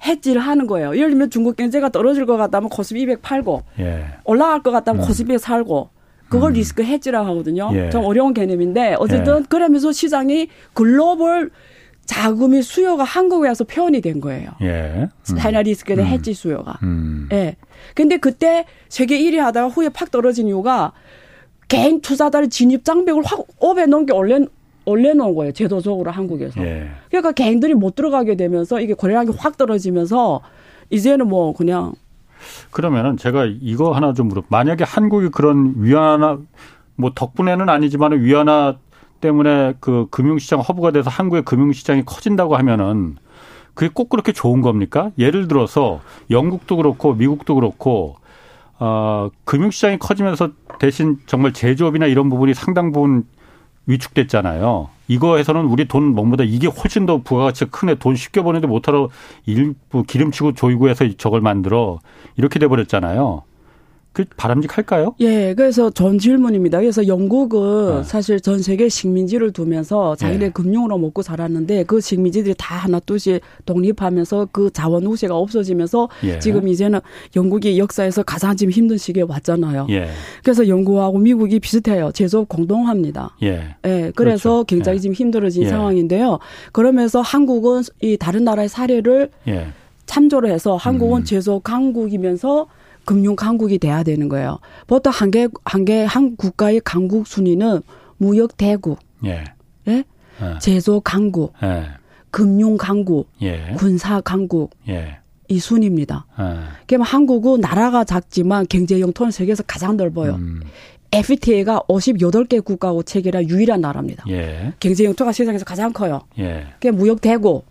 해지를 0.05 0.41
하는 0.41 0.65
거예요. 0.65 0.95
예를 0.95 1.09
들면 1.09 1.29
중국 1.29 1.55
경제가 1.55 1.89
떨어질 1.89 2.25
것 2.25 2.37
같다면 2.37 2.69
코스피 2.69 3.01
200 3.01 3.21
팔고 3.21 3.63
예. 3.79 4.05
올라갈 4.23 4.63
것 4.63 4.71
같다면 4.71 5.03
음. 5.03 5.07
코스피 5.07 5.31
200 5.31 5.39
사고 5.39 5.89
그걸 6.29 6.51
음. 6.51 6.53
risk 6.53 6.84
hedge라고 6.84 7.27
하거든요. 7.29 7.69
예. 7.73 7.89
좀 7.89 8.05
어려운 8.05 8.33
개념인데 8.33 8.95
어쨌든 8.97 9.39
예. 9.41 9.45
그러면서 9.49 9.91
시장이 9.91 10.47
글로벌 10.73 11.51
자금의 12.12 12.62
수요가 12.62 13.05
한국에 13.05 13.47
와서 13.47 13.64
표현이 13.64 14.01
된 14.01 14.20
거예요. 14.20 14.49
예. 14.62 15.07
음. 15.30 15.36
대한 15.38 15.55
음. 15.99 16.05
해지 16.05 16.34
수요가. 16.34 16.78
음. 16.84 17.30
예. 17.32 17.55
근데 17.95 18.18
그때 18.18 18.66
세계 18.89 19.18
1위 19.18 19.38
하다가 19.38 19.70
후에 19.70 19.88
팍 19.88 20.12
떨어진 20.12 20.47
이유가 20.47 20.91
개인 21.70 22.01
투자자의 22.01 22.49
진입 22.49 22.84
장벽을 22.84 23.24
확 23.26 23.47
5배 23.59 23.88
넘게 23.88 24.12
올려 24.12 24.45
올려놓은 24.84 25.36
거예요. 25.36 25.53
제도적으로 25.53 26.12
한국에서. 26.12 26.62
예. 26.62 26.89
그러니까 27.07 27.32
개인들이 27.32 27.76
못 27.76 27.95
들어가게 27.95 28.36
되면서 28.36 28.82
이게 28.82 28.93
거래량이 28.93 29.30
확 29.38 29.55
떨어지면서 29.55 30.41
이제는 30.89 31.30
뭐 31.30 31.53
그냥 31.53 31.93
그러면은 32.72 33.16
제가 33.16 33.45
이거 33.62 33.93
하나 33.93 34.12
좀 34.12 34.28
물어. 34.28 34.43
만약에 34.49 34.84
한국이 34.84 35.30
그런 35.30 35.76
위안화 35.78 36.39
뭐 36.97 37.12
덕분에는 37.16 37.70
아니지만 37.70 38.20
위안화 38.20 38.80
때문에 39.22 39.76
그 39.80 40.07
금융시장 40.11 40.59
허브가 40.59 40.91
돼서 40.91 41.09
한국의 41.09 41.43
금융시장이 41.43 42.03
커진다고 42.05 42.57
하면은 42.57 43.15
그게 43.74 43.89
꼭 43.93 44.09
그렇게 44.09 44.34
좋은 44.34 44.61
겁니까? 44.61 45.11
예를 45.17 45.47
들어서 45.47 46.01
영국도 46.30 46.76
그렇고 46.78 47.13
미국도 47.13 47.55
그렇고 47.55 48.17
어 48.80 49.30
금융시장이 49.45 49.99
커지면서 49.99 50.49
대신 50.80 51.19
정말 51.28 51.53
제조업이나 51.53 52.07
이런 52.07 52.30
부분이 52.30 52.53
상당 52.53 52.91
부분 52.91 53.26
위축됐잖아요. 53.86 54.89
이거에서는 55.07 55.65
우리 55.65 55.88
돈 55.88 56.15
뭐보다 56.15 56.43
이게 56.43 56.67
훨씬 56.67 57.05
더 57.05 57.17
부가가치가 57.17 57.69
크네. 57.72 57.95
돈 57.95 58.15
쉽게 58.15 58.41
버는데 58.41 58.67
못하러 58.67 59.09
일부 59.45 60.03
기름치고 60.03 60.53
조이고 60.53 60.89
해서 60.89 61.05
저걸 61.17 61.41
만들어 61.41 61.99
이렇게 62.38 62.59
돼 62.59 62.67
버렸잖아요. 62.67 63.43
그 64.14 64.26
바람직할까요? 64.36 65.16
예, 65.22 65.53
그래서 65.55 65.89
전 65.89 66.20
질문입니다. 66.20 66.80
그래서 66.82 67.07
영국은 67.07 67.97
네. 67.97 68.03
사실 68.03 68.41
전 68.41 68.62
세계 68.62 68.89
식민지를 68.89 69.53
두면서 69.53 70.18
자기네 70.18 70.45
예. 70.45 70.49
금융으로 70.49 70.97
먹고 70.97 71.22
살았는데 71.22 71.86
그 71.86 72.01
식민지들이 72.01 72.53
다 72.57 72.76
하나둘씩 72.76 73.41
독립하면서 73.66 74.49
그 74.51 74.70
자원 74.72 75.05
우세가 75.05 75.38
없어지면서 75.38 76.09
예. 76.26 76.39
지금 76.39 76.68
이제는 76.68 76.99
영국이 77.38 77.80
역사에서 77.80 78.24
가장 78.24 78.57
지금 78.57 78.72
힘든 78.72 78.97
시기에 78.97 79.24
왔잖아요. 79.24 79.88
예. 79.91 80.09
그래서 80.43 80.68
영국하고 80.68 81.18
미국이 81.18 81.62
비슷해요. 81.62 82.12
제조업 82.12 82.49
공동합니다. 82.49 83.36
예. 83.43 83.76
예 83.86 84.12
그래서 84.14 84.49
그렇죠. 84.49 84.64
굉장히 84.66 84.97
예. 84.97 85.01
지금 85.01 85.14
힘들어진 85.14 85.64
예. 85.64 85.70
상황인데요. 85.70 86.39
그러면서 86.74 87.22
한국은 87.22 87.84
이 88.01 88.18
다른 88.18 88.43
나라의 88.43 88.68
사례를 88.68 89.30
예. 89.47 89.68
참조를 90.05 90.51
해서 90.51 90.76
한국은 90.76 91.22
음. 91.22 91.24
제조업 91.24 91.64
강국이면서 91.64 92.68
금융 93.05 93.35
강국이 93.35 93.79
돼야 93.79 94.03
되는 94.03 94.29
거예요. 94.29 94.59
보통 94.87 95.11
한 95.13 95.31
개, 95.31 95.47
한 95.65 95.85
개, 95.85 96.03
한 96.03 96.35
국가의 96.35 96.81
강국 96.83 97.27
순위는 97.27 97.81
무역 98.17 98.57
대국. 98.57 98.99
예. 99.25 99.43
예? 99.87 100.03
예. 100.41 100.59
제조 100.59 100.99
강국. 101.01 101.53
예. 101.63 101.87
금융 102.31 102.77
강국, 102.77 103.29
예. 103.41 103.73
군사 103.77 104.21
강국 104.21 104.71
예. 104.87 105.19
이 105.49 105.59
순입니다. 105.59 106.25
아. 106.35 106.77
그럼 106.87 107.01
한국은 107.01 107.59
나라가 107.59 108.05
작지만 108.05 108.65
경제 108.69 109.01
영토는 109.01 109.31
세계에서 109.31 109.63
가장 109.67 109.97
넓어요. 109.97 110.35
음. 110.35 110.61
FTA가 111.11 111.81
58개 111.89 112.63
국가하고 112.63 113.03
체결한 113.03 113.49
유일한 113.49 113.81
나라입니다. 113.81 114.23
예. 114.29 114.73
경제 114.79 115.03
영토가 115.03 115.33
세상에서 115.33 115.65
가장 115.65 115.91
커요. 115.91 116.21
예. 116.39 116.67
그게 116.75 116.91
무역 116.91 117.19
대국. 117.19 117.65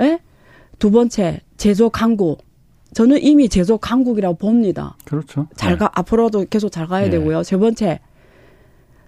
예? 0.00 0.20
두 0.78 0.92
번째 0.92 1.40
제조 1.56 1.90
강국. 1.90 2.44
저는 2.94 3.20
이미 3.22 3.48
제조 3.48 3.76
강국이라고 3.78 4.36
봅니다. 4.36 4.96
그렇죠. 5.04 5.46
잘 5.56 5.72
예. 5.72 5.76
가, 5.76 5.90
앞으로도 5.94 6.46
계속 6.48 6.70
잘 6.70 6.86
가야 6.86 7.06
예. 7.06 7.10
되고요. 7.10 7.42
세 7.42 7.56
번째, 7.56 8.00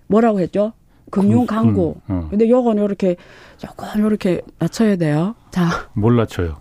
금융 0.09 0.39
했죠? 0.41 0.72
금융 1.11 1.39
금- 1.39 1.47
강국. 1.47 2.07
금, 2.07 2.16
어. 2.16 2.26
근데 2.28 2.49
요건 2.49 2.78
요렇게, 2.78 3.16
조금 3.59 4.01
요렇게 4.03 4.43
낮춰야 4.59 4.97
돼요. 4.97 5.34
자, 5.51 5.68
몰라쳐요. 5.95 6.57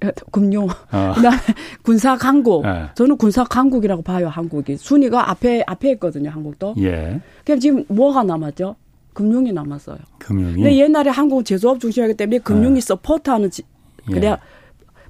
금융. 0.32 0.68
아. 0.90 1.12
그 1.16 1.20
다음에 1.22 1.36
군사 1.82 2.16
강국. 2.16 2.64
예. 2.64 2.88
저는 2.94 3.16
군사 3.18 3.44
강국이라고 3.44 4.02
봐요, 4.02 4.28
한국이. 4.28 4.76
순위가 4.76 5.30
앞에, 5.30 5.62
앞에 5.66 5.90
있거든요, 5.92 6.30
한국도. 6.30 6.74
예. 6.78 7.20
그럼 7.44 7.60
지금 7.60 7.84
뭐가 7.88 8.22
남았죠? 8.22 8.76
금융이 9.12 9.52
남았어요. 9.52 9.98
금융이. 10.18 10.54
근데 10.54 10.76
옛날에 10.76 11.10
한국은 11.10 11.44
제조업 11.44 11.78
중심이기 11.80 12.14
때문에 12.14 12.38
금융이 12.38 12.80
서포트하는, 12.80 13.50
지, 13.50 13.62
예. 14.08 14.14
그래야 14.14 14.38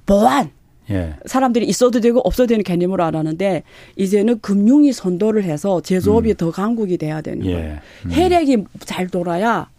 보안. 0.05 0.49
예. 0.91 1.15
사람들이 1.25 1.65
있어도 1.65 1.99
되고 1.99 2.19
없어도 2.19 2.47
되는 2.47 2.63
개념으로 2.63 3.03
알았는데 3.03 3.63
이제는 3.95 4.39
금융이 4.41 4.93
선도를 4.93 5.43
해서 5.43 5.81
제조업이 5.81 6.35
더 6.37 6.51
강국이 6.51 6.97
돼야 6.97 7.21
되는 7.21 7.43
거예요. 7.43 7.57
예. 7.57 7.79
음. 8.05 8.11
혈액이 8.11 8.65
잘 8.85 9.07
돌아야 9.07 9.69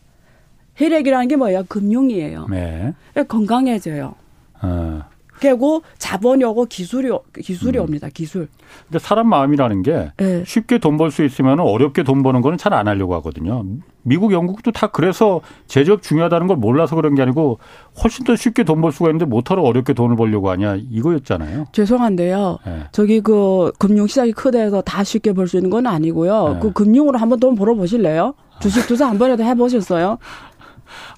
혈액이라는 0.76 1.28
게 1.28 1.36
뭐예요? 1.36 1.64
금융이에요. 1.68 2.46
네. 2.50 2.94
건강해져요. 3.28 4.14
어. 4.62 5.11
그리고 5.42 5.82
자본이 5.98 6.44
오고 6.44 6.66
기술이 6.66 7.10
오- 7.10 7.22
기술이 7.42 7.78
음. 7.78 7.84
옵니다. 7.84 8.08
기술. 8.12 8.48
근데 8.88 8.98
사람 8.98 9.28
마음이라는 9.28 9.82
게 9.82 10.12
예. 10.20 10.44
쉽게 10.46 10.78
돈 10.78 10.96
벌 10.96 11.10
수 11.10 11.24
있으면 11.24 11.58
어렵게 11.60 12.04
돈 12.04 12.22
버는 12.22 12.40
거는 12.42 12.58
잘 12.58 12.72
안 12.72 12.86
하려고 12.88 13.14
하거든요. 13.16 13.64
미국, 14.04 14.32
영국도 14.32 14.72
다 14.72 14.86
그래서 14.88 15.40
제조업 15.66 16.02
중요하다는 16.02 16.46
걸 16.46 16.56
몰라서 16.56 16.96
그런 16.96 17.14
게 17.14 17.22
아니고 17.22 17.58
훨씬 18.02 18.24
더 18.24 18.34
쉽게 18.36 18.62
돈 18.64 18.80
벌 18.80 18.92
수가 18.92 19.10
있는데 19.10 19.24
못하러 19.26 19.62
어렵게 19.62 19.92
돈을 19.94 20.16
벌려고 20.16 20.50
하냐 20.50 20.76
이거였잖아요. 20.90 21.66
죄송한데요. 21.72 22.58
예. 22.66 22.84
저기 22.92 23.20
그 23.20 23.72
금융 23.78 24.06
시장이 24.06 24.32
크다 24.32 24.58
해서 24.60 24.80
다 24.80 25.02
쉽게 25.04 25.32
벌 25.32 25.46
수 25.48 25.56
있는 25.56 25.70
건 25.70 25.86
아니고요. 25.86 26.54
네. 26.54 26.58
그 26.60 26.72
금융으로 26.72 27.18
한번 27.18 27.40
돈 27.40 27.54
벌어 27.56 27.74
보실래요? 27.74 28.34
주식 28.60 28.86
투자 28.86 29.08
한 29.08 29.18
번이라도 29.18 29.42
해 29.42 29.54
보셨어요? 29.56 30.18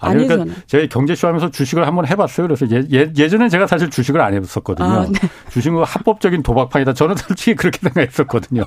아니, 0.00 0.14
그러니까 0.24 0.34
아니잖아요. 0.34 0.56
제가 0.66 0.86
경제쇼 0.88 1.28
하면서 1.28 1.50
주식을 1.50 1.86
한번 1.86 2.06
해봤어요. 2.06 2.46
그래서 2.46 2.66
예, 2.70 2.82
예, 2.92 3.12
예전에 3.16 3.48
제가 3.48 3.66
사실 3.66 3.90
주식을 3.90 4.20
안 4.20 4.32
해봤었거든요. 4.34 4.88
아, 4.88 5.06
네. 5.06 5.18
주식은 5.50 5.82
합법적인 5.84 6.42
도박판이다. 6.42 6.94
저는 6.94 7.16
솔직히 7.16 7.54
그렇게 7.54 7.80
생각했었거든요. 7.84 8.64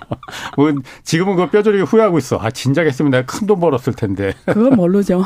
뭐 0.56 0.72
지금은 1.04 1.36
그 1.36 1.50
뼈저리게 1.50 1.84
후회하고 1.84 2.18
있어. 2.20 2.38
아, 2.40 2.52
진작 2.52 2.86
했으면 2.86 3.12
내가 3.12 3.26
큰 3.26 3.48
돈 3.48 3.60
벌었을 3.60 3.94
텐데. 3.94 4.34
그건 4.46 4.76
모르죠. 4.76 5.24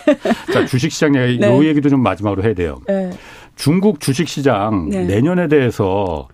자, 0.52 0.66
주식시장 0.66 1.16
얘기, 1.16 1.38
네. 1.38 1.46
요 1.48 1.64
얘기도 1.64 1.88
좀 1.88 2.02
마지막으로 2.02 2.42
해야 2.44 2.54
돼요. 2.54 2.78
예. 2.90 3.10
중국 3.56 3.98
주식시장 4.00 4.90
네. 4.90 5.04
내년에 5.06 5.48
대해서 5.48 6.28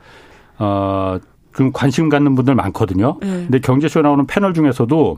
어, 0.59 1.19
좀 1.55 1.73
관심 1.73 2.09
갖는 2.09 2.35
분들 2.35 2.55
많거든요. 2.57 3.19
네. 3.21 3.29
근데 3.29 3.61
경제쇼 3.61 4.03
나오는 4.03 4.27
패널 4.27 4.53
중에서도 4.53 5.17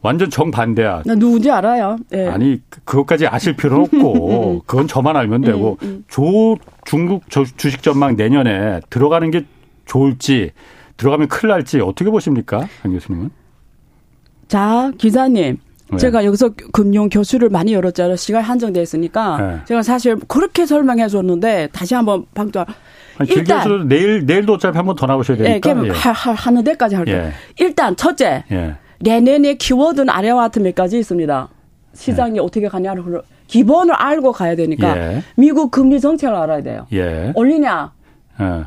완전 0.00 0.30
정반대야. 0.30 1.02
나 1.04 1.14
누군지 1.16 1.50
알아요. 1.50 1.96
예. 2.14 2.28
아니 2.28 2.60
그- 2.70 2.80
그것까지 2.84 3.26
아실 3.26 3.56
필요는 3.56 3.84
없고 3.84 4.62
그건 4.66 4.86
저만 4.86 5.16
알면 5.16 5.40
되고 5.40 5.76
음, 5.82 6.04
조 6.08 6.56
중국 6.84 7.24
저- 7.30 7.44
주식 7.44 7.82
전망 7.82 8.14
내년에 8.16 8.80
들어가는 8.90 9.30
게 9.30 9.44
좋을지 9.86 10.52
들어가면 10.96 11.28
큰일 11.28 11.50
날지 11.50 11.80
어떻게 11.80 12.10
보십니까, 12.10 12.68
한 12.82 12.92
교수님은? 12.92 13.30
자, 14.48 14.90
기자님. 14.98 15.58
네. 15.90 15.96
제가 15.96 16.24
여기서 16.24 16.50
금융 16.72 17.08
교수를 17.08 17.48
많이 17.48 17.72
열었잖아요. 17.72 18.16
시간 18.16 18.42
한정돼 18.42 18.82
있으니까. 18.82 19.38
네. 19.38 19.58
제가 19.64 19.82
사실 19.82 20.16
그렇게 20.28 20.66
설명해 20.66 21.08
줬는데 21.08 21.68
다시 21.72 21.94
한번 21.94 22.26
방도 22.34 22.64
일단 23.28 23.88
내일 23.88 24.26
내일도 24.26 24.54
어차피 24.54 24.76
한번 24.76 24.96
더 24.96 25.06
나오셔야 25.06 25.38
예, 25.38 25.42
되니까. 25.44 25.74
그럼 25.74 25.90
하, 25.90 26.10
하, 26.12 26.32
하는 26.32 26.62
데까지 26.62 26.94
할게요. 26.94 27.16
예. 27.16 27.32
일단 27.58 27.96
첫째. 27.96 28.44
예. 28.52 28.76
내년에 29.00 29.54
키워드는 29.54 30.10
아래와 30.10 30.42
같은 30.42 30.62
몇 30.62 30.74
가지 30.74 30.98
있습니다. 30.98 31.48
시장이 31.94 32.38
어떻게 32.38 32.68
가냐를 32.68 33.22
기본을 33.46 33.94
알고 33.94 34.32
가야 34.32 34.54
되니까 34.56 34.96
예. 34.96 35.22
미국 35.36 35.70
금리 35.70 36.00
정책을 36.00 36.34
알아야 36.34 36.62
돼요. 36.62 36.86
예. 36.92 37.32
올리냐? 37.34 37.92
예. 38.40 38.64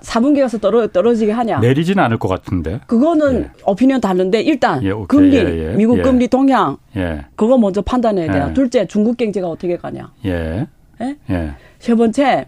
4분기 0.00 0.40
가서 0.40 0.58
떨어, 0.58 0.86
떨어지게 0.88 1.32
하냐? 1.32 1.60
내리지는 1.60 2.02
않을 2.04 2.18
것 2.18 2.28
같은데. 2.28 2.80
그거는 2.86 3.42
예. 3.44 3.50
오피니언 3.66 4.00
다른데 4.00 4.40
일단 4.42 4.82
예. 4.82 4.92
금리, 5.08 5.36
예, 5.36 5.70
예. 5.70 5.76
미국 5.76 5.98
예. 5.98 6.02
금리 6.02 6.28
동향 6.28 6.76
예. 6.96 7.24
그거 7.36 7.56
먼저 7.56 7.80
판단해야 7.80 8.30
돼요. 8.30 8.46
예. 8.50 8.54
둘째 8.54 8.86
중국 8.86 9.16
경제가 9.16 9.48
어떻게 9.48 9.76
가냐? 9.76 10.12
예. 10.26 10.66
예? 11.00 11.16
예. 11.30 11.50
세 11.78 11.94
번째 11.94 12.46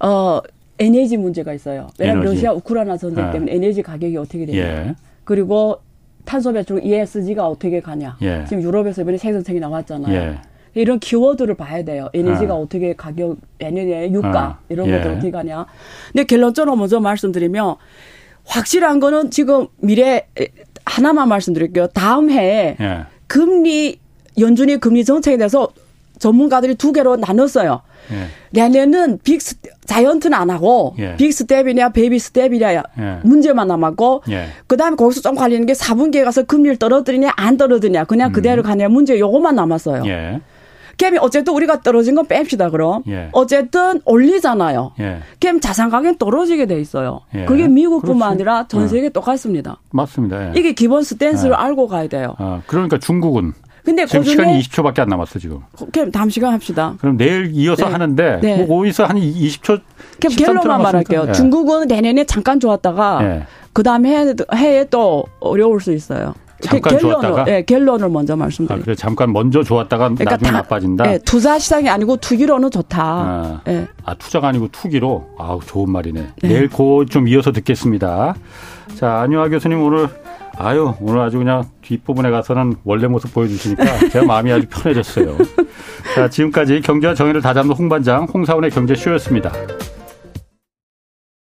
어 0.00 0.40
에너지 0.78 1.16
문제가 1.16 1.52
있어요. 1.52 1.88
왜냐하면 1.98 2.22
에너지. 2.24 2.36
러시아 2.36 2.52
우크라이나 2.52 2.96
전쟁 2.96 3.26
예. 3.28 3.30
때문에 3.32 3.54
에너지 3.54 3.82
가격이 3.82 4.16
어떻게 4.16 4.46
되냐? 4.46 4.94
예. 5.28 5.34
그리고 5.34 5.80
탄소 6.24 6.52
배출 6.52 6.82
ESG가 6.82 7.46
어떻게 7.46 7.80
가냐? 7.80 8.16
예. 8.22 8.44
지금 8.48 8.62
유럽에서 8.62 9.02
이번에 9.02 9.18
새 9.18 9.32
정책이 9.32 9.60
나왔잖아요. 9.60 10.14
예. 10.14 10.38
이런 10.74 10.98
키워드를 10.98 11.54
봐야 11.54 11.82
돼요. 11.82 12.08
에너지가 12.14 12.54
아. 12.54 12.56
어떻게 12.56 12.94
가격, 12.94 13.38
에너지의 13.60 14.12
유가 14.12 14.40
아. 14.40 14.58
이런 14.68 14.88
예. 14.88 14.92
것들 14.92 15.10
어떻게 15.12 15.30
가냐. 15.30 15.66
근데 16.12 16.24
결론적으로 16.24 16.76
먼저 16.76 17.00
말씀드리면 17.00 17.76
확실한 18.44 19.00
거는 19.00 19.30
지금 19.30 19.66
미래 19.78 20.26
하나만 20.84 21.28
말씀드릴게요. 21.28 21.88
다음 21.88 22.30
해에 22.30 22.76
예. 22.80 23.04
금리 23.26 23.98
연준이 24.38 24.78
금리 24.78 25.04
정책에 25.04 25.36
대해서 25.36 25.68
전문가들이 26.18 26.74
두 26.76 26.92
개로 26.92 27.16
나눴어요. 27.16 27.82
예. 28.12 28.26
내년은 28.50 29.18
big 29.22 29.42
s, 29.42 29.56
giant는 29.86 30.36
안 30.36 30.50
하고 30.50 30.94
예. 30.98 31.16
big 31.16 31.32
step이냐 31.32 31.90
baby 31.90 32.18
step이냐 32.18 32.72
예. 32.72 32.82
문제만 33.22 33.68
남았고 33.68 34.22
예. 34.30 34.46
그다음에 34.66 34.96
거기서 34.96 35.20
좀 35.20 35.34
관리하는 35.34 35.66
게 35.66 35.72
4분기에 35.74 36.24
가서 36.24 36.44
금리를 36.44 36.76
떨어뜨리냐 36.78 37.32
안 37.36 37.56
떨어뜨리냐 37.56 38.04
그냥 38.04 38.32
그대로 38.32 38.62
가냐 38.62 38.88
문제 38.88 39.18
요것만 39.18 39.54
남았어요. 39.54 40.02
음. 40.02 40.06
예. 40.06 40.40
어쨌든 41.20 41.54
우리가 41.54 41.82
떨어진 41.82 42.16
건 42.16 42.26
뺍시다 42.26 42.72
그럼. 42.72 43.02
예. 43.08 43.28
어쨌든 43.32 44.00
올리잖아요. 44.04 44.92
예. 45.00 45.18
그럼 45.40 45.60
자산 45.60 45.90
가격이 45.90 46.18
떨어지게 46.18 46.66
돼 46.66 46.80
있어요. 46.80 47.20
예. 47.34 47.44
그게 47.44 47.68
미국뿐만 47.68 48.18
그렇지. 48.18 48.32
아니라 48.32 48.66
전 48.68 48.82
어. 48.82 48.88
세계 48.88 49.08
똑같습니다. 49.08 49.80
맞습니다. 49.90 50.48
예. 50.48 50.52
이게 50.56 50.72
기본 50.72 51.04
스탠스를 51.04 51.52
예. 51.52 51.54
알고 51.56 51.86
가야 51.86 52.08
돼요. 52.08 52.34
아, 52.38 52.62
그러니까 52.66 52.98
중국은 52.98 53.52
근데 53.88 54.04
지금 54.04 54.20
그중에 54.20 54.32
시간이 54.34 54.60
20초밖에 54.60 54.98
안 55.00 55.08
남았어 55.08 55.38
지금. 55.38 55.60
그럼 55.92 56.10
다음 56.10 56.28
시간 56.28 56.52
합시다. 56.52 56.94
그럼 57.00 57.16
내일 57.16 57.50
이어서 57.54 57.86
네. 57.86 57.92
하는데 57.92 58.38
네. 58.42 58.56
뭐 58.66 58.76
거기서 58.78 59.06
한 59.06 59.16
20초 59.16 59.80
그럼 60.20 60.32
13초 60.34 60.44
결론만. 60.44 60.82
말할게요. 60.82 61.24
예. 61.28 61.32
중국은 61.32 61.88
내년에 61.88 62.24
잠깐 62.24 62.60
좋았다가 62.60 63.18
예. 63.22 63.46
그 63.72 63.82
다음에 63.82 64.10
해에, 64.10 64.34
해에 64.54 64.84
또 64.90 65.24
어려울 65.40 65.80
수 65.80 65.92
있어요. 65.94 66.34
잠깐 66.60 66.98
결론을, 66.98 67.20
좋았다가? 67.20 67.50
예, 67.52 67.62
결론을 67.62 68.08
먼저 68.10 68.32
아, 68.32 68.36
말씀드릴게요. 68.36 68.84
그래 68.84 68.94
잠깐 68.96 69.32
먼저 69.32 69.62
좋았다가 69.62 70.08
나중에 70.18 70.50
다- 70.50 70.50
나빠진다. 70.50 71.10
예, 71.12 71.18
투자 71.24 71.58
시장이 71.58 71.88
아니고 71.88 72.16
투기로는 72.18 72.70
좋다. 72.70 73.00
아, 73.02 73.60
예. 73.68 73.86
아, 74.04 74.14
투자가 74.14 74.48
아니고 74.48 74.68
투기로. 74.72 75.24
아우 75.38 75.60
좋은 75.64 75.90
말이네. 75.90 76.26
내일 76.42 76.68
그좀 76.68 77.28
이어서 77.28 77.52
듣겠습니다. 77.52 78.34
자 78.96 79.20
안유아 79.20 79.48
교수님 79.48 79.80
오늘 79.82 80.08
아유 80.58 80.92
오늘 81.00 81.20
아주 81.20 81.38
그냥 81.38 81.64
뒷부분에 81.82 82.30
가서는 82.30 82.74
원래 82.84 83.06
모습 83.06 83.32
보여주시니까 83.32 84.08
제가 84.10 84.26
마음이 84.26 84.50
아주 84.52 84.66
편해졌어요. 84.68 85.36
자 86.16 86.28
지금까지 86.28 86.80
경제와 86.80 87.14
정의를 87.14 87.40
다잡는 87.40 87.74
홍반장 87.74 88.24
홍사원의 88.24 88.70
경제쇼였습니다. 88.70 89.52